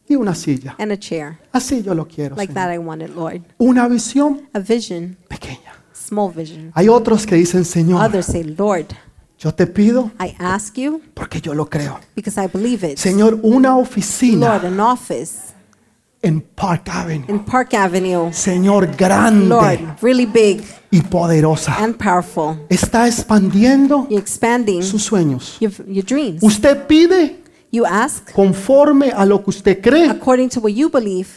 y 0.07 0.15
una 0.15 0.35
silla. 0.35 0.75
and 0.79 0.91
a 0.91 0.97
chair. 0.97 1.37
Así 1.51 1.81
yo 1.83 1.93
lo 1.95 2.07
quiero. 2.07 2.35
Like 2.35 2.53
Señor. 2.53 2.67
that 2.67 2.73
I 2.73 2.77
want 2.77 3.01
it, 3.01 3.15
Lord. 3.15 3.41
Una 3.59 3.87
visión 3.87 4.47
A 4.53 4.59
vision, 4.59 5.17
pequeña. 5.27 5.73
small 5.93 6.31
vision. 6.31 6.71
Hay 6.75 6.87
otros 6.89 7.25
que 7.25 7.35
dicen, 7.35 7.65
Señor, 7.65 8.03
Others 8.05 8.25
say, 8.27 8.43
Lord, 8.43 8.87
yo 9.39 9.53
te 9.53 9.65
pido 9.67 10.11
I 10.19 10.35
ask 10.39 10.75
you 10.77 11.01
porque 11.13 11.41
yo 11.41 11.53
lo 11.53 11.65
creo. 11.69 11.99
because 12.15 12.39
I 12.39 12.47
believe 12.47 12.83
it. 12.89 12.97
Señor, 12.97 13.39
una 13.43 13.75
oficina 13.77 14.53
Lord, 14.53 14.65
an 14.65 14.79
office 14.79 15.53
en 16.21 16.41
Park 16.41 16.87
Avenue. 16.89 17.25
in 17.27 17.39
Park 17.39 17.73
Avenue. 17.73 18.31
Señor, 18.33 18.95
grande 18.95 19.47
Lord, 19.47 19.79
really 20.01 20.25
big 20.25 20.63
y 20.91 21.01
poderosa. 21.01 21.75
and 21.83 21.95
powerful. 21.97 22.57
Está 22.69 23.07
expandiendo 23.07 24.07
You're 24.09 24.21
expanding 24.21 24.81
sus 24.83 25.03
sueños. 25.03 25.57
your, 25.59 25.71
your 25.87 26.03
dreams. 26.05 26.41
Usted 26.41 26.87
pide 26.87 27.43
You 27.75 27.85
ask 27.85 28.31
conforme 28.33 29.11
a 29.11 29.25
lo 29.25 29.43
que 29.43 29.49
usted 29.49 29.81
cree 29.81 30.09
according 30.09 30.49
to 30.49 30.59
what 30.61 30.71
you 30.73 30.89
believe 30.89 31.27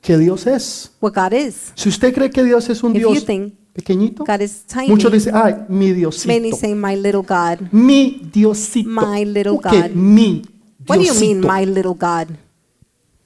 que 0.00 0.16
Dios 0.16 0.46
es. 0.46 0.92
what 1.00 1.12
God 1.14 1.32
is. 1.32 1.72
Si 1.74 1.88
usted 1.88 2.14
cree 2.14 2.30
que 2.30 2.44
Dios 2.44 2.68
es 2.68 2.82
un 2.82 2.94
If 2.94 3.02
you 3.02 3.10
Dios 3.12 3.24
think 3.24 3.54
pequeñito, 3.72 4.24
God 4.24 4.40
is 4.42 4.62
tiny, 4.66 4.88
muchos 4.88 5.10
dicen, 5.10 5.34
ay, 5.34 5.56
mi 5.68 5.92
Diosito. 5.92 6.28
many 6.28 6.52
say, 6.52 6.74
My 6.74 6.94
little 6.94 7.22
God. 7.22 7.68
Mi 7.72 8.20
Diosito. 8.32 8.88
My 8.88 9.24
little 9.24 9.54
¿Por 9.60 9.72
qué? 9.72 9.82
God. 9.82 9.90
Mi 9.94 10.42
What 10.86 10.98
do 10.98 11.04
you 11.04 11.14
mean, 11.14 11.40
Diosito. 11.40 11.52
my 11.52 11.66
little 11.66 11.94
God? 11.94 12.28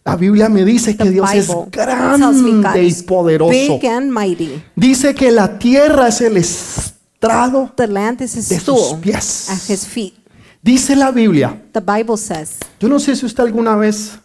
La 0.05 0.17
Biblia 0.17 0.49
me 0.49 0.65
dice 0.65 0.97
que 0.97 1.05
The 1.05 1.11
Dios 1.11 1.31
es 1.35 1.47
Bible 1.49 1.71
tells 1.71 2.37
me 2.43 2.51
God 2.53 2.61
grande 2.63 2.83
y 2.83 2.87
is 2.87 3.03
poderoso. 3.03 3.51
big 3.53 3.85
and 3.87 4.11
mighty. 4.11 4.63
Dice 4.75 5.15
que 5.15 5.31
la 5.31 5.59
tierra 5.59 6.09
es 6.09 6.21
el 6.23 6.37
estrado 6.39 7.73
The 7.77 7.87
land 7.87 8.21
is 8.23 8.35
his 8.37 8.49
de 8.49 8.59
sus 8.59 8.81
stool 8.81 9.01
pies. 9.01 9.49
at 9.51 9.71
his 9.73 9.87
feet. 9.87 10.15
Dice 10.63 10.95
la 10.95 11.11
Biblia, 11.11 11.61
The 11.73 11.81
Bible 11.81 12.17
says, 12.17 12.59
yo 12.79 12.89
no 12.89 13.01
sé 13.01 13.17
si 13.17 13.27
usted 13.27 13.43
alguna 13.43 13.75
vez 13.77 14.19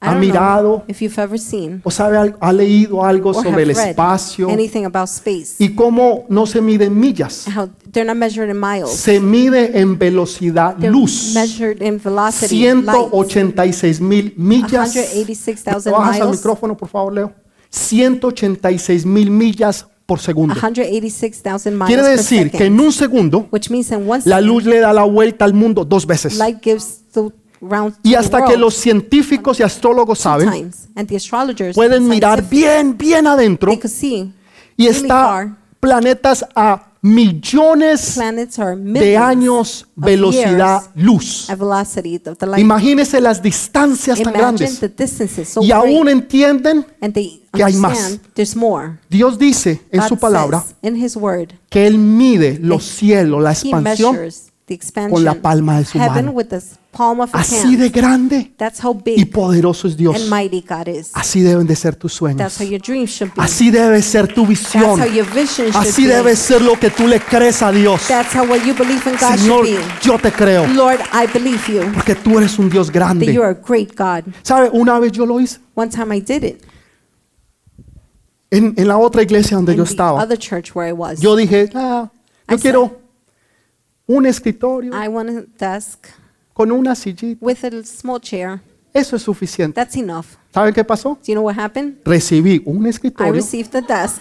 ha 0.00 0.14
mirado 0.14 0.84
if 0.86 1.00
you've 1.02 1.20
ever 1.20 1.38
seen 1.38 1.80
o 1.84 1.90
sabe, 1.90 2.34
ha 2.40 2.52
leído 2.52 3.04
algo 3.04 3.34
sobre 3.34 3.64
el 3.64 3.72
espacio 3.72 4.48
space. 4.48 5.56
y 5.58 5.74
cómo 5.74 6.24
no 6.30 6.46
se 6.46 6.62
mide 6.62 6.86
en 6.86 6.98
millas, 6.98 7.46
How 7.48 7.68
they're 7.92 8.06
not 8.06 8.16
measured 8.16 8.48
in 8.48 8.58
miles. 8.58 8.92
se 8.92 9.20
mide 9.20 9.78
en 9.78 9.98
velocidad 9.98 10.76
They're 10.76 10.90
luz. 10.90 11.34
measured 11.34 11.82
in 11.82 11.98
velocity, 12.00 12.64
light. 12.72 13.10
186 13.12 14.00
mil 14.00 14.32
millas. 14.38 14.92
186,000 14.92 15.92
¿Me 15.92 15.98
bajas 15.98 16.20
al 16.20 16.28
miles. 16.28 16.38
micrófono, 16.40 16.76
por 16.78 16.88
favor, 16.88 17.12
Leo? 17.12 17.32
186 17.70 19.04
mil 19.04 19.30
millas 19.30 19.86
por 20.08 20.20
segundo. 20.20 20.54
186,000 20.54 21.74
miles 21.74 21.86
Quiere 21.86 22.02
per 22.02 22.16
decir 22.16 22.50
que 22.50 22.64
en 22.64 22.80
un 22.80 22.90
segundo 22.92 23.46
which 23.52 23.68
means 23.68 23.90
in 23.90 24.08
one 24.08 24.22
la 24.24 24.40
luz 24.40 24.64
le 24.64 24.78
da 24.80 24.90
la 24.94 25.04
vuelta 25.04 25.44
al 25.44 25.52
mundo 25.52 25.84
dos 25.84 26.06
veces. 26.06 26.38
light 26.38 26.58
gives 26.64 27.02
the 27.12 27.28
round 27.60 27.94
Y 28.02 28.14
hasta 28.14 28.42
que 28.46 28.56
los 28.56 28.74
científicos 28.74 29.60
y 29.60 29.64
astrólogos 29.64 30.20
saben, 30.20 30.50
times. 30.50 30.88
And 30.94 31.06
the 31.06 31.16
astrologers 31.16 31.76
pueden 31.76 32.08
mirar 32.08 32.48
bien, 32.48 32.96
bien 32.96 33.26
adentro 33.26 33.70
they 33.70 33.78
could 33.78 33.92
see 33.92 34.32
y 34.78 34.84
really 34.86 34.96
está 34.96 35.24
far. 35.26 35.56
planetas 35.78 36.46
a 36.56 36.87
millones 37.00 38.18
de 38.76 39.16
años 39.16 39.86
velocidad 39.94 40.82
luz. 40.94 41.48
Imagínense 42.56 43.20
las 43.20 43.42
distancias 43.42 44.22
tan 44.22 44.32
grandes. 44.32 44.80
Y 45.60 45.70
aún 45.70 46.08
entienden, 46.08 46.86
que 47.52 47.64
hay 47.64 47.74
más. 47.74 48.18
Dios 49.08 49.38
dice 49.38 49.80
en 49.90 50.02
su 50.02 50.16
palabra 50.16 50.64
que 51.70 51.86
Él 51.86 51.98
mide 51.98 52.58
los 52.60 52.84
cielos, 52.84 53.42
la 53.42 53.52
expansión, 53.52 54.18
the 54.68 54.74
expansion, 54.74 55.10
con 55.12 55.24
la 55.24 55.34
palma 55.34 55.78
de 55.78 55.84
su 55.84 55.98
heaven 55.98 56.26
mano. 56.26 56.30
with 56.32 56.46
the 56.50 56.62
palm 56.92 57.20
of 57.20 57.30
His 57.34 57.40
así 57.40 57.56
hand. 57.72 57.78
de 57.80 57.88
grande 57.90 58.52
That's 58.56 58.78
how 58.82 58.92
y 58.94 59.02
big 59.04 59.32
poderoso 59.32 59.88
es 59.88 59.96
Dios. 59.96 60.14
and 60.14 60.30
mighty 60.30 60.60
God 60.60 60.86
is. 60.88 61.10
Así 61.14 61.42
deben 61.42 61.66
de 61.66 61.74
ser 61.74 61.96
tus 61.96 62.12
That's 62.12 62.18
sueños. 62.18 62.60
how 62.60 62.64
your 62.64 62.80
dreams 62.80 63.10
should 63.10 63.32
be. 63.34 63.42
Así 63.42 63.70
debe 63.72 64.00
ser 64.02 64.28
tu 64.28 64.42
That's 64.46 64.48
visión. 64.48 65.00
how 65.00 65.06
your 65.06 65.26
vision 65.26 65.72
should 65.72 65.76
Así 65.76 66.02
be. 66.06 66.12
debe 66.14 66.36
ser 66.36 66.62
lo 66.62 66.78
que 66.78 66.90
tú 66.90 67.06
le 67.08 67.18
crees 67.20 67.60
a 67.62 67.72
Dios. 67.72 68.06
That's 68.06 68.32
how 68.34 68.44
what 68.48 68.64
you 68.64 68.74
believe 68.74 69.04
in 69.06 69.14
God 69.20 69.36
Señor, 69.38 69.66
should 69.66 69.78
be. 69.78 70.06
yo 70.08 70.18
te 70.18 70.30
creo. 70.30 70.66
Lord, 70.74 71.00
I 71.12 71.26
believe 71.32 71.60
you 71.68 71.82
Porque 71.94 72.14
tú 72.14 72.38
eres 72.38 72.58
un 72.58 72.68
Dios 72.70 72.86
that 72.86 72.94
grande. 72.94 73.26
you 73.32 73.42
are 73.42 73.50
a 73.50 73.54
great 73.54 73.96
God. 73.96 74.24
¿Sabe? 74.42 74.70
Una 74.72 74.98
vez 75.00 75.12
yo 75.12 75.26
lo 75.26 75.40
hice. 75.40 75.58
One 75.74 75.90
time 75.90 76.14
I 76.14 76.20
did 76.20 76.44
it 76.44 76.62
En, 78.50 78.72
en 78.78 78.88
la 78.88 78.96
otra 78.96 79.22
iglesia 79.22 79.56
donde 79.56 79.72
in 79.72 79.78
yo 79.78 79.84
the 79.84 79.90
estaba. 79.90 80.22
other 80.22 80.38
church 80.38 80.74
where 80.74 80.88
I 80.88 80.92
was. 80.92 81.20
Yo 81.20 81.36
dije, 81.36 81.68
ah, 81.74 82.10
yo 82.48 82.58
quiero 82.58 82.96
un 84.08 84.26
escritorio 84.26 84.92
I 84.92 85.06
want 85.06 85.30
a 85.30 85.42
desk 85.58 86.06
con 86.52 86.72
una 86.72 86.94
sillita. 86.96 87.38
with 87.44 87.58
a 87.64 87.84
small 87.84 88.20
chair. 88.20 88.60
Eso 88.92 89.14
es 89.14 89.22
suficiente. 89.22 89.74
That's 89.74 89.96
enough. 89.96 90.24
¿Saben 90.52 90.72
qué 90.74 90.82
pasó? 90.82 91.10
Do 91.10 91.20
you 91.26 91.34
know 91.34 91.44
what 91.44 91.56
happened? 91.58 91.98
Recibí 92.04 92.60
un 92.64 92.84
I 92.86 92.88
escritorio 92.88 93.32
received 93.34 93.70
the 93.70 93.82
desk 93.82 94.20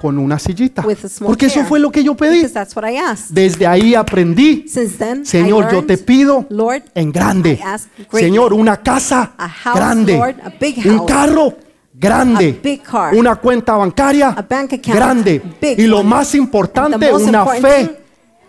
con 0.00 0.18
una 0.18 0.38
sillita. 0.38 0.84
with 0.84 0.98
a 1.04 1.08
small 1.08 1.28
Porque 1.28 1.46
eso 1.46 1.56
chair. 1.56 1.66
fue 1.66 1.78
lo 1.78 1.90
que 1.90 2.02
yo 2.04 2.14
pedí. 2.16 2.38
Because 2.38 2.52
that's 2.52 2.76
what 2.76 2.84
I 2.84 2.96
asked. 2.98 3.30
Desde 3.34 3.66
ahí 3.66 3.94
aprendí. 3.94 4.64
Since 4.68 4.98
then, 4.98 5.24
Señor, 5.24 5.68
I 5.70 5.74
yo 5.74 5.84
te 5.86 5.96
pido 5.96 6.44
Lord, 6.50 6.82
en 6.94 7.12
grande. 7.12 7.52
I 7.52 7.60
ask 7.62 7.88
greatly. 7.96 8.20
Señor, 8.20 8.52
una 8.52 8.76
casa 8.82 9.32
A 9.38 9.48
house, 9.48 9.76
grande. 9.76 10.16
Lord, 10.16 10.34
a 10.44 10.50
big 10.60 10.78
Un 10.84 10.98
house. 10.98 11.10
carro 11.10 11.54
grande. 11.94 12.56
A 12.58 12.62
big 12.62 12.82
car. 12.82 13.14
Una 13.14 13.36
cuenta 13.36 13.76
bancaria 13.76 14.30
A 14.30 14.42
bank 14.42 14.74
account. 14.74 14.96
grande. 14.96 15.42
Big 15.60 15.78
Y 15.78 15.86
lo 15.86 16.00
one. 16.00 16.08
más 16.10 16.34
importante, 16.34 17.10
most 17.10 17.24
una 17.28 17.38
important 17.38 17.66
fe 17.66 17.98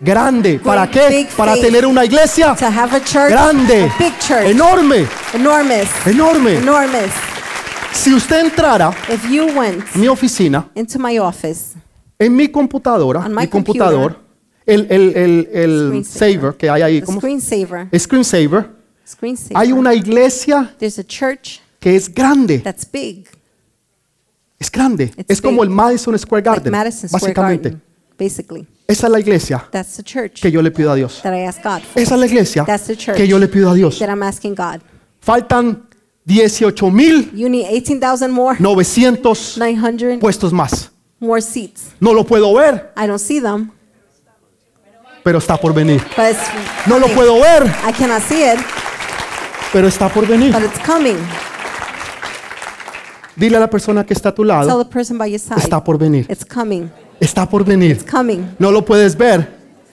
grande. 0.00 0.58
¿Para 0.58 0.90
qué? 0.90 1.28
Para 1.36 1.54
tener 1.56 1.86
una 1.86 2.04
iglesia 2.04 2.54
to 2.54 2.66
have 2.66 2.94
a 2.96 3.00
church, 3.00 3.30
grande, 3.30 3.84
a 3.84 3.94
big 3.98 4.18
church, 4.18 4.46
enorme, 4.46 5.06
enormous, 5.34 5.88
enorme. 6.06 6.56
enormous. 6.56 7.10
Si 7.92 8.14
usted 8.14 8.40
entrara 8.44 8.94
If 9.08 9.28
you 9.30 9.46
went 9.46 9.84
mi 9.96 10.06
oficina, 10.08 10.68
into 10.74 10.98
my 10.98 11.18
office, 11.18 11.74
en 12.18 12.34
mi 12.34 12.48
computadora, 12.48 13.20
On 13.20 13.34
my 13.34 13.42
mi 13.42 13.48
computador, 13.48 14.16
el, 14.66 14.86
el, 14.90 15.16
el, 15.16 15.48
el 15.52 16.04
Screensaver. 16.04 16.40
saver 16.40 16.54
que 16.56 16.70
hay 16.70 16.82
ahí, 16.82 17.02
¿cómo? 17.02 17.20
screensaver, 17.20 17.88
Screensaver, 17.98 18.70
screensaver, 19.06 19.56
hay 19.56 19.72
una 19.72 19.92
iglesia 19.94 20.74
a 20.80 21.04
church 21.04 21.60
que 21.80 21.96
es 21.96 22.08
grande. 22.12 22.60
that's 22.60 22.86
big, 22.90 23.26
Es 24.58 24.70
grande. 24.70 25.04
It's 25.16 25.24
es 25.30 25.40
como 25.40 25.62
big. 25.62 25.70
el 25.70 25.70
Madison 25.70 26.18
Square 26.18 26.42
like 26.44 26.50
Garden. 26.56 26.70
Madison 26.72 27.08
Square 27.08 27.22
básicamente. 27.34 27.68
Garden, 27.70 27.82
basically. 28.20 28.66
Esa 28.86 29.06
es 29.06 29.12
la 29.12 29.18
iglesia 29.18 29.66
That's 29.72 29.96
the 29.96 30.02
church 30.04 30.40
que 30.42 30.50
yo 30.50 30.60
le 30.62 30.70
pido 30.70 30.92
a 30.92 30.94
Dios. 30.94 31.20
that 31.22 31.32
I 31.34 31.46
ask 31.46 31.62
God 31.62 31.80
for, 31.82 32.00
Esa 32.02 32.14
es 32.14 32.20
la 32.20 32.26
iglesia 32.26 32.64
That's 32.64 32.86
the 32.86 32.96
church 32.96 33.16
que 33.16 33.26
yo 33.26 33.38
le 33.38 33.48
pido 33.48 33.70
a 33.70 33.74
Dios. 33.74 33.98
that 33.98 34.08
I'm 34.10 34.22
asking 34.22 34.54
God. 34.54 34.80
Faltan 35.20 35.82
18.900 36.26 37.32
You 37.34 37.48
need 37.48 37.66
18,000 37.70 38.30
more, 38.30 38.56
900 38.60 40.20
puestos 40.20 40.52
más. 40.52 40.90
more 41.18 41.40
seats. 41.40 41.92
No 42.00 42.12
lo 42.12 42.24
puedo 42.24 42.52
ver, 42.54 42.92
I 42.96 43.06
don't 43.06 43.18
see 43.20 43.40
them, 43.40 43.70
pero 45.24 45.38
está 45.38 45.56
por 45.58 45.72
venir. 45.72 46.00
but 46.16 46.30
it's 46.30 46.86
No 46.86 46.98
lo 46.98 47.06
puedo 47.08 47.34
ver, 47.40 47.64
I 47.86 47.92
cannot 47.92 48.22
see 48.22 48.42
it, 48.42 48.58
pero 49.72 49.88
está 49.88 50.08
por 50.12 50.26
venir. 50.26 50.52
but 50.52 50.62
it's 50.62 50.78
coming. 50.84 51.16
Dile 53.36 53.56
a 53.56 53.60
la 53.60 53.70
persona 53.70 54.04
que 54.04 54.12
está 54.14 54.30
a 54.30 54.34
tu 54.34 54.42
Tell 54.42 54.48
lado, 54.48 54.84
the 54.84 54.90
person 54.90 55.16
by 55.16 55.30
your 55.30 55.38
side, 55.40 55.58
está 55.58 55.82
por 55.82 55.96
venir. 55.98 56.26
it's 56.28 56.44
coming, 56.44 56.90
Está 57.20 57.48
por 57.48 57.64
venir. 57.64 57.92
it's 57.92 58.04
coming. 58.10 58.46
No 58.58 58.70
lo 58.72 58.84
puedes 58.84 59.14
ver. 59.16 59.46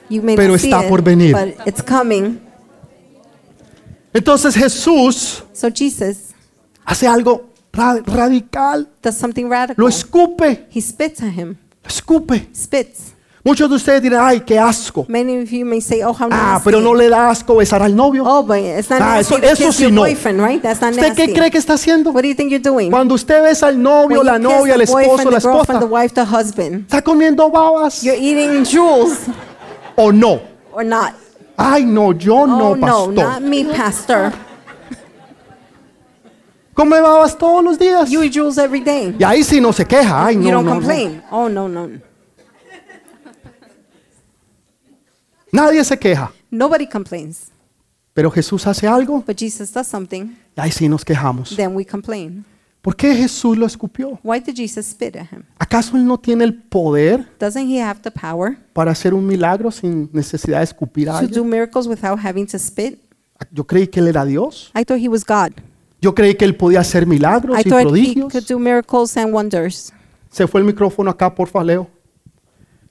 You 0.10 0.22
may 0.24 0.36
Pero 0.38 0.54
not 0.54 0.62
see 0.62 0.70
está 0.72 0.84
it, 0.84 0.90
por 0.90 1.02
venir. 1.04 1.36
but 1.36 1.68
it's 1.68 1.82
coming. 1.84 2.40
Entonces 4.14 4.56
Jesús 4.56 5.44
So 5.54 5.70
Jesus 5.70 6.34
hace 6.86 7.08
algo 7.08 7.50
ra- 7.74 8.02
radical. 8.06 8.88
does 9.02 9.16
something 9.18 9.44
Lo 9.46 9.50
radical. 9.52 9.88
escupe. 9.90 10.68
He 10.72 10.82
spits 10.82 11.22
at 11.22 11.34
him. 11.34 11.58
Lo 11.84 11.88
escupe. 11.90 12.48
Spits. 12.56 13.14
Muchos 13.44 13.70
de 13.70 13.76
ustedes 13.76 14.02
dirán, 14.02 14.26
ay, 14.26 14.42
qué 14.42 14.60
asco. 14.60 15.06
Many 15.08 15.42
of 15.44 15.50
you 15.52 15.66
may 15.66 15.80
say, 15.80 16.02
"Oh, 16.04 16.10
how 16.12 16.28
Ah, 16.32 16.54
nasty." 16.54 16.66
pero 16.66 16.82
no 16.82 16.94
le 16.94 17.08
da 17.08 17.30
asco 17.30 17.56
besar 17.56 17.82
al 17.82 17.96
novio. 17.96 18.24
Oh, 18.26 18.44
but 18.44 18.58
it's 18.58 18.90
not 18.90 19.00
Ah, 19.02 19.20
eso- 19.20 19.38
eso 19.38 19.72
sí 19.72 19.90
no. 19.92 20.04
right? 20.04 20.62
That's 20.62 20.82
not 20.82 20.92
¿Usted 20.92 21.14
qué 21.16 21.34
cree 21.34 21.50
que 21.52 21.58
está 21.58 21.74
haciendo? 21.76 22.12
What 22.12 22.24
do 22.24 22.28
you 22.28 22.36
think 22.36 22.50
you're 22.52 22.60
doing? 22.62 22.90
Cuando 22.92 23.14
usted 23.16 23.42
besa 23.44 23.68
al 23.68 23.82
novio, 23.82 24.20
When 24.20 24.26
la 24.28 24.38
you 24.38 24.44
novia, 24.44 24.74
el 24.76 24.82
esposo, 24.82 25.30
la 25.32 25.40
girlfriend, 25.40 25.80
the 25.80 25.86
esposa, 25.86 25.86
wife, 25.86 26.14
the 26.16 26.26
husband, 26.26 26.86
¿está 26.88 27.02
comiendo 27.02 27.50
babas 27.50 28.02
you're 28.02 28.20
eating 28.20 28.66
jewels 28.66 29.18
o 29.96 30.12
no? 30.12 30.42
or 30.74 30.84
not? 30.84 31.14
Ay, 31.56 31.86
no, 31.86 32.12
yo 32.14 32.46
no, 32.46 32.72
oh 32.72 32.76
no, 32.76 33.08
not 33.08 33.16
pastor. 33.16 33.42
me, 33.42 33.66
pastor. 33.66 34.34
Come 36.74 37.02
babas 37.02 37.36
todos 37.38 37.64
los 37.64 37.80
días. 37.80 38.10
You 38.12 38.22
eat 38.24 38.34
jewels 38.34 38.58
every 38.60 38.82
day. 38.82 39.16
Y 39.18 39.24
ahí 39.24 39.44
sí 39.44 39.60
no 39.60 39.72
se 39.74 39.86
queja. 39.86 40.28
Ay, 40.28 40.36
you 40.36 40.42
no, 40.42 40.52
don't 40.52 40.66
no, 40.66 40.74
no. 40.74 40.80
complain. 40.80 41.24
Oh 41.32 41.50
no, 41.50 41.68
no. 41.68 41.90
Nadie 45.52 45.84
se 45.84 45.98
queja. 45.98 46.32
Nobody 46.52 46.88
complains. 46.88 47.52
Pero 48.14 48.32
Jesús 48.32 48.66
hace 48.66 48.88
algo 48.88 49.24
But 49.26 49.38
Jesus 49.38 49.72
does 49.72 49.88
something, 49.88 50.24
y 50.56 50.62
ahí 50.62 50.72
sí 50.72 50.90
nos 50.90 51.06
quejamos. 51.06 51.56
then 51.56 51.76
we 51.76 51.86
complain. 51.86 52.44
¿Por 52.82 52.96
qué 52.96 53.14
Jesús 53.16 53.58
lo 53.58 53.66
escupió? 53.66 54.20
Why 54.24 54.40
did 54.40 54.56
Jesus 54.56 54.86
spit 54.88 55.16
at 55.18 55.28
him? 55.32 55.44
¿Acaso 55.60 55.98
Él 55.98 56.06
no 56.06 56.18
tiene 56.18 56.44
el 56.46 56.54
poder 56.56 57.28
Doesn't 57.40 57.68
he 57.70 57.82
have 57.82 58.00
the 58.02 58.12
power 58.12 58.58
para 58.74 58.92
hacer 58.92 59.14
un 59.14 59.26
milagro 59.26 59.72
sin 59.72 60.10
necesidad 60.14 60.60
de 60.60 60.64
escupir 60.64 61.10
a 61.10 61.14
to 61.14 61.18
alguien? 61.20 61.36
do 61.36 61.44
miracles 61.44 61.86
without 61.88 62.18
having 62.24 62.46
to 62.48 62.58
spit? 62.58 63.00
Yo 63.52 63.66
creí 63.68 63.88
que 63.88 64.00
Él 64.00 64.08
era 64.08 64.26
Dios. 64.26 64.72
I 64.74 64.84
thought 64.86 65.00
he 65.02 65.10
was 65.10 65.24
God. 65.26 65.52
Yo 66.02 66.16
creí 66.16 66.36
que 66.36 66.46
Él 66.46 66.56
podía 66.56 66.80
hacer 66.80 67.06
milagros 67.06 67.58
I 67.58 67.62
y 67.62 67.70
thought 67.70 67.82
he 67.82 67.86
prodigios. 67.86 68.32
could 68.32 68.46
do 68.48 68.58
miracles 68.58 69.18
and 69.18 69.34
wonders. 69.34 69.92
Se 70.32 70.48
fue 70.48 70.62
el 70.62 70.66
micrófono 70.66 71.10
acá, 71.12 71.34
por 71.34 71.50
Leo. 71.66 71.90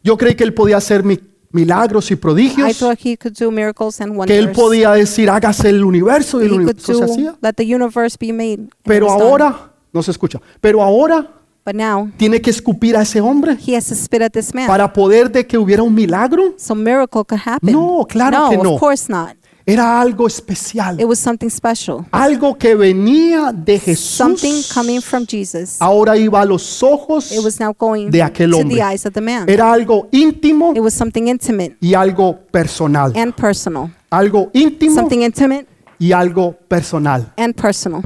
Yo 0.03 0.17
creí 0.17 0.35
que 0.35 0.45
Él 0.45 0.53
podía 0.55 0.77
hacer 0.77 1.03
mi- 1.05 1.19
milagros 1.57 2.11
y 2.11 2.15
I 2.15 2.17
prodigios. 2.17 2.79
thought 2.79 2.99
he 3.05 3.17
could 3.17 3.35
do 3.37 3.51
miracles 3.51 4.01
and 4.01 4.13
Que 4.27 4.37
Él 4.39 4.47
wonders. 4.47 4.57
podía 4.57 4.93
decir, 4.93 5.29
hágase 5.31 5.71
el 5.71 5.83
universo 5.85 6.39
y 6.41 6.43
He 6.43 6.47
el 6.47 6.51
could 6.53 6.61
universo 6.63 6.95
se 6.95 7.01
do, 7.01 7.05
hacía. 7.13 7.35
let 7.41 7.55
the 7.55 7.65
universe 7.75 8.17
be 8.21 8.33
made. 8.33 8.55
and 8.55 8.69
it 8.69 8.75
Pero 8.85 9.07
was 9.07 9.15
done. 9.19 9.29
ahora, 9.29 9.71
no 9.93 10.03
se 10.03 10.11
escucha, 10.11 10.41
pero 10.61 10.83
ahora 10.83 11.33
But 11.65 11.75
now 11.75 12.09
tiene 12.17 12.41
que 12.41 12.51
escupir 12.51 12.97
a 12.97 13.03
ese 13.03 13.21
hombre 13.21 13.57
he 13.67 13.75
has 13.77 13.87
to 13.89 13.95
spit 13.97 14.23
at 14.23 14.31
this 14.31 14.55
man. 14.55 14.69
para 14.69 14.93
poder 14.93 15.31
de 15.33 15.45
que 15.47 15.59
hubiera 15.59 15.83
un 15.83 15.93
milagro. 15.95 16.55
So 16.59 16.75
miracle 16.77 17.25
could 17.25 17.41
happen. 17.45 17.73
No, 17.73 18.07
claro 18.09 18.39
no, 18.39 18.51
que 18.51 18.57
no. 18.59 18.75
of 18.75 18.81
course 18.81 19.11
not. 19.13 19.35
Era 19.69 20.01
algo 20.01 20.29
especial. 20.29 21.01
It 21.01 21.07
was 21.07 21.19
something 21.19 21.49
special. 21.51 22.07
Algo 22.13 22.57
que 22.57 22.77
venía 22.77 23.53
de 23.53 23.81
Jesús. 23.81 24.17
Something 24.17 24.63
coming 24.73 25.01
from 25.01 25.27
Jesus. 25.27 25.77
Ahora 25.81 26.17
iba 26.17 26.41
a 26.41 26.45
los 26.45 26.83
ojos 26.85 27.33
It 27.33 27.43
was 27.45 27.59
now 27.59 27.75
going 27.77 28.09
de 28.11 28.23
aquel 28.23 28.53
to 28.53 28.59
hombre. 28.59 28.77
the 28.77 28.83
eyes 28.83 29.05
of 29.05 29.13
the 29.13 29.21
man. 29.21 29.49
Era 29.49 29.73
algo 29.73 30.07
íntimo 30.13 30.73
It 30.77 30.81
was 30.81 30.95
something 30.95 31.27
intimate 31.27 31.77
y 31.81 31.95
algo 31.95 32.39
personal. 32.53 33.13
and 33.17 33.35
personal. 33.35 33.91
Algo 34.09 34.51
íntimo 34.53 34.95
Something 34.95 35.23
intimate 35.23 35.67
y 35.99 36.13
algo 36.13 36.53
personal. 36.69 37.33
and 37.37 37.53
personal. 37.61 38.03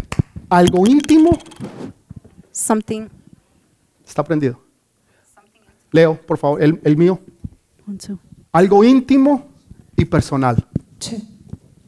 Algo 0.48 0.86
íntimo. 0.86 1.38
Something. 2.52 3.08
Está 4.06 4.24
prendido. 4.24 4.58
Leo, 5.92 6.18
por 6.26 6.38
favor, 6.38 6.62
el, 6.62 6.80
el 6.84 6.96
mío. 6.96 7.20
Algo 8.52 8.82
íntimo 8.82 9.46
y 9.96 10.06
personal. 10.06 10.56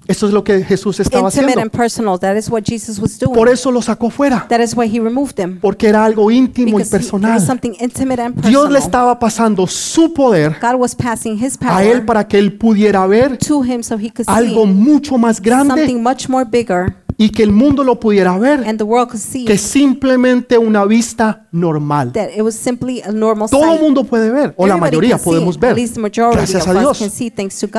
Eso 0.08 0.26
es 0.26 0.32
lo 0.32 0.42
que 0.44 0.62
Jesús 0.64 0.98
estaba 1.00 1.28
Intimate 1.28 1.52
haciendo. 1.52 1.62
and 1.62 1.70
personal. 1.70 2.18
That 2.18 2.36
is 2.36 2.50
what 2.50 2.62
Jesus 2.64 2.98
was 2.98 3.18
doing. 3.18 3.34
Por 3.34 3.48
eso 3.48 3.70
lo 3.70 3.80
sacó 3.82 4.10
fuera, 4.10 4.46
That 4.48 4.60
is 4.60 4.74
why 4.76 4.86
he 4.88 4.98
removed 5.00 5.34
them. 5.34 5.58
porque 5.60 5.88
era 5.88 6.04
algo 6.04 6.30
íntimo 6.30 6.68
y 6.68 6.72
Because 6.72 6.90
he- 6.94 6.96
it 6.98 7.02
personal. 7.02 7.32
was 7.34 7.44
something 7.46 7.72
intimate 7.80 8.20
and 8.20 8.34
Dios 8.46 8.70
le 8.70 8.78
estaba 8.78 9.18
pasando 9.18 9.66
su 9.66 10.12
poder 10.12 10.56
God 10.60 10.80
was 10.80 10.94
passing 10.94 11.38
his 11.42 11.56
a 11.60 11.84
él 11.84 12.04
para 12.04 12.26
que 12.26 12.38
él 12.38 12.56
pudiera 12.58 13.06
ver 13.06 13.38
to 13.38 13.62
him 13.64 13.82
so 13.82 13.96
he 13.96 14.10
could 14.10 14.28
algo 14.28 14.64
see 14.64 14.72
mucho 14.72 15.18
más 15.18 15.40
grande 15.40 15.74
something 15.74 16.02
much 16.02 16.28
more 16.28 16.44
bigger 16.44 16.94
y 17.16 17.30
que 17.30 17.42
el 17.42 17.52
mundo 17.52 17.84
lo 17.84 17.98
pudiera 18.00 18.36
ver 18.38 18.64
and 18.66 18.78
the 18.78 18.84
world 18.84 19.08
could 19.08 19.20
see 19.20 19.44
que 19.44 19.58
simplemente 19.58 20.58
una 20.58 20.84
vista 20.84 21.46
normal. 21.52 22.12
that 22.12 22.30
it 22.36 22.42
was 22.42 22.54
simply 22.54 23.02
a 23.02 23.12
normal 23.12 23.48
Todo 23.50 23.74
el 23.74 23.80
mundo 23.80 24.04
puede 24.04 24.30
ver, 24.30 24.54
o 24.56 24.66
la 24.66 24.76
mayoría 24.76 25.18
podemos 25.18 25.58
ver. 25.58 25.74
Gracias 25.74 26.66
a 26.66 26.74
Dios. 26.74 27.02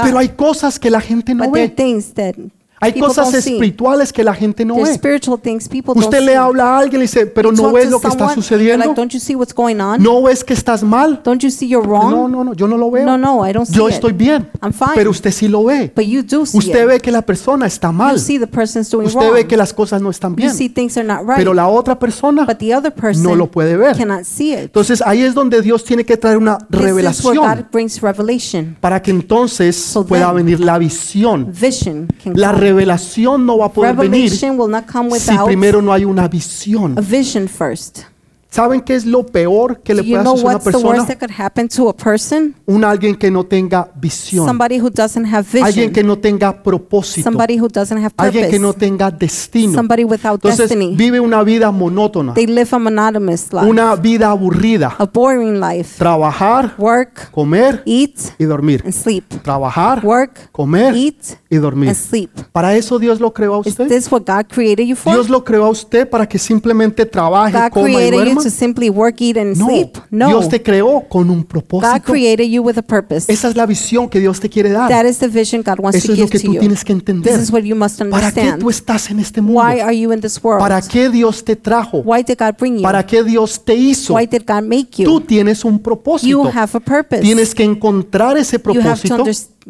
Pero 0.03 0.17
hay 0.17 0.29
cosas 0.29 0.79
que 0.79 0.89
la 0.89 1.01
gente 1.01 1.33
no 1.33 1.49
ve. 1.51 1.73
Hay 2.83 2.93
people 2.93 3.07
cosas 3.07 3.29
see. 3.29 3.37
espirituales 3.37 4.11
que 4.11 4.23
la 4.23 4.33
gente 4.33 4.65
no 4.65 4.75
There's 4.75 4.99
ve. 5.01 5.19
things 5.41 5.69
Usted 5.95 6.19
see. 6.19 6.25
le 6.25 6.35
habla 6.35 6.75
a 6.75 6.79
alguien 6.79 7.01
y 7.01 7.05
dice, 7.05 7.25
pero 7.25 7.51
You 7.51 7.61
no 7.63 7.71
ves 7.71 7.89
lo 7.89 7.99
que 7.99 8.07
está 8.07 8.33
sucediendo. 8.33 8.85
Like? 8.93 9.99
No 9.99 10.23
ves 10.23 10.43
que 10.43 10.53
estás 10.53 10.83
mal. 10.83 11.21
Don't 11.23 11.41
you 11.41 11.49
see 11.49 11.67
you're 11.67 11.87
wrong? 11.87 12.11
No, 12.11 12.27
no, 12.27 12.43
no, 12.43 12.53
yo 12.53 12.67
no 12.67 12.77
lo 12.77 12.91
veo. 12.91 13.05
No, 13.05 13.17
no, 13.17 13.47
I 13.47 13.53
don't 13.53 13.67
see 13.67 13.75
Yo 13.75 13.87
it. 13.87 13.95
estoy 13.95 14.13
bien. 14.13 14.49
I'm 14.61 14.73
fine. 14.73 14.91
Pero 14.95 15.11
usted 15.11 15.31
sí 15.31 15.47
lo 15.47 15.63
ve. 15.65 15.91
But 15.95 16.05
you 16.05 16.21
do 16.23 16.45
see 16.45 16.57
Usted 16.57 16.81
it. 16.83 16.87
ve 16.87 16.99
que 16.99 17.11
la 17.11 17.21
persona 17.21 17.65
está 17.65 17.91
mal. 17.91 18.15
You 18.15 18.21
see 18.21 18.39
the 18.39 18.47
person's 18.47 18.89
doing 18.89 19.07
Usted 19.07 19.19
wrong. 19.19 19.33
ve 19.33 19.47
que 19.47 19.57
las 19.57 19.73
cosas 19.73 20.01
no 20.01 20.09
están 20.09 20.31
you 20.33 20.37
bien. 20.37 20.53
see 20.53 20.69
things 20.69 20.97
are 20.97 21.07
not 21.07 21.19
right. 21.21 21.37
Pero 21.37 21.53
la 21.53 21.67
otra 21.67 21.97
persona 21.97 22.45
but 22.45 22.57
the 22.57 22.75
other 22.75 22.93
person 22.93 23.23
no 23.23 23.35
lo 23.35 23.49
puede 23.49 23.77
ver. 23.77 23.95
cannot 23.97 24.23
see 24.25 24.53
it. 24.53 24.59
Entonces 24.59 25.01
ahí 25.05 25.21
es 25.23 25.33
donde 25.33 25.61
Dios 25.61 25.83
tiene 25.83 26.03
que 26.05 26.17
traer 26.17 26.37
una 26.37 26.57
This 26.57 26.81
revelación 26.81 27.37
para 28.79 29.01
que 29.01 29.11
entonces 29.11 29.75
So 29.75 30.05
pueda 30.05 30.31
venir 30.31 30.59
la 30.59 30.77
visión. 30.77 31.51
La 32.33 32.51
come. 32.51 32.59
Revelación 32.73 33.45
no 33.45 33.57
va 33.57 33.65
a 33.67 33.69
poder 33.69 33.95
venir 34.11 34.29
si 35.19 35.31
primero 35.45 35.81
no 35.81 35.93
hay 35.93 36.05
una 36.05 36.27
visión. 36.27 36.95
¿Saben 38.53 38.81
qué 38.81 38.93
es 38.93 39.07
lo 39.07 39.25
peor 39.25 39.81
que 39.81 39.95
le 39.95 40.03
Do 40.03 40.07
you 40.07 40.11
puede 40.13 40.23
know 40.23 40.33
hacer 40.35 40.45
a 40.45 40.49
una 40.49 40.53
what's 40.57 40.63
the 40.65 40.71
worst 40.77 40.85
persona? 40.85 41.07
that 41.07 41.17
could 41.17 41.31
happen 41.39 41.67
to 41.69 41.89
a 41.89 41.93
person? 41.95 42.53
Un 42.67 42.83
alguien 42.83 43.15
que 43.15 43.31
no 43.31 43.43
tenga 43.45 43.89
visión. 43.95 44.45
Somebody 44.45 44.79
who 44.79 44.91
doesn't 44.91 45.25
have 45.25 45.41
vision. 45.43 45.65
Alguien 45.65 45.91
que 45.91 46.03
no 46.03 46.19
tenga 46.19 46.61
propósito. 46.61 47.23
Somebody 47.27 47.57
who 47.59 47.67
doesn't 47.67 47.97
have 47.97 48.13
Alguien 48.15 48.51
que 48.51 48.59
no 48.59 48.67
purpose. 48.67 48.85
tenga 48.85 49.09
destino. 49.09 49.73
Somebody 49.73 50.03
without 50.03 50.35
Entonces 50.35 50.69
destiny. 50.69 50.95
vive 50.95 51.19
una 51.19 51.41
vida 51.41 51.71
monótona, 51.71 52.35
They 52.35 52.45
live 52.45 52.69
a 52.73 52.77
monotonous 52.77 53.51
life. 53.51 53.65
una 53.67 53.95
vida 53.95 54.29
aburrida. 54.29 54.93
a 54.99 55.05
boring 55.05 55.59
life. 55.59 55.97
Trabajar, 55.97 56.75
Work, 56.77 57.31
comer 57.31 57.81
eat, 57.87 58.19
y 58.37 58.43
dormir. 58.45 58.83
and 58.85 58.93
sleep. 58.93 59.23
Trabajar, 59.41 60.05
Work, 60.05 60.51
comer 60.51 60.95
eat, 60.95 61.23
y 61.49 61.55
dormir. 61.57 61.89
and 61.89 61.97
sleep. 61.97 62.29
Para 62.51 62.75
eso 62.75 62.99
Dios 62.99 63.19
lo 63.19 63.33
creó 63.33 63.55
a 63.55 63.61
Is 63.61 63.67
usted. 63.69 63.87
this 63.87 64.11
what 64.11 64.21
God 64.27 64.45
created 64.53 64.85
you 64.85 64.95
for? 64.95 65.11
Dios 65.11 65.27
lo 65.27 65.43
creó 65.43 65.65
a 65.65 65.69
usted 65.69 66.07
para 66.07 66.27
que 66.29 66.37
simplemente 66.37 67.07
trabaje, 67.07 67.57
God 67.57 67.71
coma 67.71 67.89
y 67.89 67.93
created 67.95 68.11
you 68.19 68.23
duerma. 68.25 68.42
To 68.43 68.49
simply 68.49 68.89
work, 68.89 69.21
eat, 69.21 69.37
and 69.37 69.57
No, 69.57 69.67
sleep? 69.67 69.97
No. 70.11 70.27
Dios 70.27 70.49
te 70.49 70.61
creó 70.61 71.07
con 71.09 71.29
un 71.29 71.39
God 71.41 71.47
propósito. 71.47 72.03
created 72.11 72.47
you 72.49 72.61
with 72.61 72.77
a 72.77 72.81
purpose. 72.81 73.31
Esa 73.31 73.47
es 73.49 73.55
la 73.55 73.65
visión 73.65 74.09
que 74.09 74.19
Dios 74.19 74.39
te 74.39 74.49
quiere 74.49 74.69
dar. 74.71 74.89
That 74.89 75.05
is 75.05 75.17
the 75.19 75.27
vision 75.27 75.63
God 75.65 75.79
wants 75.79 75.97
Eso 75.97 76.07
to 76.07 76.13
es 76.13 76.19
lo 76.19 76.25
give 76.25 76.31
que 76.31 76.39
to 76.39 76.45
tú 76.47 76.53
you. 76.53 76.59
tienes 76.59 76.83
que 76.83 76.93
entender. 76.93 77.33
This 77.33 77.41
is 77.43 77.51
what 77.51 77.61
you 77.63 77.75
must 77.75 77.99
¿Para 77.99 78.31
qué 78.31 78.39
understand. 78.41 78.61
tú 78.61 78.69
estás 78.69 79.09
en 79.09 79.19
este 79.19 79.41
Why 79.41 79.45
mundo? 79.47 79.83
are 79.85 79.97
you 79.99 80.11
in 80.13 80.21
this 80.21 80.39
world? 80.43 80.59
¿Para 80.61 80.81
qué 80.81 81.09
Dios 81.09 81.43
te 81.43 81.55
trajo? 81.55 81.99
Why 82.05 82.23
did 82.23 82.37
God 82.37 82.55
bring 82.59 82.75
you? 82.77 82.81
¿Para 82.83 83.05
qué 83.05 83.23
Dios 83.23 83.63
te 83.63 83.75
hizo? 83.75 84.13
Why 84.15 84.25
did 84.27 84.43
God 84.47 84.63
make 84.63 84.87
Tú 85.03 85.03
you? 85.03 85.21
tienes 85.21 85.63
un 85.65 85.73
You 85.75 85.81
propósito. 85.81 86.43
have 86.53 86.71
a 86.75 86.79
purpose. 86.79 87.21
Tienes 87.21 87.55
que 87.55 87.63
encontrar 87.63 88.37
ese 88.37 88.57
You 88.57 88.81
have 88.81 88.99
to 89.01 89.07
propósito 89.07 89.15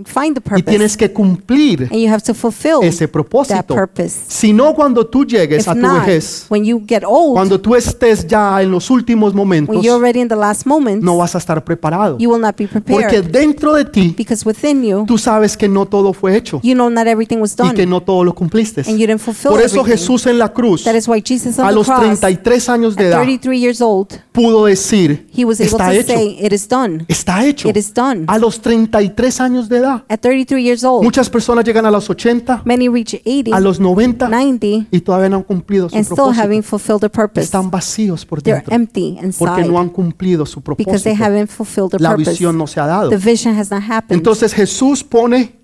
find 0.05 0.35
the 0.35 0.39
y 0.39 0.49
purpose. 0.49 0.63
tienes 0.63 0.97
que 0.97 1.11
cumplir 1.11 1.83
and 1.91 1.99
you 2.01 2.09
have 2.09 2.21
to 2.23 2.33
fulfill 2.33 2.79
ese 2.81 3.07
propósito. 3.07 3.75
purpose. 3.75 4.21
Si 4.27 4.51
no, 4.53 4.73
cuando 4.73 5.05
tú 5.05 5.25
llegues 5.25 5.61
If 5.63 5.67
a 5.67 5.73
tu 5.73 5.79
not, 5.81 6.05
vejez, 6.05 6.45
when 6.49 6.65
you 6.65 6.81
get 6.87 7.03
old, 7.05 7.33
cuando 7.33 7.59
tú 7.59 7.75
estés 7.75 8.25
ya 8.27 8.61
en 8.61 8.71
los 8.71 8.89
últimos 8.89 9.33
momentos, 9.33 9.75
when 9.75 9.83
you're 9.83 9.95
already 9.97 10.21
in 10.21 10.27
the 10.27 10.35
last 10.35 10.65
moments, 10.65 11.03
no 11.03 11.17
vas 11.17 11.35
a 11.35 11.37
estar 11.37 11.63
preparado. 11.63 12.17
you 12.17 12.29
will 12.29 12.41
not 12.41 12.55
be 12.57 12.67
Porque 12.67 12.81
prepared. 13.07 13.25
dentro 13.31 13.73
de 13.73 13.85
ti, 13.85 14.13
because 14.17 14.43
within 14.45 14.83
you, 14.83 15.05
tú 15.05 15.17
sabes 15.17 15.55
que 15.55 15.67
no 15.67 15.85
todo 15.85 16.13
fue 16.13 16.35
hecho 16.35 16.59
you 16.63 16.73
know 16.73 16.89
not 16.89 17.07
everything 17.07 17.37
was 17.37 17.53
y 17.53 17.57
done. 17.57 17.73
que 17.75 17.85
no 17.85 18.01
todo 18.01 18.23
lo 18.23 18.33
cumpliste. 18.33 18.81
and 18.87 18.97
you 18.97 19.05
didn't 19.07 19.19
fulfill 19.21 19.51
Por 19.51 19.61
eso 19.61 19.81
everything. 19.81 19.91
Jesús 19.99 20.25
en 20.27 20.39
la 20.39 20.51
cruz, 20.51 20.83
That 20.83 20.95
is 20.95 21.07
why 21.07 21.21
Jesus 21.25 21.59
on 21.59 21.65
a 21.65 21.69
the 21.69 21.75
los 21.75 21.85
cross, 21.87 21.99
33 22.19 22.69
años 22.69 22.95
de 22.95 23.07
edad, 23.09 23.17
33 23.21 23.59
years 23.59 23.81
old, 23.81 24.07
pudo 24.31 24.65
decir, 24.65 25.27
he 25.35 25.45
was 25.45 25.59
able 25.59 25.71
está 25.71 25.85
to 25.87 25.91
hecho, 25.93 26.13
say, 26.13 26.37
It 26.41 26.51
is 26.53 26.67
done. 26.67 27.05
está 27.07 27.45
hecho. 27.45 27.69
It 27.69 27.77
is 27.77 27.93
done. 27.93 28.23
A 28.27 28.37
los 28.39 28.59
33 28.61 29.39
años 29.41 29.69
de 29.69 29.77
edad. 29.77 29.82
At 30.09 30.19
33 30.21 30.63
years 30.63 30.84
old, 30.84 31.03
Muchas 31.03 31.29
personas 31.29 31.63
llegan 31.65 31.86
a 31.86 31.91
los 31.91 32.09
80, 32.09 32.61
many 32.65 32.88
reach 32.89 33.13
80, 33.15 33.55
a 33.55 33.59
los 33.59 33.79
90 33.79 34.29
90, 34.29 34.65
y 34.91 35.01
todavía 35.01 35.29
no 35.29 35.38
han 35.38 35.43
cumplido 35.43 35.89
su 35.89 35.95
and 35.95 36.05
still 36.05 36.15
propósito. 36.15 36.63
fulfilled 36.63 36.99
their 37.01 37.11
purpose. 37.11 37.41
Están 37.45 37.69
vacíos 37.71 38.25
por 38.25 38.41
They're 38.41 38.57
dentro 38.59 38.73
empty 38.75 39.15
porque 39.17 39.25
inside 39.61 39.67
no 39.71 39.79
han 39.79 39.89
cumplido 39.89 40.45
su 40.45 40.61
because 40.61 41.03
they 41.03 41.13
propósito. 41.15 41.23
haven't 41.23 41.47
fulfilled 41.49 41.89
their 41.91 42.01
La 42.01 42.11
purpose. 42.11 42.31
visión 42.31 42.57
no 42.57 42.67
se 42.67 42.79
ha 42.79 42.88
dado. 42.88 43.09
The 43.09 43.17
vision 43.17 43.57
has 43.57 43.69
not 43.71 43.81
happened. 43.84 44.17
Entonces 44.17 44.53
Jesús 44.53 45.03
pone 45.03 45.55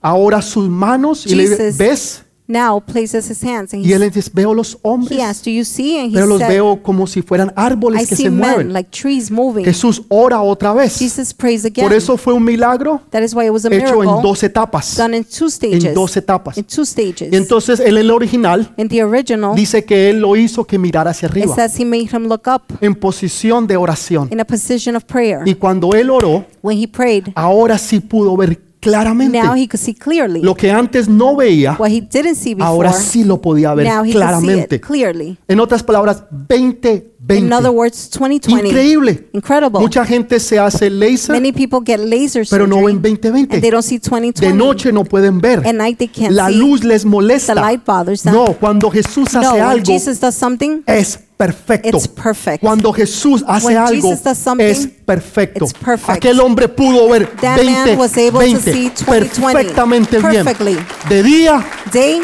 ahora 0.00 0.40
sus 0.42 0.68
manos 0.68 1.26
y 1.26 1.34
le 1.34 1.42
dice, 1.48 1.56
Jesus 1.56 1.78
¿ves? 1.78 2.24
Now 2.48 2.80
places 2.80 3.30
his 3.30 3.44
hands 3.44 3.74
and 3.74 3.84
Y 3.84 3.92
él 3.92 4.02
he, 4.02 4.10
dice, 4.10 4.30
veo 4.32 4.54
los 4.54 4.74
he 4.74 4.78
hombres, 4.82 5.20
asked, 5.20 5.44
Do 5.44 5.50
you 5.50 5.64
see? 5.64 5.98
And 5.98 6.10
he 6.10 6.14
pero 6.14 6.26
los 6.26 6.38
said, 6.38 6.48
veo 6.48 6.82
como 6.82 7.06
si 7.06 7.20
fueran 7.22 7.50
I 7.50 7.52
árboles 7.54 8.08
que 8.08 8.16
see 8.16 8.24
se 8.24 8.30
men 8.30 8.40
mueven. 8.40 8.72
like 8.72 8.90
trees 8.90 9.30
moving. 9.30 9.64
Jesús 9.64 10.02
ora 10.08 10.40
otra 10.40 10.72
vez. 10.72 10.98
Jesus 10.98 11.34
prays 11.34 11.64
again. 11.64 11.84
Por 11.84 11.92
eso 11.92 12.16
fue 12.16 12.32
un 12.32 12.42
milagro 12.44 13.02
that 13.10 13.22
is 13.22 13.34
why 13.34 13.46
it 13.46 13.52
was 13.52 13.64
a 13.64 13.68
hecho 13.68 14.02
en 14.02 14.08
miracle 14.08 14.22
dos 14.22 14.42
etapas. 14.42 14.96
done 14.96 15.16
in 15.16 15.24
two 15.24 15.50
stages. 15.50 15.84
En 15.84 15.94
dos 15.94 16.16
etapas. 16.16 16.56
In 16.56 16.64
two 16.64 16.84
stages. 16.84 17.32
Y 17.32 17.36
entonces 17.36 17.80
en 17.80 17.96
el 17.96 18.10
original 18.10 18.72
in 18.76 18.88
the 18.88 19.02
original, 19.04 19.54
dice 19.54 19.84
que 19.84 20.08
él 20.10 20.20
lo 20.20 20.34
hizo 20.34 20.64
que 20.64 20.78
mirara 20.78 21.10
hacia 21.10 21.26
it 21.26 21.32
arriba, 21.32 21.54
says 21.54 21.78
he 21.78 21.84
made 21.84 22.08
him 22.10 22.28
look 22.28 22.48
up 22.48 22.62
en 22.80 22.94
posición 22.94 23.66
de 23.66 23.76
oración. 23.76 24.28
in 24.32 24.40
a 24.40 24.44
position 24.44 24.96
of 24.96 25.04
prayer. 25.04 25.40
Y 25.46 25.54
cuando 25.54 25.92
él 25.92 26.08
oró, 26.10 26.46
when 26.62 26.78
he 26.78 26.88
prayed, 26.88 27.24
ahora 27.34 27.76
sí 27.76 28.00
pudo 28.00 28.36
ver 28.36 28.67
claramente 28.80 29.40
now 29.42 29.54
he 29.54 29.66
could 29.68 29.80
see 29.82 29.94
clearly. 29.94 30.40
lo 30.42 30.54
que 30.54 30.70
antes 30.70 31.08
no 31.08 31.36
veía, 31.36 31.76
what 31.78 31.90
he 31.90 32.00
didn't 32.00 32.34
see 32.36 32.54
before, 32.54 32.68
ahora 32.68 32.92
sí 32.92 33.24
lo 33.24 33.40
podía 33.40 33.74
ver 33.74 33.86
now 33.86 34.04
he 34.04 34.12
could 34.12 34.12
see 34.12 34.12
claramente. 34.14 34.76
it 34.76 34.82
clearly. 34.86 35.38
En 35.48 35.60
otras 35.60 35.82
palabras, 35.82 36.24
2020. 36.30 37.08
In 37.36 37.52
other 37.52 37.70
words, 37.70 38.08
2020. 38.10 38.68
Increíble. 38.68 39.28
Incredible. 39.32 39.80
Mucha 39.80 40.04
gente 40.04 40.40
se 40.40 40.58
hace 40.58 40.88
laser, 40.88 41.34
Many 41.34 41.52
people 41.52 41.80
get 41.84 41.98
laser 42.00 42.46
pero 42.48 42.66
no 42.66 42.76
ven 42.84 43.02
2020. 43.02 43.54
and 43.56 43.62
they 43.62 43.70
don't 43.70 43.82
see 43.84 43.98
2020. 43.98 44.40
De 44.46 44.52
noche 44.54 44.92
no 44.92 45.04
pueden 45.04 45.40
ver. 45.40 45.58
At 45.66 45.74
night 45.74 45.98
they 45.98 46.08
can't 46.08 46.32
La 46.32 46.48
see. 46.48 46.56
luz 46.56 46.84
les 46.84 47.04
molesta. 47.04 47.54
The 47.54 47.60
light 47.60 47.84
bothers 47.84 48.22
them. 48.22 48.32
No, 48.34 48.54
cuando 48.58 48.90
Jesús 48.90 49.34
no, 49.34 49.40
hace 49.40 49.52
when 49.52 49.62
algo, 49.62 49.84
Jesus 49.84 50.20
does 50.20 50.34
something, 50.34 50.82
es 50.86 51.20
perfecto. 51.38 51.96
It's 51.96 52.06
perfect. 52.08 52.60
Cuando 52.60 52.92
Jesús 52.92 53.42
hace 53.48 53.66
When 53.68 53.76
algo, 53.78 53.94
Jesus 54.10 54.22
does 54.22 54.36
something, 54.36 54.66
es 54.66 54.86
perfecto. 55.06 55.64
it's 55.64 55.72
perfect. 55.72 56.10
Aquel 56.18 56.40
hombre 56.40 56.68
pudo 56.68 57.08
ver 57.08 57.28
That 57.40 57.56
20, 57.56 57.72
man 57.72 57.98
was 57.98 58.12
able 58.18 58.40
to 58.40 58.60
20 58.60 58.60
see 58.60 58.90
2020 58.90 59.52
perfectamente 59.52 60.18
bien. 60.18 60.78
De 61.08 61.22
día 61.22 61.64
day 61.92 62.20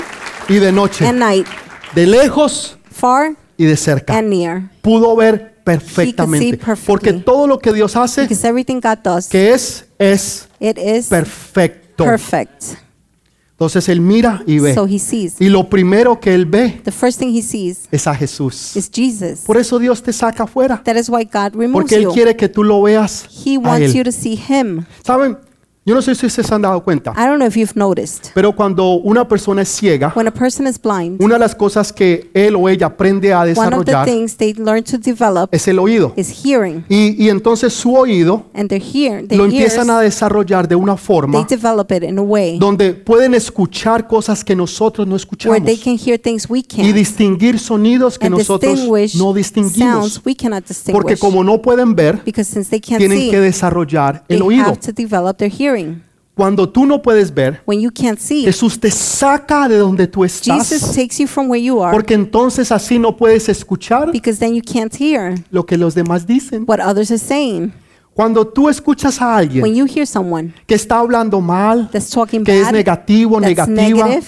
y 0.48 0.56
de 0.56 0.70
noche. 0.72 1.06
and 1.06 1.18
night, 1.18 1.46
De 1.94 2.06
lejos 2.06 2.76
far 2.90 3.36
y 3.56 3.64
de 3.64 3.76
cerca. 3.76 4.18
and 4.18 4.28
near. 4.28 4.70
Pudo 4.82 5.16
ver 5.16 5.54
perfectamente. 5.64 6.60
Porque 6.84 7.12
todo 7.14 7.46
lo 7.46 7.58
que 7.58 7.72
Dios 7.72 7.96
hace, 7.96 8.26
does, 9.02 9.28
que 9.28 9.52
es, 9.54 9.86
es 9.98 10.48
perfecto. 11.08 12.04
perfect. 12.04 12.83
Entonces 13.54 13.88
él 13.88 14.00
mira 14.00 14.42
y 14.48 14.58
ve. 14.58 14.74
So 14.74 14.86
he 14.86 14.98
sees. 14.98 15.40
Y 15.40 15.48
lo 15.48 15.68
primero 15.70 16.18
que 16.18 16.34
él 16.34 16.44
ve 16.44 16.80
The 16.82 16.90
first 16.90 17.20
thing 17.20 17.28
he 17.36 17.40
sees 17.40 17.82
es 17.92 18.06
a 18.08 18.14
Jesús. 18.14 18.74
is 18.76 18.90
Jesus. 18.92 19.40
Por 19.46 19.56
eso 19.56 19.78
Dios 19.78 20.02
te 20.02 20.12
saca 20.12 20.42
afuera. 20.42 20.82
That 20.84 20.96
is 20.96 21.08
why 21.08 21.24
God 21.24 21.54
removes 21.54 21.72
Porque 21.72 21.94
Él 21.94 22.02
you. 22.04 22.12
quiere 22.12 22.34
que 22.36 22.48
tú 22.48 22.64
lo 22.64 22.82
veas 22.82 23.26
He 23.46 23.54
a 23.54 23.58
wants 23.60 23.92
you 23.94 24.00
Él. 24.00 24.04
to 24.06 24.12
see 24.12 24.34
him. 24.48 24.84
¿Saben? 25.06 25.38
Yo 25.86 25.94
no 25.94 26.00
sé 26.00 26.14
si 26.14 26.24
ustedes 26.24 26.50
han 26.50 26.62
dado 26.62 26.82
cuenta, 26.82 27.12
I 27.14 27.26
don't 27.26 27.36
know 27.36 27.46
if 27.46 27.56
you've 27.56 27.74
noticed. 27.74 28.28
pero 28.34 28.56
cuando 28.56 28.94
una 28.94 29.28
persona 29.28 29.60
es 29.62 29.68
ciega, 29.68 30.12
When 30.16 30.26
a 30.26 30.30
person 30.32 30.66
is 30.66 30.80
blind, 30.80 31.20
una 31.22 31.34
de 31.34 31.40
las 31.40 31.54
cosas 31.54 31.92
que 31.92 32.30
él 32.32 32.56
o 32.56 32.70
ella 32.70 32.86
aprende 32.86 33.34
a 33.34 33.40
one 33.42 33.50
of 33.50 33.54
the 33.54 33.60
desarrollar 33.92 34.04
things 34.06 34.36
they 34.38 34.54
learn 34.54 34.82
to 34.82 34.96
develop 34.96 35.52
es 35.52 35.68
el 35.68 35.78
oído. 35.78 36.14
is 36.16 36.30
hearing. 36.42 36.86
Y, 36.88 37.22
y 37.22 37.28
entonces 37.28 37.74
su 37.74 37.94
oído 37.94 38.46
And 38.54 38.70
their 38.70 38.80
hear, 38.80 39.26
their 39.28 39.36
lo 39.38 39.44
ears, 39.44 39.54
empiezan 39.54 39.90
a 39.90 40.00
desarrollar 40.00 40.66
de 40.68 40.74
una 40.74 40.94
they 40.96 41.04
forma 41.04 41.46
develop 41.46 41.92
it 41.92 42.02
in 42.02 42.18
a 42.18 42.22
way 42.22 42.58
donde 42.58 42.94
pueden 42.94 43.34
escuchar 43.34 44.06
cosas 44.08 44.42
que 44.42 44.56
nosotros 44.56 45.06
no 45.06 45.12
where 45.16 45.22
escuchamos 45.22 45.64
they 45.64 45.76
can 45.76 45.98
hear 45.98 46.18
things 46.18 46.48
we 46.48 46.60
y 46.60 46.62
can't. 46.62 46.94
distinguir 46.94 47.58
sonidos 47.58 48.18
que 48.18 48.26
and 48.28 48.38
nosotros 48.38 48.72
distinguish 48.72 49.16
no 49.16 49.34
distinguimos. 49.34 50.12
sounds 50.14 50.22
we 50.24 50.34
cannot 50.34 50.64
distinguish. 50.66 50.94
Porque 51.02 51.18
como 51.18 51.44
no 51.44 51.60
pueden 51.60 51.94
ver, 51.94 52.22
because 52.24 52.50
since 52.50 52.70
they 52.70 52.80
can't 52.80 52.98
tienen 53.00 53.18
see, 53.18 53.30
que 53.30 53.38
desarrollar 53.40 54.24
they 54.28 54.38
el 54.38 54.42
oído. 54.42 54.64
have 54.64 54.78
to 54.78 54.90
develop 54.90 55.36
their 55.36 55.50
hearing. 55.52 55.73
Cuando 56.34 56.68
tú 56.68 56.84
no 56.84 57.00
puedes 57.00 57.32
ver, 57.32 57.62
When 57.64 57.80
you 57.80 57.90
can't 57.92 58.18
see, 58.18 58.44
Jesús 58.44 58.78
te 58.80 58.90
saca 58.90 59.68
de 59.68 59.78
donde 59.78 60.08
tú 60.08 60.22
Jesus 60.22 60.42
estás, 60.42 60.94
takes 60.94 61.18
you 61.18 61.28
from 61.28 61.48
where 61.48 61.62
you 61.62 61.80
are 61.80 61.94
porque 61.94 62.14
entonces 62.14 62.72
así 62.72 62.98
no 62.98 63.16
puedes 63.16 63.48
escuchar 63.48 64.10
because 64.10 64.40
then 64.40 64.52
you 64.52 64.62
can't 64.62 64.92
hear 65.00 65.34
lo 65.50 65.64
que 65.64 65.78
los 65.78 65.94
demás 65.94 66.26
dicen. 66.26 66.64
what 66.66 66.80
others 66.80 67.10
are 67.12 67.18
saying. 67.18 67.72
Cuando 68.14 68.46
tú 68.46 68.68
escuchas 68.68 69.20
a 69.20 69.36
alguien 69.36 69.62
When 69.62 69.74
you 69.74 69.86
hear 69.86 70.06
someone 70.06 70.54
que 70.66 70.74
está 70.74 70.98
hablando 70.98 71.40
mal, 71.40 71.88
that's 71.92 72.10
talking 72.10 72.44
que 72.44 72.58
es 72.58 72.66
bad, 72.66 72.72
negativo, 72.72 73.40
that's 73.40 73.68
negativa, 73.68 74.06
negative, 74.08 74.26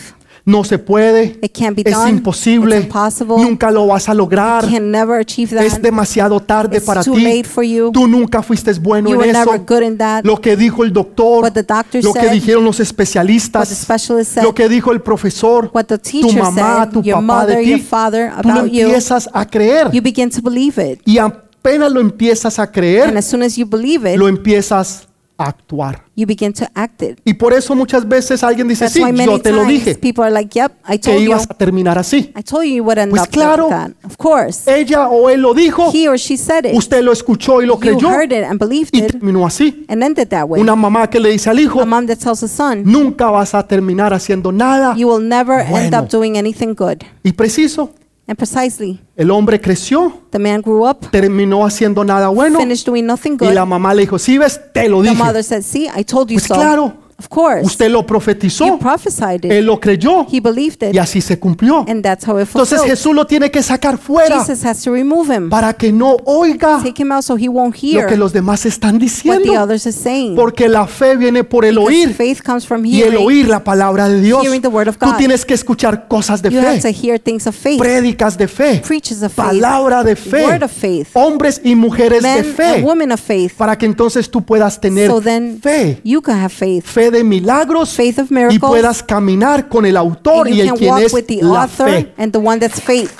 no 0.48 0.62
se 0.62 0.78
puede, 0.78 1.36
it 1.42 1.52
can't 1.52 1.74
be 1.76 1.82
es 1.84 1.92
done, 1.92 2.08
imposible, 2.08 2.76
it's 2.76 2.84
impossible, 2.86 3.36
nunca 3.36 3.68
lo 3.72 3.88
vas 3.88 4.08
a 4.08 4.14
lograr, 4.14 4.64
can 4.70 4.92
never 4.92 5.18
achieve 5.20 5.52
that. 5.56 5.64
es 5.64 5.82
demasiado 5.82 6.38
tarde 6.38 6.76
It's 6.76 6.86
para 6.86 7.02
too 7.02 7.14
ti, 7.14 7.22
late 7.24 7.42
for 7.44 7.64
you. 7.64 7.90
tú 7.90 8.06
nunca 8.06 8.42
fuiste 8.44 8.72
bueno 8.74 9.08
You 9.08 9.14
en 9.14 9.18
were 9.22 9.30
eso, 9.32 9.44
never 9.52 9.58
good 9.66 9.82
in 9.82 9.98
that. 9.98 10.24
lo 10.24 10.40
que 10.40 10.56
dijo 10.56 10.84
el 10.84 10.92
doctor, 10.92 11.42
What 11.42 11.52
the 11.54 11.64
doctor 11.64 12.00
lo 12.04 12.12
que 12.14 12.20
said, 12.20 12.30
dijeron 12.32 12.64
los 12.64 12.76
What 12.76 12.78
the 12.78 12.82
especialistas, 12.84 13.68
specialist 13.70 14.34
said, 14.34 14.44
lo 14.44 14.54
que 14.54 14.68
dijo 14.68 14.92
el 14.92 15.00
profesor, 15.00 15.68
what 15.74 15.86
the 15.86 15.98
tu 15.98 16.10
teacher 16.10 16.40
mamá, 16.40 16.84
said, 16.84 16.92
tu 16.92 17.02
your 17.02 17.14
papá 17.16 17.20
mother, 17.40 17.56
de 17.58 17.66
your 17.68 17.78
ti, 17.80 17.84
father 17.84 18.30
tú 18.40 18.48
lo 18.48 18.54
about 18.60 18.70
you, 18.70 18.82
empiezas 18.86 19.28
a 19.32 19.44
creer. 19.46 19.90
You 19.92 20.00
begin 20.00 20.30
to 20.30 20.40
believe 20.40 20.80
it. 20.80 21.00
y 21.04 21.18
apenas 21.18 21.90
lo 21.90 22.00
empiezas 22.00 22.60
a 22.60 22.62
And 22.62 22.72
creer, 22.72 23.16
as 23.18 23.24
soon 23.26 23.42
as 23.42 23.56
you 23.56 23.66
believe 23.66 24.08
it, 24.08 24.16
lo 24.16 24.28
empiezas 24.28 25.08
a 25.38 25.48
actuar. 25.48 26.02
you 26.16 26.26
begin 26.26 26.52
to 26.52 26.64
act 26.74 27.02
it. 27.02 27.18
Y 27.24 27.34
por 27.34 27.52
eso 27.52 27.74
muchas 27.74 28.08
veces 28.08 28.42
alguien 28.42 28.66
dice, 28.68 28.86
That's 28.86 28.94
sí, 28.94 29.00
why 29.02 29.10
yo 29.10 29.16
many 29.16 29.40
te 29.40 29.52
lo 29.52 29.64
times 29.64 29.68
dije, 29.84 29.94
people 29.96 30.24
are 30.24 30.32
like, 30.32 30.58
yep, 30.58 30.72
I 30.88 30.92
que 30.98 31.10
told 31.10 31.18
you. 31.18 31.30
ibas 31.30 31.46
a 31.50 31.54
terminar 31.54 31.98
así. 31.98 32.32
I 32.34 32.42
told 32.42 32.64
you 32.64 32.76
you 32.76 32.82
would 32.84 32.96
end 32.98 33.10
Pues 33.10 33.22
up 33.22 33.30
claro. 33.30 33.68
like 33.68 33.76
that. 33.76 34.04
Of 34.04 34.16
course. 34.16 34.66
Ella 34.66 35.08
o 35.08 35.28
él 35.28 35.42
lo 35.42 35.52
dijo, 35.52 35.90
He 35.92 36.08
or 36.08 36.18
she 36.18 36.36
said 36.38 36.64
it. 36.64 36.74
usted 36.74 37.02
lo 37.02 37.12
escuchó 37.12 37.60
y 37.60 37.66
lo 37.66 37.74
You 37.74 37.80
creyó 37.80 38.08
heard 38.10 38.32
it 38.32 38.44
and 38.44 38.58
believed 38.58 38.90
y 38.92 39.00
it 39.00 39.12
terminó 39.12 39.46
así. 39.46 39.84
and 39.88 40.02
ended 40.02 40.28
that 40.28 40.44
way. 40.48 40.60
Una 40.62 40.74
mamá 40.74 41.08
que 41.10 41.20
le 41.20 41.30
dice 41.30 41.50
al 41.50 41.60
hijo, 41.60 41.80
A 41.82 41.84
mom 41.84 42.06
that 42.06 42.16
tells 42.18 42.42
a 42.42 42.48
son, 42.48 42.82
nunca 42.84 43.30
vas 43.30 43.54
a 43.54 43.66
terminar 43.66 44.14
haciendo 44.14 44.52
nada. 44.52 44.94
you 44.96 45.06
will 45.08 45.22
never 45.26 45.60
end 45.60 45.70
Bueno. 45.90 45.98
up 46.00 46.08
doing 46.10 46.36
anything 46.38 46.74
good. 46.74 46.98
Y 47.22 47.32
preciso, 47.32 47.90
And 48.28 48.36
precisely, 48.36 49.00
el 49.14 49.30
hombre 49.30 49.60
creció, 49.60 50.12
the 50.30 50.38
man 50.40 50.60
grew 50.60 50.84
up, 50.88 51.10
terminó 51.12 51.64
haciendo 51.64 52.02
nada 52.04 52.26
bueno 52.28 52.58
finished 52.58 52.84
doing 52.86 53.04
nothing 53.06 53.34
y 53.34 53.36
good. 53.46 53.52
la 53.52 53.64
mamá 53.64 53.94
le 53.94 54.02
dijo, 54.02 54.18
sí 54.18 54.36
ves, 54.36 54.60
te 54.74 54.88
lo 54.88 55.00
The 55.02 55.10
dije. 55.10 55.22
mother 55.22 55.44
said, 55.44 55.62
see, 55.62 55.86
I 55.96 56.02
told 56.02 56.28
you 56.30 56.36
Pues 56.38 56.48
so. 56.48 56.54
claro, 56.54 56.92
Of 57.18 57.28
course. 57.28 57.62
usted 57.64 57.88
lo 57.90 58.00
You 58.00 58.06
profetizó, 58.06 58.78
prophesied 58.78 59.44
it. 59.44 59.50
él 59.50 59.64
lo 59.66 59.80
creyó 59.80 60.26
He 60.30 60.38
believed 60.38 60.82
y 60.82 60.90
it. 60.90 60.98
así 60.98 61.22
se 61.22 61.38
cumplió. 61.38 61.84
And 61.88 62.02
that's 62.02 62.26
how 62.28 62.38
it 62.38 62.46
Entonces. 62.46 62.82
Jesús 62.82 63.14
lo 63.14 63.26
tiene 63.26 63.50
que 63.50 63.62
sacar 63.62 63.96
fuera 63.96 64.38
Jesus 64.44 64.64
has 64.66 64.82
to 64.82 64.92
remove 64.92 65.30
him. 65.34 65.48
para 65.48 65.72
que 65.72 65.90
no 65.92 66.16
oiga 66.26 66.80
Take 66.82 67.00
him 67.02 67.12
out 67.12 67.22
so 67.24 67.36
he 67.36 67.48
won't 67.48 67.74
lo 67.82 67.88
hear 67.88 68.06
que 68.06 68.16
los 68.18 68.32
demás 68.34 68.66
están 68.66 68.94
what 68.96 68.98
the 69.00 69.04
diciendo. 69.06 69.52
others 69.62 69.86
are 69.86 69.92
saying. 69.96 70.34
Porque 70.36 70.68
la 70.68 70.86
fe 70.86 71.16
viene 71.16 71.42
por 71.42 71.64
el 71.64 71.76
Because 71.76 71.94
oír 71.96 72.14
faith 72.14 72.42
comes 72.44 72.66
from 72.66 72.84
y 72.84 73.00
el 73.00 73.12
hearing. 73.12 73.26
oír 73.26 73.48
la 73.48 73.64
palabra 73.64 74.08
de 74.08 74.20
Dios. 74.20 74.42
Hearing 74.42 74.60
the 74.60 74.68
word 74.68 74.88
of 74.88 74.98
Tú 74.98 75.06
God. 75.06 75.16
tienes 75.16 75.44
que 75.46 75.54
escuchar 75.54 76.08
cosas 76.08 76.42
de 76.42 76.50
You 76.50 76.58
have 76.58 76.76
to 76.76 76.82
fe, 76.82 76.92
hear 76.92 77.18
things 77.18 77.46
of 77.46 77.54
faith. 77.56 77.78
prédicas 77.80 78.36
de 78.36 78.46
fe, 78.46 78.82
Preachers 78.86 79.22
of 79.22 79.32
faith. 79.32 79.46
palabra 79.46 80.04
de 80.04 80.16
fe, 80.16 80.44
Word 80.44 80.62
of 80.64 80.70
faith. 80.70 81.08
hombres 81.14 81.62
y 81.64 81.74
mujeres 81.74 82.22
de 82.22 82.28
Men 82.28 82.44
fe, 82.44 82.64
and 82.76 82.84
women 82.84 83.10
of 83.12 83.20
faith. 83.20 83.54
para 83.56 83.76
que 83.78 83.86
entonces 83.86 84.30
tú 84.30 84.42
puedas 84.44 84.78
tener 84.80 85.10
So 85.10 85.22
then 85.22 85.58
fe, 85.62 85.98
you 86.04 86.20
can 86.20 86.36
have 86.38 86.50
faith. 86.52 86.84
fe 86.84 87.05
de 87.10 87.24
milagros 87.24 87.94
Faith 87.94 88.18
of 88.18 88.30
y 88.30 88.34
miracles. 88.34 88.60
puedas 88.60 89.02
caminar 89.02 89.68
con 89.68 89.86
el 89.86 89.96
autor 89.96 90.48
y 90.48 90.60
el 90.60 90.72
quien 90.74 90.96
es 90.98 91.12
la 91.42 91.66
fe. 91.68 92.12
and 92.18 92.32
the 92.32 92.38
one 92.38 92.58
that's 92.58 92.80
faith. 92.80 93.10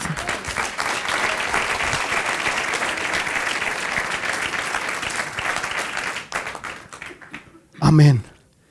Amén. 7.80 8.22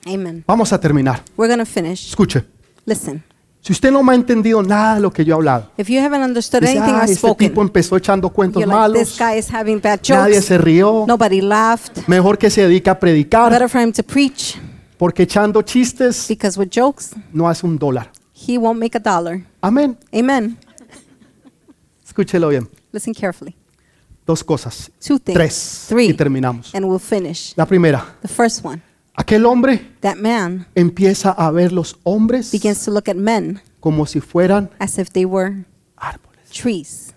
Amen. 0.07 0.43
Vamos 0.47 0.72
a 0.74 0.80
terminar. 0.80 1.22
We're 1.38 1.55
to 1.57 1.66
finish. 1.66 2.09
Escuche, 2.09 2.43
Listen. 2.86 3.24
si 3.61 3.72
usted 3.74 3.91
no 3.91 4.03
me 4.03 4.11
ha 4.11 4.16
entendido 4.16 4.61
nada 4.61 4.95
de 4.95 5.01
lo 5.01 5.11
que 5.11 5.24
yo 5.26 5.34
he 5.34 5.38
hablado, 5.38 5.72
If 5.78 5.88
you 5.89 5.99
haven't 5.99 6.24
understood 6.24 6.61
dice, 6.61 6.78
anything 6.78 6.93
ah, 6.95 7.03
I've 7.03 7.11
este 7.11 7.18
spoken, 7.28 7.49
tipo 7.49 7.61
empezó 7.61 7.97
echando 7.97 8.30
cuentos 8.30 8.61
you're 8.61 8.72
like, 8.72 8.99
this 8.99 9.20
malos, 9.20 9.34
guy 9.34 9.39
is 9.39 9.51
having 9.51 9.80
bad 9.80 9.99
nadie 10.07 10.36
jokes. 10.36 10.45
se 10.45 10.57
rió, 10.57 11.05
Nobody 11.07 11.41
laughed. 11.41 12.03
mejor 12.07 12.38
que 12.38 12.49
se 12.49 12.61
dedica 12.61 12.91
a 12.91 12.99
predicar, 12.99 13.51
Better 13.51 13.70
for 13.70 13.82
him 13.82 13.91
to 13.91 14.03
preach 14.03 14.59
porque 14.97 15.23
echando 15.23 15.61
chistes 15.61 16.27
because 16.27 16.57
with 16.59 16.69
jokes, 16.69 17.11
no 17.33 17.47
hace 17.49 17.65
un 17.65 17.77
dólar. 17.77 18.11
he 18.33 18.57
won't 18.57 18.79
make 18.79 18.97
a 18.97 18.99
dollar. 18.99 19.41
Amén. 19.61 19.97
Amen. 20.13 20.57
Escúchelo 22.05 22.49
bien. 22.49 22.69
Listen 22.91 23.13
carefully. 23.13 23.55
Dos 24.25 24.43
cosas. 24.43 24.91
Two 25.05 25.19
things. 25.19 25.35
Tres. 25.37 25.85
Three. 25.89 26.09
Y 26.09 26.13
terminamos. 26.13 26.73
And 26.73 26.85
we'll 26.85 26.99
finish. 26.99 27.53
La 27.55 27.65
primera, 27.65 28.15
The 28.21 28.27
first 28.27 28.63
one. 28.65 28.81
aquel 29.15 29.45
hombre 29.45 29.79
That 30.01 30.15
man 30.17 30.67
empieza 30.75 31.31
a 31.31 31.49
ver 31.51 31.71
los 31.71 31.97
hombres 32.03 32.51
begins 32.51 32.83
to 32.85 32.91
look 32.91 33.07
at 33.07 33.15
men 33.15 33.61
como 33.79 34.05
si 34.05 34.19
fueran 34.19 34.69
as 34.79 34.97
if 34.97 35.09
they 35.11 35.25
were 35.25 35.63
árboles, 35.95 36.49
trees. 36.51 37.13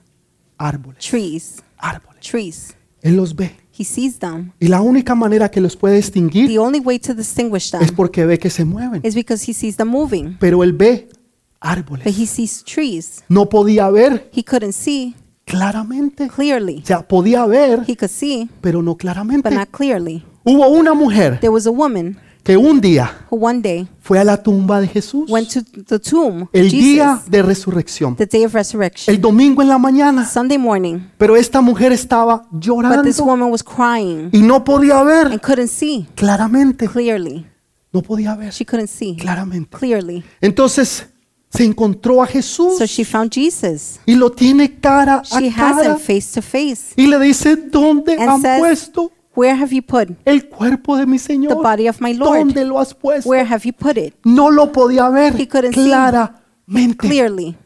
árboles, 0.59 0.99
Trees. 1.05 1.63
árboles. 1.79 2.21
Trees. 2.21 2.75
Él 3.03 3.17
los 3.17 3.35
ve. 3.35 3.57
He 3.79 3.85
sees 3.85 4.19
them. 4.19 4.53
Y 4.61 4.67
la 4.69 4.81
única 4.81 5.15
manera 5.15 5.51
que 5.51 5.61
los 5.61 5.77
puede 5.77 5.97
distinguir 5.97 6.49
The 6.49 6.59
only 6.59 6.81
way 6.81 6.99
to 6.99 7.15
distinguish 7.15 7.71
them 7.71 7.81
es 7.83 7.93
porque 7.93 8.27
ve 8.27 8.39
que 8.39 8.51
se 8.51 8.65
mueven. 8.65 9.01
is 9.05 9.15
because 9.15 9.49
he 9.49 9.55
sees 9.55 9.77
them 9.77 9.89
moving. 9.89 10.37
Pero 10.41 10.63
él 10.65 10.73
ve 10.73 11.09
But 11.09 11.19
árboles. 11.61 12.07
he 12.19 12.27
sees 12.27 12.63
trees. 12.65 13.23
No 13.29 13.49
podía 13.49 13.89
ver 13.91 14.31
He 14.35 14.43
couldn't 14.45 14.73
see 14.73 15.15
claramente. 15.45 16.29
clearly. 16.29 16.81
O 16.83 16.87
sea, 16.87 17.07
podía 17.07 17.47
ver, 17.47 17.81
He 17.87 17.97
could 17.97 18.11
see, 18.11 18.49
pero 18.61 18.83
no 18.83 18.93
but 18.93 19.01
claramente. 19.01 19.51
not 19.51 19.69
clearly. 19.71 20.25
Hubo 20.45 20.69
una 20.69 20.95
mujer 20.95 21.39
There 21.41 21.51
was 21.51 21.67
a 21.67 21.71
woman 21.71 22.17
que 22.49 22.57
un 22.57 22.81
día 22.81 23.27
one 23.29 23.61
day 23.61 23.87
fue 24.01 24.19
a 24.19 24.25
la 24.25 24.43
tumba 24.43 24.81
de 24.81 24.89
Jesús. 24.89 25.29
went 25.31 25.53
to 25.53 25.61
the 25.85 25.99
tomb, 25.99 26.49
El 26.55 26.71
día 26.71 27.21
de 27.29 27.43
resurrección. 27.43 28.17
the 28.17 28.25
day 28.25 28.45
of 28.47 28.55
resurrection, 28.55 29.15
El 29.15 29.21
domingo 29.21 29.61
en 29.61 29.69
la 29.69 29.77
mañana. 29.77 30.25
Sunday 30.27 30.57
morning. 30.57 30.99
Pero 31.19 31.37
esta 31.37 31.61
mujer 31.61 31.93
estaba 31.93 32.47
But 32.51 32.63
llorando 32.65 33.03
this 33.03 33.21
woman 33.21 33.51
was 33.53 33.63
crying 33.63 34.31
y 34.33 34.39
no 34.41 34.65
podía 34.65 35.03
ver 35.03 35.27
and 35.27 35.41
couldn't 35.43 35.69
see 35.69 36.07
claramente. 36.15 36.89
clearly. 36.89 37.45
No 37.93 38.01
podía 38.01 38.35
ver 38.35 38.51
She 38.51 38.65
couldn't 38.65 38.89
see 38.89 39.15
claramente. 39.17 39.77
clearly. 39.77 40.25
Entonces 40.41 41.07
se 41.51 41.65
encontró 41.65 42.23
a 42.23 42.27
Jesús 42.27 42.79
So 42.79 42.87
she 42.87 43.05
found 43.05 43.31
Jesus. 43.31 44.01
y 44.07 44.15
lo 44.15 44.31
tiene 44.33 44.81
cara 44.81 45.23
a 45.31 45.39
She 45.41 45.49
has 45.49 45.55
cara 45.55 45.85
him 45.93 45.99
face 45.99 46.33
to 46.35 46.41
face 46.41 46.95
y 46.97 47.07
le 47.09 47.19
dice, 47.19 47.57
¿dónde 47.57 48.15
and 48.15 48.23
han 48.31 48.41
says, 48.41 48.59
puesto 48.59 49.13
Where 49.39 49.55
have 49.55 49.73
you 49.73 49.83
put 49.83 50.09
el 50.25 50.49
cuerpo 50.49 50.97
de 50.97 51.07
mi 51.07 51.17
the 51.17 51.25
Señor? 51.25 51.63
body 51.63 51.87
of 51.89 52.01
my 52.01 52.13
Lord? 52.13 52.39
¿Dónde 52.39 52.65
lo 52.65 52.81
has 52.81 52.93
puesto? 52.93 53.29
Where 53.31 53.45
have 53.49 53.63
you 53.65 53.73
put 53.73 53.97
it? 53.97 54.15
No 54.25 54.51
lo 54.51 54.73
podía 54.73 55.09
ver 55.11 55.33
He 55.41 55.47
couldn't 55.47 55.75
see 55.75 55.85
claramente. 55.87 56.97
Clearly. 56.97 57.57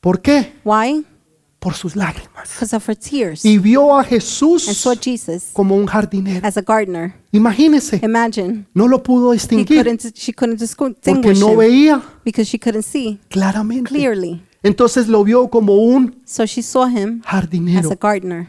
¿Por 0.00 0.20
qué? 0.22 0.52
Why? 0.64 1.04
Por 1.58 1.74
sus 1.74 1.96
lágrimas. 1.96 2.48
Because 2.52 2.76
of 2.76 2.88
her 2.88 2.94
tears. 2.96 3.44
Y 3.44 3.58
vio 3.58 3.96
a 3.96 4.02
And 4.02 4.08
Jesús 4.08 4.62
saw 4.66 4.94
Jesus 4.94 5.50
como 5.52 5.74
un 5.74 5.86
jardinero. 5.86 6.46
as 6.46 6.56
a 6.56 6.62
gardener. 6.62 7.14
Imagínese, 7.32 7.98
Imagine. 8.04 8.64
no 8.72 8.86
lo 8.86 9.02
pudo 9.02 9.32
He 9.32 9.36
distinguir 9.36 9.78
couldn't, 9.82 10.14
she 10.14 10.32
couldn't 10.32 10.60
porque 10.76 10.92
distinguish 11.32 11.40
no 11.40 11.50
him 11.54 11.58
veía 11.58 12.02
because 12.24 12.48
she 12.48 12.56
couldn't 12.60 12.84
see 12.84 13.18
claramente. 13.30 13.88
clearly. 13.88 14.42
Entonces 14.62 15.08
lo 15.08 15.24
vio 15.24 15.48
como 15.48 15.74
un 15.74 16.22
So 16.24 16.46
she 16.46 16.62
saw 16.62 16.86
him 16.86 17.20
as 17.24 17.32
jardinero. 17.32 17.90
a 17.90 17.96
gardener. 17.96 18.48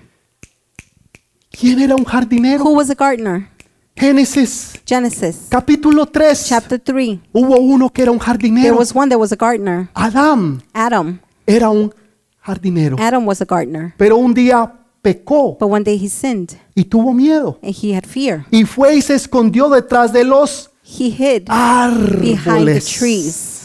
¿Quién 1.59 1.79
era 1.79 1.95
un 1.95 2.03
jardinero? 2.05 2.63
Who 2.63 2.73
was 2.75 2.89
a 2.89 2.95
gardener? 2.95 3.47
Génesis 3.95 4.73
Genesis 4.85 5.47
capítulo 5.49 6.05
3. 6.05 6.45
chapter 6.47 6.79
3. 6.79 7.19
Hubo 7.33 7.57
uno 7.57 7.89
que 7.89 8.03
era 8.03 8.11
un 8.11 8.19
There 8.19 8.25
jardinero. 8.27 8.77
was 8.77 8.95
one 8.95 9.09
that 9.09 9.17
was 9.19 9.31
a 9.31 9.35
gardener. 9.35 9.89
Adán 9.95 10.61
Adam. 10.73 11.19
era 11.47 11.69
un 11.69 11.91
jardinero. 12.39 12.95
Adam 12.99 13.25
was 13.25 13.41
a 13.41 13.45
gardener. 13.45 13.93
Pero 13.97 14.17
un 14.17 14.33
día 14.35 14.71
pecó 15.01 15.57
But 15.59 15.69
one 15.71 15.83
day 15.83 15.97
he 15.97 16.09
sinned 16.09 16.51
y 16.75 16.83
tuvo 16.85 17.11
miedo. 17.13 17.57
and 17.63 17.73
he 17.75 17.95
had 17.95 18.05
fear. 18.05 18.45
Y 18.51 18.65
fue 18.65 18.95
y 18.95 19.01
se 19.01 19.15
escondió 19.15 19.67
detrás 19.69 20.13
de 20.13 20.23
los 20.23 20.69
He 20.83 21.05
hid 21.09 21.45
behind 21.47 22.21
the 22.21 22.49
árboles. 22.49 22.85
trees. 22.85 23.56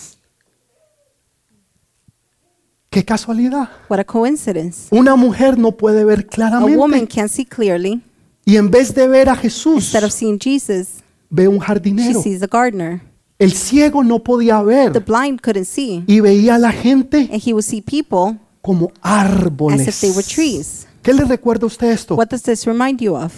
Qué 2.92 3.02
casualidad. 3.06 3.70
What 3.88 4.00
a 4.00 4.04
coincidence. 4.04 4.88
Una 4.90 5.16
mujer 5.16 5.58
no 5.58 5.72
puede 5.72 6.04
ver 6.04 6.28
A 6.38 6.58
woman 6.60 6.66
claramente. 7.00 7.06
can't 7.08 7.30
see 7.30 7.46
clearly. 7.46 8.02
Y 8.44 8.56
en 8.56 8.70
vez 8.70 8.94
de 8.94 9.08
ver 9.08 9.30
a 9.30 9.34
Jesús, 9.34 9.84
Instead 9.84 10.04
of 10.04 10.12
seeing 10.12 10.38
Jesus, 10.38 11.02
ve 11.30 11.48
un 11.48 11.56
she 11.58 11.60
jardinero. 11.66 12.22
sees 12.22 12.40
the 12.40 12.46
gardener. 12.46 13.00
El 13.38 13.52
ciego 13.52 14.04
no 14.04 14.18
podía 14.18 14.58
The 14.58 14.64
ver 14.64 15.04
blind 15.04 15.40
couldn't 15.40 15.64
see, 15.64 16.04
y 16.06 16.20
veía 16.20 16.56
a 16.56 16.58
la 16.58 16.70
gente 16.70 17.30
and 17.32 17.40
he 17.42 17.54
would 17.54 17.64
see 17.64 17.80
people 17.80 18.38
como 18.60 18.92
as 19.00 19.30
árboles. 19.30 19.88
if 19.88 20.00
they 20.00 20.10
were 20.10 20.22
trees. 20.22 20.86
¿Qué 21.02 21.14
le 21.14 21.24
recuerda 21.24 21.64
a 21.64 21.68
usted 21.68 21.90
esto? 21.92 22.14
What 22.14 22.28
does 22.28 22.42
this 22.42 22.66
remind 22.66 23.00
you 23.00 23.16
of? 23.16 23.32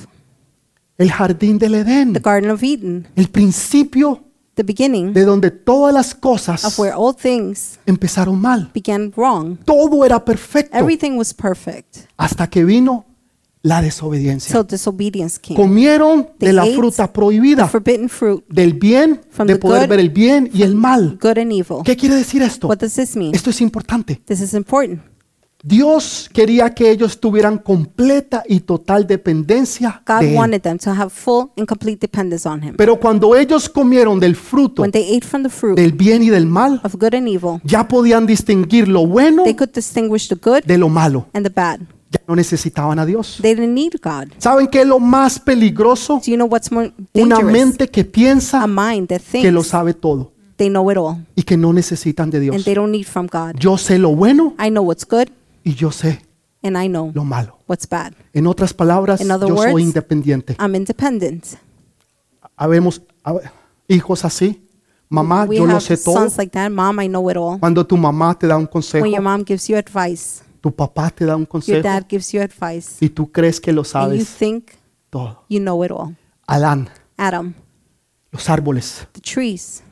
El 0.99 1.11
jardín 1.13 1.59
del 1.59 1.77
Edén. 1.77 2.13
The 2.13 2.19
Garden 2.21 2.51
of 2.51 2.61
Eden, 2.63 3.07
El 3.15 3.29
principio 3.29 4.24
the 4.55 4.63
beginning 4.63 5.13
de 5.13 5.25
donde 5.25 5.51
todas 5.51 5.93
las 5.93 6.15
cosas 6.15 6.65
of 6.65 6.79
where 6.79 6.95
all 6.97 7.15
things 7.15 7.79
empezaron 7.87 8.41
mal. 8.41 8.71
began 8.75 9.13
wrong. 9.17 9.57
Todo 9.65 10.05
era 10.05 10.25
perfecto 10.25 10.77
Everything 10.77 11.13
was 11.19 11.33
perfect. 11.35 11.97
hasta 12.17 12.49
que 12.49 12.65
vino 12.65 13.05
la 13.63 13.81
desobediencia. 13.81 14.53
So 14.53 14.63
disobedience 14.63 15.39
came. 15.41 15.57
Comieron 15.59 16.29
de 16.39 16.53
la 16.53 16.63
ate 16.65 16.75
fruta 16.75 17.07
The 17.07 17.13
prohibida, 17.15 17.67
forbidden 17.67 18.11
fruit, 18.11 18.45
del 18.49 18.75
bien, 18.75 19.23
From 19.31 19.47
de 19.49 19.55
the 19.55 19.59
poder 19.59 19.81
good- 19.83 19.89
ver 19.89 20.01
el 20.01 20.11
bien 20.11 20.51
y 20.53 20.63
el 20.63 20.75
mal. 20.75 21.19
good 21.21 21.39
and 21.39 21.51
evil. 21.51 21.79
¿Qué 21.83 21.97
quiere 21.97 22.15
decir 22.15 22.43
esto? 22.43 22.69
What 22.69 22.79
does 22.81 22.95
this 22.95 23.17
mean? 23.17 23.35
Esto 23.35 23.49
es 23.51 23.61
importante. 23.63 24.17
This 24.27 24.41
is 24.43 24.53
important. 24.53 25.01
Dios 25.67 26.29
quería 26.31 26.75
que 26.75 26.91
ellos 26.91 27.19
tuvieran 27.19 27.57
completa 27.57 28.43
y 28.47 28.61
total 28.61 29.07
dependencia 29.07 30.03
God 30.07 30.21
de 30.21 30.33
Él. 30.33 30.37
wanted 30.37 30.61
them 30.61 30.77
to 30.77 30.91
have 30.91 31.09
full 31.09 31.49
and 31.57 31.67
complete 31.67 31.99
dependence 31.99 32.47
on 32.47 32.63
Him. 32.63 32.75
Pero 32.77 33.01
cuando 33.01 33.35
ellos 33.35 33.67
comieron 33.71 34.21
del 34.21 34.37
fruto 34.37 34.83
When 34.83 34.91
they 34.93 35.17
ate 35.17 35.27
from 35.27 35.43
the 35.43 35.49
fruit 35.49 35.75
del 35.77 35.93
bien 35.93 36.23
y 36.23 36.29
del 36.29 36.45
mal, 36.45 36.83
of 36.85 36.97
good 36.97 37.15
and 37.15 37.27
evil, 37.29 37.61
ya 37.65 37.89
podían 37.89 38.27
distinguir 38.27 38.89
lo 38.89 39.07
bueno 39.07 39.43
they 39.45 39.55
could 39.57 39.73
distinguish 39.73 40.29
the 40.29 40.35
good 40.35 40.65
de 40.67 40.77
lo 40.77 40.91
malo. 40.91 41.29
and 41.33 41.47
the 41.47 41.53
bad. 41.53 41.81
Ya 42.11 42.21
no 42.29 42.37
necesitaban 42.37 42.99
a 42.99 43.07
Dios. 43.07 43.39
They 43.41 43.55
didn't 43.55 43.73
need 43.73 43.95
God. 44.03 44.35
¿Saben 44.37 44.67
qué 44.69 44.83
es 44.83 44.87
lo 44.87 45.01
más 45.01 45.41
peligroso? 45.41 46.21
Do 46.23 46.31
you 46.31 46.37
know 46.37 46.47
what's 46.47 46.71
more 46.71 46.93
Una 47.15 47.37
dangerous? 47.37 47.53
mente 47.53 47.89
que 47.89 48.03
A 48.03 48.05
piensa 48.05 48.67
mind 48.67 49.09
that 49.09 49.23
que 49.33 49.51
lo 49.51 49.61
thinks 49.63 49.69
sabe 49.69 49.95
todo 49.95 50.31
they 50.57 50.69
know 50.69 50.89
it 50.93 50.99
all 50.99 51.17
y 51.35 51.43
que 51.43 51.57
no 51.57 51.73
necesitan 51.73 52.31
de 52.31 52.37
and 52.37 52.51
Dios. 52.51 52.65
they 52.65 52.75
don't 52.75 52.93
need 52.93 53.07
from 53.07 53.27
God. 53.27 53.55
Yo 53.59 53.79
sé 53.79 53.99
lo 53.99 54.15
bueno 54.15 54.55
I 54.65 54.69
know 54.69 54.85
what's 54.85 55.07
good 55.09 55.29
y 55.65 55.75
yo 55.75 55.91
sé 55.91 56.21
and 56.63 56.77
I 56.81 56.87
know 56.89 57.11
lo 57.15 57.25
malo. 57.25 57.59
what's 57.67 57.89
bad. 57.89 58.13
En 58.33 58.47
otras 58.47 58.73
palabras, 58.73 59.21
In 59.21 59.31
other 59.31 59.49
yo 59.49 59.57
soy 59.57 59.83
independiente. 59.83 60.57
I'm 60.61 60.75
independent. 60.75 61.45
Habemos 62.57 63.03
hab- 63.25 63.43
hijos 63.89 64.25
así. 64.25 64.61
Mamá, 65.09 65.45
we 65.45 65.57
yo 65.57 65.67
lo 65.67 65.73
have 65.73 65.81
sé 65.81 65.97
todo. 66.03 66.15
sons 66.15 66.37
like 66.39 66.51
that. 66.53 66.71
Mom, 66.71 66.99
I 67.01 67.07
know 67.09 67.29
it 67.31 67.37
all. 67.37 67.59
Cuando 67.61 67.87
tu 67.87 67.97
mamá 67.97 68.37
te 68.39 68.47
da 68.47 68.57
un 68.57 68.67
consejo, 68.67 69.03
When 69.03 69.13
your 69.13 69.23
mom 69.23 69.45
gives 69.45 69.69
you 69.69 69.77
advice, 69.77 70.43
tu 70.61 70.71
papá 70.75 71.11
te 71.11 71.25
da 71.27 71.37
un 71.37 71.43
your 71.43 71.49
consejo 71.49 71.83
dad 71.83 72.07
gives 72.09 72.33
you 72.33 72.41
advice, 72.41 72.97
y 73.05 73.09
tú 73.11 73.31
crees 73.31 73.61
que 73.61 73.73
lo 73.73 73.83
and 73.83 73.87
you 73.87 73.91
sabes 74.25 74.29
think 74.39 74.71
todo. 75.11 75.45
you 75.49 75.61
know 75.61 75.85
it 75.85 75.91
all. 75.93 76.17
Adán, 76.47 76.89
Adam, 77.17 77.55
los 78.33 78.49
árboles. 78.49 79.07
the 79.13 79.21
trees, 79.21 79.83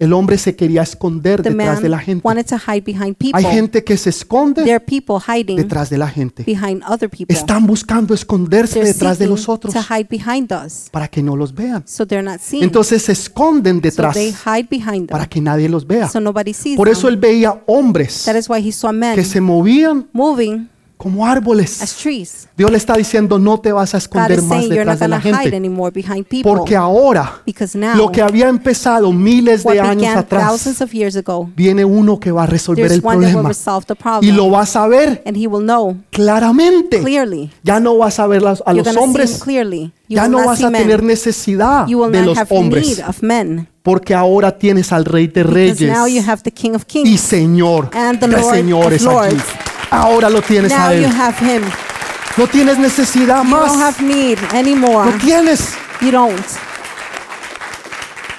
El 0.00 0.12
hombre 0.12 0.38
se 0.38 0.54
quería 0.54 0.82
esconder 0.82 1.42
the 1.42 1.50
detrás 1.50 1.82
de 1.82 1.88
la 1.88 1.98
gente. 1.98 2.22
wanted 2.24 2.46
to 2.46 2.54
hide 2.56 2.82
behind 2.82 3.16
people. 3.16 3.32
Hay 3.34 3.44
gente 3.52 3.82
que 3.82 3.96
se 3.96 4.10
esconde 4.10 4.62
There 4.62 4.76
are 4.76 4.84
people 4.84 5.16
hiding 5.18 5.56
detrás 5.56 5.90
de 5.90 5.98
la 5.98 6.06
gente. 6.08 6.44
behind 6.44 6.84
other 6.88 7.10
people. 7.10 7.34
Están 7.34 7.66
buscando 7.66 8.14
esconderse 8.14 8.74
They're 8.74 8.92
detrás 8.92 9.18
de 9.18 9.24
seeking 9.24 9.30
los 9.36 9.48
otros 9.48 9.74
to 9.74 9.80
hide 9.80 10.06
behind 10.08 10.52
us, 10.52 10.88
para 10.92 11.08
que 11.08 11.20
no 11.20 11.34
los 11.34 11.52
vean. 11.52 11.82
so 11.84 12.06
they're 12.06 12.22
not 12.22 12.40
seen. 12.40 12.62
Entonces 12.62 13.02
se 13.02 13.10
esconden 13.12 13.76
so 13.78 13.82
detrás 13.82 14.14
they 14.14 14.28
hide 14.32 14.68
behind 14.70 15.08
para 15.08 15.24
them, 15.24 15.30
que 15.30 15.40
nadie 15.40 15.68
los 15.68 15.84
vea. 15.84 16.08
so 16.08 16.20
nobody 16.20 16.54
sees 16.54 16.76
Por 16.76 16.88
eso 16.88 17.08
them. 17.08 17.14
él 17.14 17.16
veía 17.16 17.60
hombres 17.66 18.22
That 18.24 18.36
is 18.36 18.48
why 18.48 18.58
he 18.64 18.70
saw 18.70 18.92
men 18.92 19.16
que 19.16 19.24
se 19.24 19.40
movían 19.40 20.06
moving 20.12 20.68
como 20.98 21.24
as 21.24 21.32
árboles. 21.32 21.96
trees. 22.02 22.48
Dios 22.56 22.70
le 22.70 22.76
está 22.76 22.94
diciendo, 22.94 23.38
no 23.38 23.58
te 23.60 23.72
vas 23.72 23.94
a 23.94 23.98
esconder 23.98 24.42
más 24.42 24.68
detrás 24.68 24.98
de 24.98 25.08
la 25.08 25.20
gente. 25.20 25.56
anymore 25.56 25.92
behind 25.92 26.26
people. 26.26 26.42
Porque 26.42 26.76
ahora, 26.76 27.40
Because 27.46 27.78
now, 27.78 27.96
lo 27.96 28.10
que 28.12 28.20
había 28.20 28.48
empezado 28.48 29.12
miles 29.12 29.62
de 29.64 29.80
años 29.80 30.14
atrás, 30.16 30.48
thousands 30.48 30.82
of 30.82 30.92
years 30.92 31.16
ago, 31.16 31.48
viene 31.56 31.84
uno 31.84 32.18
que 32.18 32.32
va 32.32 32.42
a 32.42 32.46
resolver 32.46 32.90
el 32.92 33.00
problema. 33.00 33.48
resolve 33.48 33.86
the 33.86 33.94
Y 33.94 33.96
problem. 33.96 34.36
lo 34.36 34.50
vas 34.50 34.76
a 34.76 34.86
ver 34.88 35.22
claramente. 36.10 37.00
clearly. 37.00 37.50
Ya 37.62 37.80
no 37.80 37.96
vas 37.96 38.18
a 38.18 38.26
ver 38.26 38.42
a 38.44 38.72
los 38.72 38.96
hombres. 38.96 39.40
Ya 40.08 40.22
will 40.24 40.30
no 40.32 40.44
vas 40.46 40.62
a 40.64 40.70
tener 40.72 41.02
necesidad 41.02 41.86
de 41.86 42.22
los 42.22 42.38
hombres. 42.50 43.02
Porque 43.82 44.14
ahora 44.14 44.58
tienes 44.58 44.92
al 44.92 45.04
Rey 45.04 45.28
de 45.28 45.44
Because 45.44 45.86
now 45.86 46.06
you 46.06 46.14
Reyes 46.16 46.28
have 46.28 46.42
the 46.42 46.50
King 46.50 46.72
of 46.74 46.84
y. 46.92 47.16
Señor 47.16 47.90
de 47.90 48.42
señores 48.42 49.06
aquí. 49.06 49.38
Ahora 49.90 50.28
lo 50.28 50.42
tienes 50.42 50.70
Now 50.70 50.88
a 50.88 50.94
you 50.94 51.06
Él. 51.06 51.12
have 51.12 51.38
him. 51.38 51.62
No 52.36 52.46
tienes 52.46 52.78
necesidad 52.78 53.42
You 53.44 53.50
don't 53.50 53.76
más. 53.76 53.76
have 53.80 54.02
need 54.04 54.38
anymore. 54.54 55.10
No 55.10 55.18
tienes. 55.18 55.74
You 56.00 56.10
don't. 56.12 56.44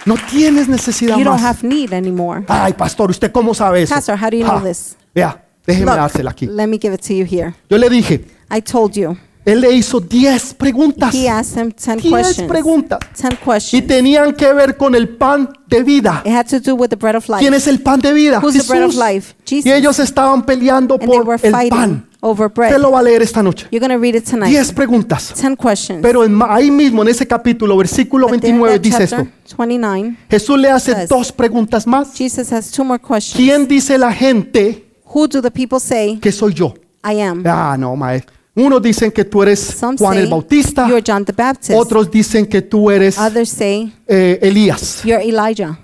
No 0.05 0.15
tienes 0.29 0.67
necesidad 0.67 1.17
You 1.17 1.23
don't 1.25 1.41
más. 1.41 1.57
have 1.61 1.67
need 1.67 1.91
anymore. 1.93 2.43
Ay, 2.47 2.73
pastor, 2.73 3.09
¿usted 3.11 3.31
cómo 3.31 3.53
sabe 3.53 3.83
eso? 3.83 3.93
Pastor, 3.95 4.15
how 4.17 4.29
do 4.29 4.37
you 4.37 4.43
know 4.45 4.57
Ah, 4.57 4.63
this? 4.63 4.95
Vea, 5.13 5.43
déjeme 5.65 5.85
Look, 5.87 5.95
dársela 5.95 6.31
aquí. 6.31 6.45
let 6.47 6.67
me 6.67 6.77
give 6.81 6.93
it 6.93 7.01
to 7.01 7.13
you 7.13 7.25
here. 7.25 7.53
Yo 7.69 7.77
le 7.77 7.89
dije, 7.89 8.25
I 8.49 8.61
told 8.61 8.93
you. 8.95 9.17
Él 9.45 9.61
le 9.61 9.71
hizo 9.73 9.99
10 9.99 10.53
preguntas. 10.55 11.13
He 11.15 11.27
asked 11.27 11.57
him 11.61 11.71
10 11.71 12.01
10 12.03 12.09
questions. 12.13 12.47
preguntas. 12.49 12.99
10 13.15 13.33
Y 13.33 13.37
questions. 13.37 13.87
tenían 13.87 14.33
que 14.35 14.53
ver 14.53 14.77
con 14.77 14.93
el 14.95 15.09
pan 15.09 15.49
de 15.67 15.81
vida. 15.83 16.21
It 16.25 16.31
had 16.33 16.45
to 16.47 16.59
do 16.59 16.75
with 16.75 16.89
the 16.89 16.95
bread 16.97 17.15
of 17.15 17.27
life. 17.29 17.39
¿Quién 17.39 17.53
es 17.53 17.67
el 17.67 17.81
pan 17.81 17.99
de 17.99 18.13
vida? 18.13 18.39
Who's 18.43 18.53
the 18.53 18.63
bread 18.67 18.83
of 18.83 18.91
Jesús. 18.91 19.03
life? 19.13 19.33
Jesus. 19.45 19.65
Y 19.65 19.71
ellos 19.71 19.97
estaban 19.99 20.43
peleando 20.45 20.95
And 20.95 21.01
they 21.01 21.07
por 21.07 21.25
were 21.27 21.39
el 21.41 21.51
fighting 21.51 21.69
pan. 21.69 22.05
over 22.21 22.49
bread. 22.49 22.71
Usted 22.71 22.81
lo 22.81 22.91
va 22.91 22.99
a 22.99 23.03
leer 23.03 23.21
esta 23.21 23.41
noche. 23.41 23.67
You're 23.71 23.79
going 23.79 23.97
to 23.97 24.01
read 24.01 24.15
it 24.15 24.25
tonight. 24.29 24.49
10 24.51 24.73
preguntas. 24.73 25.33
10 25.35 25.55
questions. 25.55 26.01
Pero 26.01 26.23
en 26.25 26.33
ma- 26.33 26.53
ahí 26.53 26.69
mismo, 26.69 27.01
en 27.01 27.07
ese 27.07 27.25
capítulo, 27.25 27.77
versículo 27.77 28.27
But 28.27 28.41
there 28.41 28.51
in 28.53 28.59
29, 28.59 28.73
that 28.77 28.81
dice 28.83 29.07
chapter 29.07 29.31
esto. 29.45 29.55
29, 29.57 30.17
Jesús 30.29 30.59
le 30.59 30.69
hace 30.69 30.93
says- 30.93 31.09
dos 31.09 31.31
preguntas 31.31 31.87
más. 31.87 32.13
Jesus 32.15 32.51
has 32.51 32.69
two 32.71 32.83
more 32.83 32.99
questions. 32.99 33.35
¿Quién 33.37 33.67
dice 33.67 33.97
la 33.97 34.11
gente 34.13 34.85
Who 35.11 35.27
do 35.27 35.41
the 35.41 35.49
people 35.49 35.79
say 35.79 36.19
que 36.19 36.31
soy 36.31 36.53
yo? 36.53 36.73
I 37.03 37.21
am? 37.21 37.41
Ah, 37.47 37.75
no, 37.79 37.95
maestro. 37.95 38.35
Unos 38.59 38.81
dicen 38.81 39.11
que 39.11 39.23
tú 39.23 39.41
eres 39.43 39.59
Some 39.59 39.97
Juan 39.97 40.17
el 40.17 40.27
Bautista. 40.27 40.87
you're 40.87 41.03
John 41.05 41.23
the 41.23 41.31
Baptist. 41.31 41.71
Otros 41.71 42.09
dicen 42.11 42.45
que 42.45 42.61
tú 42.61 42.89
eres 42.91 43.17
Others 43.17 43.49
say 43.49 43.93
eh, 44.07 44.39
Elías. 44.41 45.01
you're 45.03 45.23
Elijah. 45.23 45.79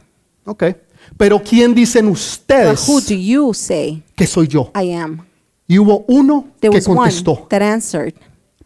Pero 1.18 1.42
¿quién 1.42 1.74
dicen 1.74 2.06
But 2.08 2.14
ustedes 2.14 2.88
who 2.88 3.00
do 3.02 3.16
you 3.16 3.54
say 3.54 4.04
que 4.16 4.28
soy 4.28 4.48
yo? 4.48 4.72
I 4.76 4.92
am? 4.94 5.26
Y 5.68 5.80
hubo 5.80 6.04
uno 6.08 6.48
There 6.60 6.72
que 6.72 6.78
was 6.78 6.88
one 6.88 6.98
contestó, 6.98 7.48
that 7.50 7.62
answered. 7.62 8.14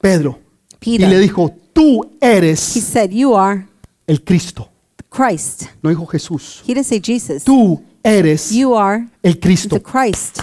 Pedro. 0.01 0.39
Y 0.81 0.97
Peter. 0.97 1.09
le 1.09 1.19
dijo, 1.19 1.53
tú 1.73 2.03
He 2.21 2.37
eres 2.37 2.59
said, 2.59 3.11
You 3.11 3.35
are 3.35 3.67
el 4.07 4.23
Cristo. 4.23 4.69
Christ. 5.09 5.63
No 5.81 5.89
dijo 5.89 6.05
Jesús. 6.07 6.61
He 6.65 6.73
didn't 6.73 6.85
say 6.87 6.99
Jesus. 6.99 7.43
Tú 7.43 7.81
eres 8.03 8.49
You 8.51 8.75
are 8.75 9.07
el 9.23 9.39
Cristo. 9.39 9.75
the 9.75 9.81
Christ. 9.81 10.39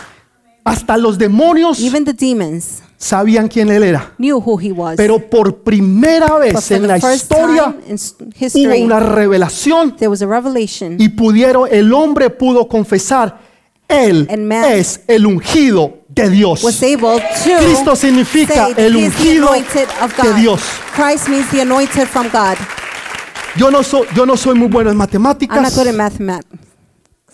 Hasta 0.65 0.97
los 0.97 1.17
demonios 1.19 1.81
Even 1.81 2.05
the 2.05 2.13
demons 2.13 2.83
sabían 2.99 3.49
quién 3.49 3.71
él 3.71 3.83
era. 3.83 4.13
knew 4.19 4.39
who 4.39 4.59
he 4.61 4.73
was. 4.73 4.97
Pero 4.97 5.19
por 5.19 5.63
primera 5.63 6.39
vez 6.39 6.71
en 6.71 6.87
la 6.87 6.99
historia 6.99 7.77
in 7.89 7.95
s- 7.95 8.15
hubo 8.19 8.31
history, 8.39 8.83
una 8.83 9.01
revelación 9.01 9.97
there 9.97 10.09
was 10.09 10.23
a 10.23 10.27
revelation. 10.27 10.97
y 10.99 11.09
pudieron, 11.11 11.69
el 11.71 11.93
hombre 11.93 12.31
pudo 12.31 12.67
confesar, 12.69 13.39
él 13.89 14.29
es 14.69 15.01
el 15.07 15.27
ungido 15.27 15.99
de 16.09 16.31
Dios. 16.31 16.65
was 16.65 16.83
able 16.83 17.21
to 17.21 17.57
Cristo 17.59 17.95
significa 17.97 18.67
say 18.67 18.75
el 18.79 18.97
ungido 18.97 19.51
de. 19.53 20.35
Dios. 20.41 20.63
Christ 20.95 21.29
means 21.29 21.49
the 21.51 21.61
anointed 21.61 22.07
from 22.09 22.29
God. 22.33 22.57
Yo 23.57 23.71
no, 23.71 23.83
soy, 23.83 24.07
yo 24.15 24.27
no 24.27 24.37
soy 24.37 24.55
muy 24.55 24.69
bueno 24.69 24.91
en 24.91 24.97
I'm 24.97 24.99
not 24.99 25.09
matemáticas, 25.09 25.75
good 25.77 25.93
mathematics, 25.95 26.59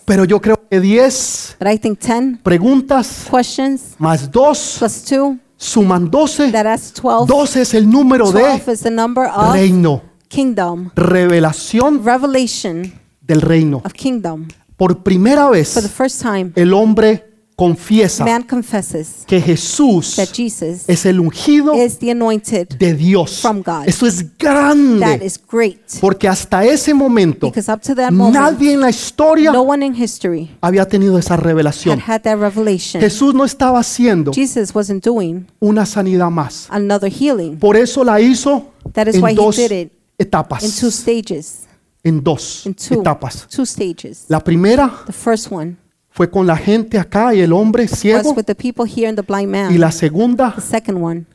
pero 0.05 0.25
yo 0.25 0.39
creo 0.41 0.57
que 0.69 0.79
10 0.79 1.57
but 1.59 1.67
I 1.69 1.77
think 1.77 1.99
10 1.99 2.39
preguntas 2.43 3.27
questions 3.29 3.95
más 3.97 4.29
2 4.31 4.75
plus 4.79 5.03
2, 5.05 5.35
suman 5.63 6.09
12. 6.09 6.51
that 6.51 6.65
adds 6.65 6.93
12. 6.93 7.27
12 7.27 7.61
es 7.61 7.73
el 7.73 7.89
número 7.89 8.31
12 8.31 8.89
de 8.89 9.51
reino, 9.53 10.01
kingdom, 10.27 10.89
revelación 10.95 12.03
revelation 12.03 12.93
del 13.21 13.41
reino. 13.41 13.81
of 13.83 13.93
kingdom. 13.93 14.47
Por 14.75 15.03
primera 15.03 15.45
For 15.45 15.53
the 15.53 15.81
vez 15.81 15.91
first 15.91 16.21
time, 16.21 16.51
el 16.55 16.73
hombre 16.73 17.32
confiesa 17.55 18.25
man 18.25 18.43
confesses 18.43 19.23
que 19.27 19.39
Jesús 19.39 20.15
that 20.15 20.29
Jesus 20.33 20.83
es 20.87 21.05
el 21.05 21.19
ungido 21.19 21.73
is 21.75 21.97
the 21.99 22.11
anointed. 22.11 22.67
de 22.77 22.93
Dios. 22.93 23.39
from 23.41 23.61
God. 23.61 23.87
Eso 23.87 24.05
es 24.07 24.17
That 24.17 24.31
grande. 24.39 25.25
is 25.25 25.39
great. 25.51 25.79
Porque 26.01 26.27
hasta 26.27 26.63
ese 26.65 26.93
momento 26.93 27.47
Because 27.47 27.71
up 27.71 27.81
to 27.81 27.93
that 27.95 28.11
moment, 28.11 28.35
nadie 28.35 28.73
en 28.73 28.81
la 28.81 28.89
historia 28.89 29.51
no 29.51 29.61
one 29.61 29.85
in 29.85 29.93
history 29.95 30.49
había 30.61 30.87
tenido 30.87 31.17
esa 31.19 31.35
had 31.35 31.41
revelación. 31.41 31.99
had 32.05 32.21
that 32.21 32.37
revelation. 32.37 33.01
Jesús 33.01 33.33
no 33.33 33.45
estaba 33.45 33.79
haciendo 33.79 34.31
Jesus 34.33 34.73
wasn't 34.73 35.03
doing 35.05 35.45
una 35.59 35.85
sanidad 35.85 36.29
más. 36.31 36.67
another 36.69 37.11
healing. 37.11 37.57
Por 37.59 37.77
eso 37.77 38.03
la 38.03 38.19
hizo 38.19 38.71
That 38.93 39.07
is 39.07 39.15
why 39.21 39.31
en 39.31 39.37
he 39.37 39.41
dos 39.41 39.55
did 39.57 39.71
it 39.71 39.91
etapas. 40.17 40.63
in 40.63 40.71
two 40.71 40.91
stages. 40.91 41.59
En 42.03 42.21
dos 42.21 42.65
In 42.65 42.73
two, 42.73 42.95
etapas. 42.99 43.47
two 43.47 43.65
stages. 43.65 44.25
La 44.27 44.39
primera 44.43 45.03
The 45.05 45.13
first 45.13 45.51
one 45.51 45.77
fue 46.13 46.29
con 46.29 46.45
la 46.47 46.55
gente 46.57 46.99
acá 46.99 47.33
y 47.33 47.41
el 47.41 47.51
hombre 47.53 47.87
ciego. 47.87 48.33
with 48.33 48.45
the 48.45 48.55
people 48.55 48.85
here 48.85 49.07
and 49.07 49.17
the 49.17 49.23
blind 49.23 49.49
Y 49.49 49.51
man. 49.51 49.79
la 49.79 49.91
segunda 49.91 50.53
The 50.55 50.61
second 50.61 50.97
one 51.03 51.25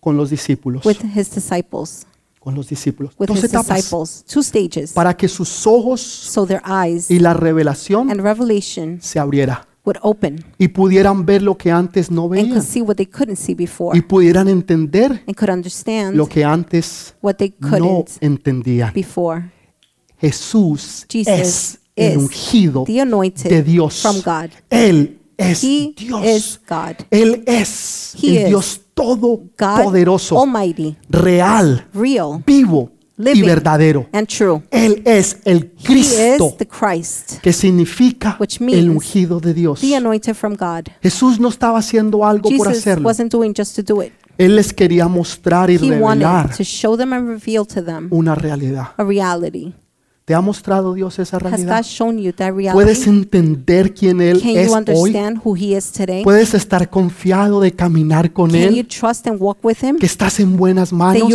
con 0.00 0.16
los 0.16 0.30
discípulos. 0.30 0.84
with 0.84 0.98
his 1.14 1.30
disciples. 1.34 2.06
Con 2.40 2.56
los 2.56 2.68
discípulos. 2.68 3.12
With 3.18 3.28
Dos 3.28 3.38
his 3.38 3.44
etapas. 3.44 3.76
disciples. 3.76 4.24
Two 4.26 4.42
stages. 4.42 4.92
Para 4.94 5.16
que 5.16 5.28
sus 5.28 5.64
ojos 5.66 6.00
So 6.00 6.44
their 6.44 6.60
eyes 6.66 7.08
y 7.08 7.20
la 7.20 7.34
revelación 7.34 8.10
and 8.10 8.20
revelation 8.20 8.98
se 9.00 9.20
abriera. 9.20 9.68
would 9.84 9.98
open 10.02 10.44
Y 10.58 10.68
pudieran 10.68 11.24
ver 11.26 11.42
lo 11.42 11.56
que 11.56 11.70
antes 11.70 12.10
no 12.10 12.22
and 12.24 12.32
veían. 12.32 12.50
could 12.50 12.62
see 12.64 12.80
what 12.82 12.96
they 12.96 13.06
couldn't 13.06 13.36
see 13.36 13.54
before 13.54 13.96
Y 13.96 14.02
pudieran 14.02 14.48
entender 14.48 15.22
and 15.26 15.36
could 15.36 15.50
understand 15.50 16.16
lo 16.16 16.26
que 16.26 16.44
antes 16.44 17.14
what 17.22 17.34
they 17.36 17.54
no 17.60 17.68
couldn't 17.68 18.08
entendían. 18.20 18.92
before. 18.92 19.50
Jesús 20.20 21.06
Jesus 21.08 21.32
es 21.34 21.78
el 21.96 22.18
ungido 22.18 22.84
de 22.86 23.62
Dios. 23.62 24.00
from 24.00 24.16
God. 24.24 24.50
Él 24.70 25.18
es 25.36 25.62
He 25.64 25.94
Dios. 25.96 26.60
Él 27.10 27.44
es 27.46 28.14
He 28.20 28.42
el 28.44 28.48
Dios 28.48 28.80
todopoderoso, 28.94 30.38
Almighty, 30.40 30.96
real, 31.08 31.86
real, 31.92 32.42
vivo, 32.46 32.90
y 33.18 33.42
verdadero. 33.42 34.06
and 34.12 34.26
true. 34.26 34.62
Él 34.70 35.02
es 35.04 35.38
el 35.44 35.70
Cristo, 35.72 36.48
is 36.48 36.56
the 36.58 36.66
Christ, 36.66 37.38
que 37.42 37.52
significa 37.52 38.38
el 38.70 38.90
ungido 38.90 39.40
de 39.40 39.54
Dios. 39.54 39.80
the 39.80 39.96
anointed 39.96 40.34
from 40.34 40.54
God. 40.54 40.86
Jesús 41.02 41.38
no 41.40 41.48
estaba 41.48 41.78
haciendo 41.78 42.24
algo 42.24 42.50
por 42.50 42.68
Jesus 42.68 42.78
hacerlo. 42.78 43.06
wasn't 43.08 43.32
doing 43.32 43.52
just 43.56 43.74
to 43.76 43.82
do 43.82 44.02
it. 44.02 44.12
Él 44.38 44.56
les 44.56 44.72
quería 44.72 45.08
mostrar 45.08 45.70
y 45.70 45.74
He 45.76 45.90
revelar 45.90 46.54
to 46.56 46.64
show 46.64 46.96
them 46.96 47.12
and 47.12 47.28
reveal 47.28 47.66
to 47.66 47.82
them 47.84 48.08
una 48.10 48.34
realidad. 48.34 48.88
a 48.96 49.04
reality. 49.04 49.74
¿Te 50.32 50.36
ha 50.36 50.40
mostrado 50.40 50.94
Dios 50.94 51.18
esa 51.18 51.36
Has 51.36 51.42
realidad? 51.42 51.76
God 51.76 51.84
shown 51.84 52.18
you 52.18 52.32
that 52.32 52.54
¿Puedes 52.72 53.06
entender 53.06 53.92
quién 53.92 54.18
Él 54.22 54.40
Can 54.40 54.56
es 54.56 54.68
you 54.68 54.72
hoy? 54.72 54.78
understand 54.78 55.42
who 55.44 55.54
He 55.54 55.76
is 55.76 55.92
today? 55.92 56.24
¿Puedes 56.24 56.54
estar 56.54 56.88
confiado 56.88 57.60
de 57.60 57.72
caminar 57.72 58.32
con 58.32 58.50
Can 58.50 58.70
you 58.70 58.78
Él? 58.80 58.88
trust 58.88 59.26
and 59.26 59.36
walk 59.38 59.58
with 59.62 59.76
Him? 59.82 59.98
Que 59.98 60.06
estás 60.06 60.40
en 60.40 60.56
buenas 60.56 60.90
manos. 60.90 61.28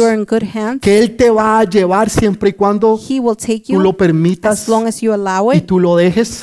Que 0.81 0.97
Él 0.97 1.15
te 1.15 1.29
va 1.29 1.59
a 1.59 1.63
llevar 1.65 2.09
siempre 2.09 2.49
y 2.49 2.53
cuando 2.53 2.99
He 3.07 3.19
will 3.19 3.37
take 3.37 3.65
tú 3.67 3.79
lo 3.79 3.91
you 3.91 3.97
permitas 3.97 4.63
as 4.63 4.67
long 4.67 4.87
as 4.87 4.99
you 4.99 5.13
allow 5.13 5.53
y 5.53 5.61
tú 5.61 5.79
lo 5.79 5.95
dejes. 5.95 6.41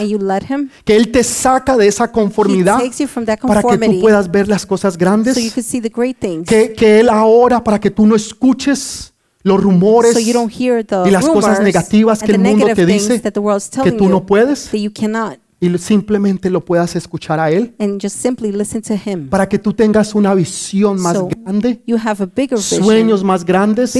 Que 0.84 0.94
Él 0.94 1.10
te 1.10 1.24
saca 1.24 1.76
de 1.76 1.88
esa 1.88 2.12
conformidad 2.12 2.78
para 3.48 3.64
que 3.64 3.78
tú 3.78 4.00
puedas 4.00 4.30
ver 4.30 4.46
las 4.46 4.64
cosas 4.64 4.96
grandes. 4.96 5.34
can 5.52 5.64
see 5.64 5.80
the 5.80 5.90
great 5.92 6.18
things. 6.20 6.48
Que, 6.48 6.72
que 6.72 7.00
Él 7.00 7.08
ahora, 7.08 7.64
para 7.64 7.80
que 7.80 7.90
tú 7.90 8.06
no 8.06 8.14
escuches 8.14 9.13
los 9.44 9.62
rumores 9.62 10.14
So 10.14 10.18
you 10.18 10.32
don't 10.32 10.52
hear 10.52 10.84
the 10.84 11.08
y 11.08 11.12
las 11.12 11.28
cosas 11.28 11.60
negativas 11.60 12.20
que 12.22 12.32
el 12.32 12.40
mundo 12.40 12.66
te 12.74 12.84
dice 12.84 13.22
que 13.22 13.92
tú 13.92 14.08
no 14.08 14.26
puedes 14.26 14.74
y 14.74 15.78
simplemente 15.78 16.50
lo 16.50 16.64
puedas 16.64 16.96
escuchar 16.96 17.38
a 17.38 17.50
Él 17.50 17.74
And 17.78 18.00
just 18.02 18.16
simply 18.16 18.50
listen 18.50 18.82
to 18.82 18.94
Him. 18.94 19.28
para 19.28 19.48
que 19.48 19.58
tú 19.58 19.72
tengas 19.72 20.14
una 20.14 20.34
visión 20.34 21.00
más 21.00 21.16
So 21.16 21.28
grande, 21.28 21.80
you 21.86 21.96
have 21.96 22.22
a 22.22 22.26
bigger 22.26 22.58
vision, 22.58 22.82
sueños 22.82 23.22
más 23.22 23.44
grandes. 23.44 23.94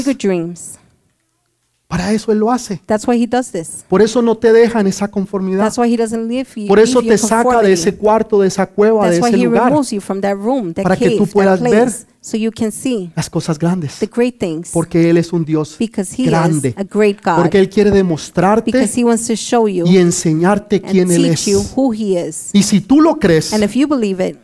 Para 1.87 2.13
eso 2.13 2.33
Él 2.33 2.39
lo 2.39 2.51
hace. 2.51 2.81
That's 2.87 3.07
why 3.07 3.23
He 3.23 3.27
does 3.27 3.51
this. 3.53 3.85
Por 3.89 4.01
eso 4.03 4.23
no 4.23 4.37
te 4.37 4.53
deja 4.53 4.81
en 4.81 4.87
esa 4.87 5.09
conformidad. 5.09 5.61
That's 5.65 5.79
why 5.79 5.93
He 5.93 5.97
doesn't 5.97 6.27
leave 6.29 6.49
you, 6.57 6.67
Por 6.67 6.81
eso 6.81 7.01
te 7.03 7.17
saca 7.19 7.61
de 7.63 7.73
ese 7.73 7.95
cuarto, 7.95 8.41
de 8.41 8.49
esa 8.49 8.67
cueva, 8.67 9.05
de 9.09 9.19
That's 9.19 9.23
why 9.23 9.29
ese 9.31 9.39
He 9.41 9.45
lugar. 9.45 9.67
removes 9.71 9.91
you 9.93 10.01
from 10.01 10.21
that 10.23 10.35
room, 10.37 10.73
that 10.75 10.83
Para 10.83 10.97
que 10.97 11.11
tú 11.11 11.25
that 11.27 11.33
puedas 11.33 11.61
ver 11.61 11.89
so 12.21 12.39
you 12.39 12.51
can 12.51 12.73
see 12.73 13.13
Las 13.15 13.29
cosas 13.29 13.59
grandes. 13.59 13.99
the 14.01 14.07
great 14.13 14.39
things. 14.39 14.71
Porque 14.73 15.11
Él 15.11 15.19
es 15.19 15.33
un 15.33 15.45
Dios 15.45 15.77
Because 15.79 16.15
He 16.21 16.25
grande. 16.27 16.71
is 16.71 16.75
a 16.79 16.85
great 16.85 17.19
God. 17.23 17.37
Porque 17.37 17.59
Él 17.59 17.69
quiere 17.69 17.91
demostrarte 17.91 18.73
Because 18.73 18.99
He 18.99 19.05
wants 19.05 19.27
to 19.27 19.35
show 19.37 19.69
you 19.69 19.87
y 19.87 19.99
enseñarte 19.99 20.77
and 20.77 20.91
quién 20.91 21.11
Él 21.11 21.23
teach 21.29 21.47
you 21.49 21.61
es. 21.61 21.73
who 21.77 21.93
He 21.93 22.19
is. 22.19 22.49
Y 22.55 22.63
si 22.63 22.81
tú 22.81 23.01
lo 23.03 23.17
crees, 23.19 23.53
And 23.53 23.63
if 23.63 23.75
you 23.77 23.87
believe 23.87 24.27
it, 24.27 24.39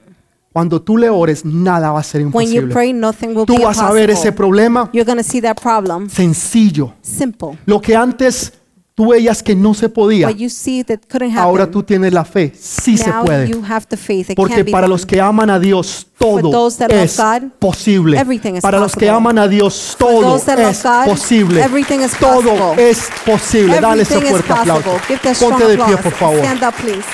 cuando 0.53 0.83
tú 0.83 0.97
le 0.97 1.09
ores, 1.09 1.45
nada 1.45 1.93
va 1.93 2.01
a 2.01 2.03
ser 2.03 2.23
when 2.27 2.49
you 2.49 2.61
imposible. 2.63 2.73
pray, 2.75 2.93
nothing 2.93 3.29
will 3.37 3.47
Tú 3.47 3.57
be 3.57 3.65
vas 3.65 3.79
a 3.79 3.93
ver 3.93 4.11
ese 4.11 4.29
impossible. 4.29 4.37
problema 4.37 4.91
You're 4.93 5.05
going 5.07 5.23
to 5.23 5.29
see 5.29 5.41
that 5.41 5.57
problem 5.61 6.09
sencillo. 6.11 6.93
simple. 7.03 7.59
Lo 7.67 7.81
que 7.81 7.95
antes 7.95 8.53
tú 8.97 9.11
veías 9.13 9.43
que 9.45 9.55
no 9.55 9.73
se 9.75 9.89
podía, 9.89 10.27
What 10.27 10.37
you 10.37 10.51
see 10.51 10.83
that 10.85 10.99
couldn't 11.09 11.31
happen, 11.31 11.39
ahora 11.45 11.71
tú 11.71 11.83
tienes 11.85 12.13
la 12.13 12.25
fe. 12.25 12.53
Sí 12.59 12.99
se 12.99 13.09
now 13.09 13.25
puede. 13.25 13.49
you 13.49 13.63
have 13.65 13.87
the 13.89 13.97
faith. 13.97 14.29
It 14.31 14.37
Porque 14.37 14.57
can 14.57 14.65
be 14.67 14.73
para 14.73 14.89
done. 14.89 14.91
los 14.95 15.07
que 15.07 15.21
aman 15.21 15.49
a 15.51 15.59
Dios, 15.61 16.09
todo 16.19 16.51
those 16.51 16.77
that 16.79 16.91
love 16.91 17.05
es 17.05 17.17
God, 17.17 17.51
posible. 17.61 18.19
everything 18.19 18.57
is 18.57 18.61
Para 18.63 18.79
los 18.81 18.93
que 18.93 19.07
possible. 19.07 19.11
aman 19.17 19.39
a 19.39 19.47
Dios, 19.49 19.95
todo 19.99 20.21
those 20.21 20.45
that 20.47 20.59
love 20.59 20.71
es 20.73 20.83
God, 20.83 21.07
posible. 21.07 21.63
everything 21.63 22.01
is 22.01 22.13
Todo 22.19 22.43
possible. 22.43 22.91
es 22.91 23.09
posible. 23.25 23.81
Dale 23.81 24.03
ese 24.03 24.15
Everything 24.17 24.35
is 24.37 24.43
fuerte 24.43 24.53
aplauso. 24.53 24.83
possible. 24.83 25.07
Give 25.09 25.21
that 25.23 25.35
strong 25.37 25.53
Ponte 25.53 25.67
de 25.69 25.77
pie, 25.77 25.83
applause. 25.85 26.03
por 26.03 26.13
favor. 26.13 26.39
Stand 26.45 26.63
up, 26.65 26.75
please. 26.83 27.05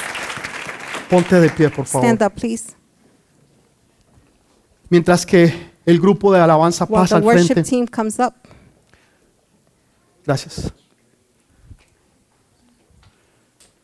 Ponte 1.10 1.40
de 1.40 1.48
pie, 1.50 1.68
por 1.68 1.84
favor. 1.86 2.04
Stand 2.08 2.22
up, 2.22 2.34
please. 2.40 2.64
Mientras 4.90 5.26
que 5.26 5.52
el 5.84 6.00
grupo 6.00 6.32
de 6.32 6.40
alabanza 6.40 6.84
While 6.84 6.94
pasa 7.02 7.16
the 7.16 7.18
al 7.20 7.24
worship 7.24 7.54
frente. 7.54 7.62
team 7.70 7.86
comes 7.86 8.18
up, 8.18 8.32
Gracias. 10.24 10.72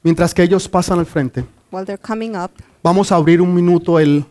Mientras 0.02 0.34
que 0.34 0.42
ellos 0.42 0.68
pasan 0.68 0.98
al 0.98 1.06
frente, 1.06 1.44
while 1.70 1.84
they're 1.86 2.00
coming 2.00 2.30
up, 2.36 2.50
vamos 2.82 3.12
a 3.12 3.16
abrir 3.16 3.40
un 3.40 3.54
minuto 3.54 4.00
el 4.00 4.24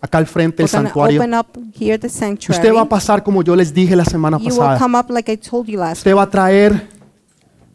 acá 0.00 0.18
al 0.18 0.26
frente 0.26 0.62
el 0.62 0.68
we're 0.68 0.76
going 0.76 0.84
to 0.84 0.88
santuario. 0.88 1.20
open 1.20 1.34
up 1.34 1.46
here 1.76 1.98
the 1.98 2.08
sanctuary. 2.08 2.60
Usted 2.60 2.72
va 2.74 2.82
a 2.82 2.88
pasar 2.88 3.22
como 3.24 3.42
yo 3.42 3.56
les 3.56 3.74
dije 3.74 3.96
la 3.96 4.04
semana 4.04 4.38
You 4.38 4.44
will 4.50 4.58
pasada. 4.58 4.78
come 4.78 4.96
up 4.98 5.10
like 5.10 5.32
I 5.32 5.36
told 5.36 5.66
you 5.66 5.78
last. 5.80 5.98
Usted 5.98 6.14
va 6.14 6.22
a 6.22 6.30
traer 6.30 6.88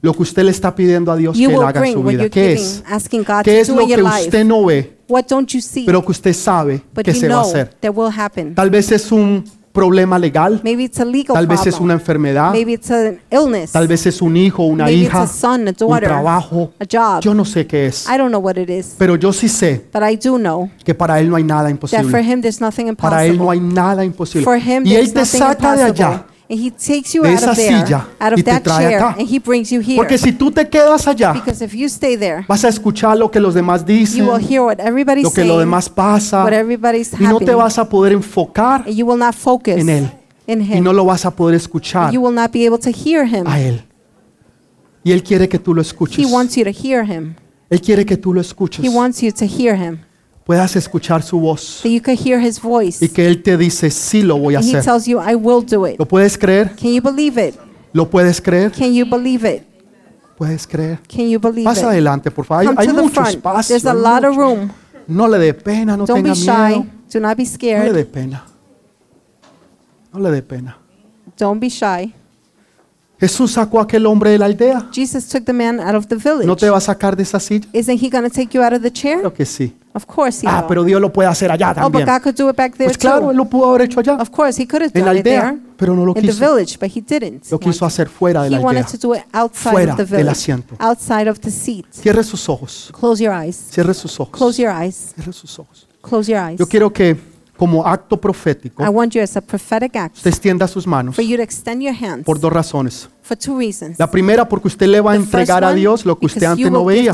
lo 0.02 0.14
que 0.14 0.22
usted 0.24 0.44
le 0.44 0.52
está 0.52 0.74
pidiendo 0.76 1.12
a 1.12 1.16
Dios 1.16 1.36
You 1.38 1.48
que 1.50 1.54
él 1.54 1.60
will 1.60 1.68
haga 1.68 1.80
en 1.80 1.82
bring 1.82 1.94
su 1.94 2.00
what 2.02 2.12
vida. 2.12 2.24
you're 2.24 2.30
¿Qué 2.30 2.42
giving, 2.56 2.64
es? 2.64 2.84
asking 2.88 3.24
God 3.24 3.42
¿Qué 3.44 3.56
to 3.56 3.62
es 3.62 3.68
do 3.68 3.76
lo 3.76 3.82
in 3.82 3.88
que 3.88 3.94
your 3.96 4.04
life. 4.04 4.22
usted 4.26 4.46
no 4.46 4.66
ve, 4.66 4.98
What 5.10 5.26
don't 5.30 5.50
you 5.52 5.62
see, 5.62 5.86
pero 5.86 6.04
que 6.06 6.12
usted 6.12 6.34
sabe 6.34 6.82
but 6.94 7.04
que 7.06 7.14
you 7.14 7.20
se 7.20 7.28
va 7.28 7.36
a 7.36 7.42
know 7.42 7.50
hacer? 7.50 7.70
that 7.82 7.92
will 7.96 8.12
happen? 8.16 8.54
Tal 8.54 8.70
vez 8.70 8.92
es 8.92 9.12
un 9.12 9.44
problema 9.72 10.18
legal, 10.18 10.60
Maybe 10.64 10.86
it's 10.86 11.00
a 11.00 11.06
legal 11.06 11.36
tal 11.36 11.46
vez 11.46 11.60
es 11.62 11.76
problem. 11.76 11.84
una 11.86 11.94
enfermedad, 11.94 12.52
Maybe 12.52 12.74
it's 12.74 12.90
an 12.92 13.20
illness. 13.32 13.72
tal 13.72 13.88
vez 13.88 14.06
es 14.08 14.22
un 14.24 14.36
hijo, 14.36 14.64
una 14.64 14.86
Maybe 14.86 15.02
hija, 15.04 15.24
it's 15.24 15.32
a 15.32 15.34
son, 15.40 15.68
a 15.68 15.70
un 15.72 15.76
daughter, 15.78 16.10
trabajo. 16.10 16.74
a 16.80 16.86
job. 16.86 17.22
Yo 17.22 17.34
no 17.36 17.46
sé 17.46 17.68
qué 17.68 17.86
es, 17.86 18.06
I 18.08 18.18
don't 18.18 18.30
know 18.30 18.42
what 18.42 18.58
it 18.58 18.70
is, 18.70 18.96
pero 18.98 19.16
yo 19.16 19.32
sí 19.32 19.48
sé 19.48 19.86
but 19.94 20.02
I 20.04 20.16
do 20.18 20.38
know 20.38 20.70
que 20.84 20.94
para 20.96 21.20
él 21.20 21.30
no 21.30 21.36
hay 21.36 21.44
nada 21.44 21.70
that 21.70 21.78
for 21.78 21.90
imposible. 21.92 22.22
him 22.24 22.42
there's 22.42 22.60
nothing 22.60 22.94
Para 22.96 23.26
él 23.26 23.38
no 23.38 23.44
impossible. 23.54 23.68
hay 23.68 23.74
nada 23.74 24.04
imposible. 24.06 24.44
For 24.46 24.58
him 24.58 24.84
Y 24.86 24.90
there's 24.94 25.08
él 25.10 25.14
te 25.14 25.20
nothing 25.20 25.40
saca 25.40 25.76
de 25.76 25.84
allá. 25.84 26.26
And 26.50 26.58
he 26.60 26.72
takes 26.72 27.14
you 27.14 27.24
de 27.24 27.30
out 27.30 27.38
esa 27.40 27.52
of 27.52 27.58
there, 27.58 27.86
silla 27.86 28.08
out 28.20 28.32
y 28.32 28.34
of 28.34 28.36
te 28.38 28.44
that 28.44 28.64
trae 28.64 28.78
chair, 28.90 29.00
acá. 29.02 29.16
and 29.20 29.28
he 29.30 29.38
brings 29.38 29.70
you 29.70 29.82
here. 29.82 29.98
Porque 29.98 30.18
si 30.18 30.32
tú 30.32 30.50
te 30.50 30.70
quedas 30.70 31.06
allá, 31.06 31.34
Because 31.34 31.62
if 31.64 31.74
you 31.74 31.88
stay 31.90 32.16
there, 32.16 32.46
vas 32.48 32.64
a 32.64 32.70
escuchar 32.70 33.18
lo 33.18 33.30
que 33.30 33.40
los 33.42 33.54
demás 33.54 33.86
dicen, 33.86 34.24
you 34.26 34.32
will 34.32 34.40
hear 34.40 34.62
what 34.62 34.80
everybody's 34.80 35.26
lo 35.26 35.30
que 35.32 35.36
saying, 35.42 35.48
lo 35.50 35.60
demás 35.60 35.90
pasa, 35.90 36.44
what 36.46 36.54
everybody's 36.54 37.12
y 37.14 37.24
no 37.24 37.40
te 37.40 37.46
happening, 37.46 37.58
vas 37.58 37.78
a 37.78 37.90
poder 37.90 38.14
enfocar 38.14 38.84
and 38.88 38.96
you 38.96 39.06
will 39.06 39.20
not 39.20 39.34
focus 39.36 39.76
en 39.78 39.90
él. 39.90 40.12
in 40.48 40.62
y 40.62 40.74
him. 40.78 40.84
no 40.86 40.94
lo 40.94 41.04
vas 41.04 41.26
a 41.26 41.32
poder 41.32 41.56
escuchar 41.56 42.14
You 42.14 42.22
will 42.22 42.34
not 42.34 42.54
be 42.54 42.66
able 42.66 42.80
to 42.80 42.92
hear 42.92 43.26
him. 43.26 43.46
a 43.46 43.60
él. 43.60 43.84
Y 45.04 45.12
él 45.12 45.24
quiere 45.24 45.50
que 45.50 45.60
tú 45.60 45.74
lo 45.74 45.82
He 45.82 45.86
escuches. 45.86 46.32
wants 46.32 46.56
you 46.56 46.64
to 46.64 46.72
hear 46.72 47.04
him. 47.04 47.36
Él 47.70 47.82
quiere 47.82 48.06
que 48.06 48.16
tú 48.16 48.34
lo 48.34 48.40
escuches. 48.40 48.86
He 48.86 48.90
wants 48.90 49.22
you 49.22 49.32
to 49.34 49.46
hear 49.46 49.76
him. 49.76 50.00
Puedas 50.48 50.76
escuchar 50.78 51.22
su 51.24 51.40
voz 51.42 51.82
That 51.84 51.90
you 51.90 52.02
could 52.02 52.18
hear 52.18 52.40
his 52.42 52.60
voice. 52.62 53.04
y 53.06 53.10
que 53.10 53.28
él 53.28 53.44
te 53.44 53.58
dice, 53.58 53.92
sí 53.92 54.24
lo 54.24 54.38
voy 54.38 54.56
a 54.56 54.60
And 54.60 54.68
he 54.68 54.78
hacer. 54.78 54.84
tells 54.84 55.06
you, 55.06 55.20
I 55.22 55.36
will 55.36 55.64
do 55.64 55.86
it. 55.86 56.00
¿Lo 56.00 56.06
puedes 56.08 56.38
creer? 56.38 56.72
Can 56.76 56.94
you 56.94 57.02
believe 57.02 57.38
it? 57.38 57.56
¿Lo 57.94 58.10
puedes 58.10 58.42
creer? 58.42 58.72
Can 58.72 58.94
you 58.94 59.06
believe 59.06 59.46
it? 59.46 59.64
¿Puedes 60.38 60.66
creer? 60.66 61.00
Can 61.08 61.28
you 61.30 61.40
believe 61.40 61.66
Pasa 61.66 61.82
it? 61.82 61.88
adelante, 61.90 62.32
por 62.32 62.46
favor. 62.46 62.62
Hay, 62.62 62.68
Come 62.68 62.80
hay 62.82 62.88
to 62.88 62.94
the 62.96 63.02
mucho 63.02 63.14
front. 63.16 63.36
espacio. 63.36 63.68
There's 63.76 63.86
a 63.86 63.92
hay 63.92 63.98
lot 64.02 64.24
of 64.24 64.36
mucho. 64.38 64.42
room. 64.56 64.72
No 65.08 65.28
le 65.28 65.38
dé 65.38 65.54
pena, 65.54 65.98
no 65.98 66.06
Don't 66.06 66.24
tenga 66.24 66.34
be 66.34 66.40
miedo. 66.40 66.84
shy. 66.84 66.92
Do 67.12 67.20
not 67.20 67.36
be 67.38 67.44
No 67.44 67.50
le 67.50 67.54
scared. 67.54 67.94
dé 67.94 68.06
pena. 68.06 68.46
No 70.14 70.20
le 70.20 70.32
dé 70.32 70.42
pena. 70.42 70.78
Don't 71.38 71.60
be 71.60 71.70
shy. 71.70 72.14
Jesús 73.20 73.52
sacó 73.54 73.80
a 73.80 73.84
aquel 73.84 74.06
hombre 74.06 74.30
de 74.32 74.38
la 74.38 74.46
aldea. 74.46 74.90
Jesus 74.94 75.28
took 75.28 75.44
the 75.46 75.54
man 75.54 75.80
out 75.80 75.96
of 75.96 76.06
the 76.08 76.16
village. 76.16 76.46
¿No 76.46 76.56
te 76.56 76.70
va 76.70 76.78
a 76.78 76.82
sacar 76.82 77.16
de 77.16 77.24
esa 77.24 77.40
silla? 77.40 77.68
Isn't 77.74 78.00
he 78.02 78.10
going 78.10 78.24
to 78.24 78.30
take 78.30 78.50
you 78.56 78.62
out 78.64 78.74
of 78.74 78.82
the 78.82 78.92
chair? 78.92 79.16
Claro 79.20 79.34
que 79.34 79.46
sí. 79.46 79.76
Of 79.94 80.06
course 80.06 80.46
he 80.46 80.48
Ah, 80.48 80.60
will. 80.60 80.68
pero 80.68 80.84
Dios 80.84 81.02
lo 81.02 81.12
puede 81.12 81.28
hacer 81.28 81.50
allá 81.50 81.72
oh, 81.72 81.90
but 81.90 82.02
también. 82.04 82.06
God 82.06 82.22
could 82.22 82.36
do 82.38 82.50
it 82.52 82.56
back 82.56 82.74
there 82.78 82.86
Pues 82.88 83.00
claro, 83.00 83.22
too. 83.22 83.32
Él 83.32 83.38
lo 83.38 83.46
pudo 83.46 83.70
haber 83.70 83.82
hecho 83.84 84.00
allá. 84.00 84.14
Of 84.22 84.30
course, 84.30 84.62
he 84.62 84.68
could 84.68 84.84
have 84.84 84.92
En 84.94 85.02
la 85.02 85.08
done 85.08 85.20
it 85.22 85.26
aldea, 85.26 85.42
there 85.50 85.58
pero 85.76 85.96
no 85.96 86.06
lo 86.06 86.12
in 86.16 86.22
the 86.22 86.28
quiso. 86.28 86.40
village, 86.54 86.78
but 86.80 86.92
he 86.96 87.02
didn't. 87.02 87.50
Lo 87.50 87.58
quiso 87.60 87.84
hacer 87.84 88.08
fuera 88.08 88.44
de 88.44 88.50
He 88.50 88.52
la 88.52 88.60
wanted 88.60 88.84
aldea. 88.86 89.00
to 89.00 89.08
do 89.08 89.16
it 89.16 89.24
outside 89.34 89.72
Fuera 89.72 89.92
of 89.94 89.98
the 89.98 90.04
del 90.06 90.18
village, 90.18 90.32
asiento. 90.32 90.76
outside 90.78 91.28
of 91.28 91.40
the 91.40 91.50
seat. 91.50 91.88
Cierre 91.90 92.24
sus 92.24 92.48
ojos. 92.48 92.92
Close 92.94 93.24
your 93.24 93.34
eyes. 93.34 93.56
Cierre 93.72 93.96
sus 93.96 94.20
ojos. 94.20 94.32
Close 94.38 94.62
your 94.62 94.72
eyes. 94.72 95.14
Cierre 95.16 95.34
sus 95.34 95.58
ojos. 95.58 95.88
Close 96.04 96.32
your 96.32 96.40
eyes. 96.40 96.60
Yo 96.60 96.68
quiero 96.68 96.94
que 96.94 97.18
como 97.58 97.86
acto 97.86 98.20
profético 98.20 98.84
I 98.84 98.88
want 98.88 99.14
you 99.14 99.22
as 99.22 99.36
a 99.36 99.42
prophetic 99.42 99.96
act 99.96 100.18
usted 100.18 100.30
extienda 100.30 100.68
sus 100.68 100.88
manos 100.88 101.16
for 101.16 101.26
you 101.26 101.36
to 101.38 101.44
extend 101.44 101.82
your 101.82 101.96
hands 101.96 102.24
por 102.24 102.40
dos 102.40 102.54
razones. 102.54 103.10
for 103.28 103.38
two 103.38 103.58
reasons. 103.60 104.00
La 104.00 104.10
primera 104.10 104.48
porque 104.48 104.70
usted 104.70 104.88
le 104.88 105.02
va 105.02 105.12
a 105.12 105.16
The 105.16 105.24
entregar 105.24 105.64
a 105.64 105.70
one, 105.70 105.80
Dios 105.80 106.06
lo 106.06 106.18
que 106.18 106.26
usted 106.26 106.44
antes 106.44 106.72
no 106.72 106.86
veía. 106.86 107.14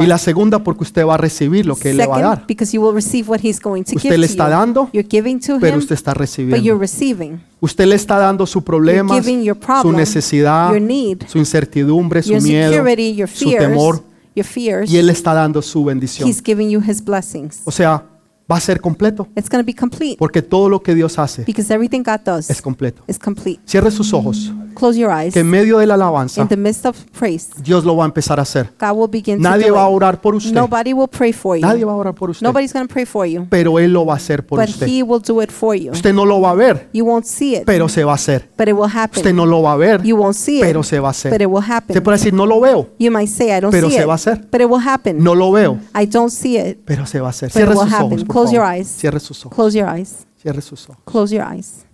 Y 0.00 0.06
la 0.06 0.18
segunda 0.18 0.64
porque 0.64 0.84
usted 0.84 1.06
va 1.06 1.14
a 1.14 1.18
recibir 1.18 1.66
lo 1.66 1.76
que 1.76 1.90
Él 1.90 1.98
le 1.98 2.06
va 2.06 2.14
a 2.14 2.18
Second, 2.18 2.36
dar. 2.38 2.46
because 2.46 2.74
you 2.74 2.82
will 2.82 2.94
receive 2.94 3.28
what 3.28 3.40
he's 3.42 3.60
going 3.60 3.82
to 3.82 3.92
Usted 3.94 4.08
give 4.10 4.18
le 4.18 4.26
está 4.26 4.48
dando, 4.48 4.88
Pero 4.90 5.76
him, 5.76 5.78
usted 5.78 5.94
está 5.94 6.14
but 6.14 6.62
you're 6.62 6.78
recibiendo. 6.78 7.40
Usted 7.60 7.86
le 7.86 7.94
está 7.96 8.18
dando 8.18 8.46
su 8.46 8.64
problema, 8.64 9.20
your 9.20 9.56
su 9.56 9.60
problem, 9.60 9.96
necesidad, 9.96 10.70
your 10.70 10.80
need, 10.80 11.26
su 11.26 11.38
incertidumbre, 11.38 12.22
su 12.22 12.34
miedo, 12.40 12.72
your 12.96 13.28
su 13.28 13.50
fears, 13.50 13.68
temor. 13.68 14.02
fears. 14.42 14.90
Y 14.90 14.96
Él 14.96 15.06
le 15.06 15.12
está 15.12 15.34
dando 15.34 15.60
su 15.60 15.84
bendición. 15.84 16.28
He's 16.28 16.42
giving 16.42 16.70
you 16.70 16.80
his 16.80 17.04
blessings. 17.04 17.60
O 17.64 17.70
sea, 17.70 18.04
va 18.50 18.56
a 18.56 18.60
ser 18.60 18.80
completo. 18.80 19.28
It's 19.36 19.48
going 19.50 19.62
to 19.62 19.66
be 19.66 19.74
complete 19.74 20.16
Porque 20.18 20.42
todo 20.42 20.68
lo 20.68 20.82
que 20.82 20.94
Dios 20.94 21.18
hace 21.18 21.42
because 21.44 21.72
everything 21.72 22.02
God 22.02 22.20
does 22.24 22.50
es 22.50 22.62
completo. 22.62 23.02
is 23.06 23.18
complete. 23.18 23.60
Cierre 23.66 23.90
sus 23.90 24.12
ojos. 24.12 24.52
Close 24.74 24.96
your 24.96 25.10
eyes. 25.10 25.34
Que 25.34 25.40
en 25.40 25.50
medio 25.50 25.78
de 25.78 25.86
la 25.86 25.94
alabanza, 25.94 26.40
In 26.40 26.46
the 26.46 26.56
midst 26.56 26.86
of 26.86 26.96
praise, 27.18 27.48
Dios 27.64 27.84
lo 27.84 27.96
va 27.96 28.04
a 28.04 28.06
empezar 28.06 28.38
a 28.38 28.42
hacer. 28.42 28.70
God 28.80 28.92
will 28.96 29.10
begin 29.10 29.40
Nadie 29.42 29.68
do 29.68 29.74
va 29.74 29.84
a 29.86 29.88
it. 29.90 29.94
orar 29.96 30.20
por 30.20 30.36
usted. 30.36 30.52
Nobody 30.54 30.92
will 30.92 31.08
pray 31.08 31.32
for 31.32 31.58
Nadie 31.58 31.80
you. 31.80 31.86
va 31.88 31.94
a 31.94 31.96
orar 31.96 32.14
por 32.14 32.30
usted. 32.30 32.46
Nobody's 32.46 32.72
going 32.72 32.86
to 32.86 32.92
pray 32.92 33.04
for 33.04 33.26
you, 33.26 33.44
Pero 33.50 33.78
Él 33.80 33.92
lo 33.92 34.06
va 34.06 34.12
a 34.14 34.16
hacer 34.18 34.46
por 34.46 34.60
but 34.60 34.68
usted. 34.68 34.86
He 34.86 35.02
will 35.02 35.20
do 35.20 35.42
it 35.42 35.50
for 35.50 35.74
you. 35.74 35.90
Usted 35.90 36.12
no 36.14 36.24
lo 36.24 36.40
va 36.40 36.52
a 36.52 36.54
ver, 36.54 36.88
You 36.92 37.04
won't 37.04 37.24
see 37.26 37.56
it, 37.56 37.64
pero 37.64 37.88
se 37.88 38.04
va 38.04 38.12
a 38.12 38.14
hacer. 38.14 38.48
but 38.56 38.68
it 38.68 38.74
will 38.74 38.84
Usted 38.84 38.98
happen. 39.00 39.36
no 39.36 39.46
lo 39.46 39.62
va 39.62 39.72
a 39.72 39.76
ver, 39.76 40.00
You 40.04 40.16
won't 40.16 40.36
see 40.36 40.60
pero 40.60 40.80
it, 40.80 40.86
se 40.86 41.00
va 41.00 41.08
a 41.08 41.10
but 41.10 41.16
hacer. 41.16 41.42
it 41.42 41.48
will 41.48 41.58
Usted 41.58 41.72
happen. 41.74 42.02
puede 42.04 42.18
decir, 42.18 42.32
no 42.32 42.46
lo 42.46 42.60
veo, 42.60 42.88
You 43.00 43.10
might 43.10 43.28
say, 43.28 43.48
I 43.56 43.60
don't 43.60 43.72
Pero 43.72 43.88
see 43.88 43.96
se 43.96 44.02
it, 44.02 44.08
va 44.08 44.12
a 44.12 44.14
hacer. 44.14 44.46
but 44.50 44.60
it 44.60 44.68
will 44.70 44.86
happen. 44.86 45.22
no 45.24 45.34
lo 45.34 45.50
veo, 45.50 45.78
I 46.00 46.06
don't 46.06 46.30
see 46.30 46.56
it, 46.56 46.78
pero 46.84 47.04
se 47.04 47.18
va 47.20 47.26
a 47.26 47.30
hacer. 47.30 47.48
But 47.48 47.56
it 47.56 47.64
Cierre 47.64 47.74
will 47.74 47.84
sus 47.84 47.92
happen. 47.92 48.12
ojos, 48.20 48.24
por 48.24 48.37
Close 48.38 48.52
your 48.52 48.64
eyes. 48.64 48.88
Cierre 48.88 49.20
sus 49.20 49.44
ojos. 49.44 49.54
Close 49.54 49.74
your 49.74 49.88
eyes. 49.88 50.26
Cierre 50.36 50.60
sus 50.62 50.88
ojos. 50.88 51.02
Close 51.04 51.32
your 51.32 51.44
eyes. 51.44 51.84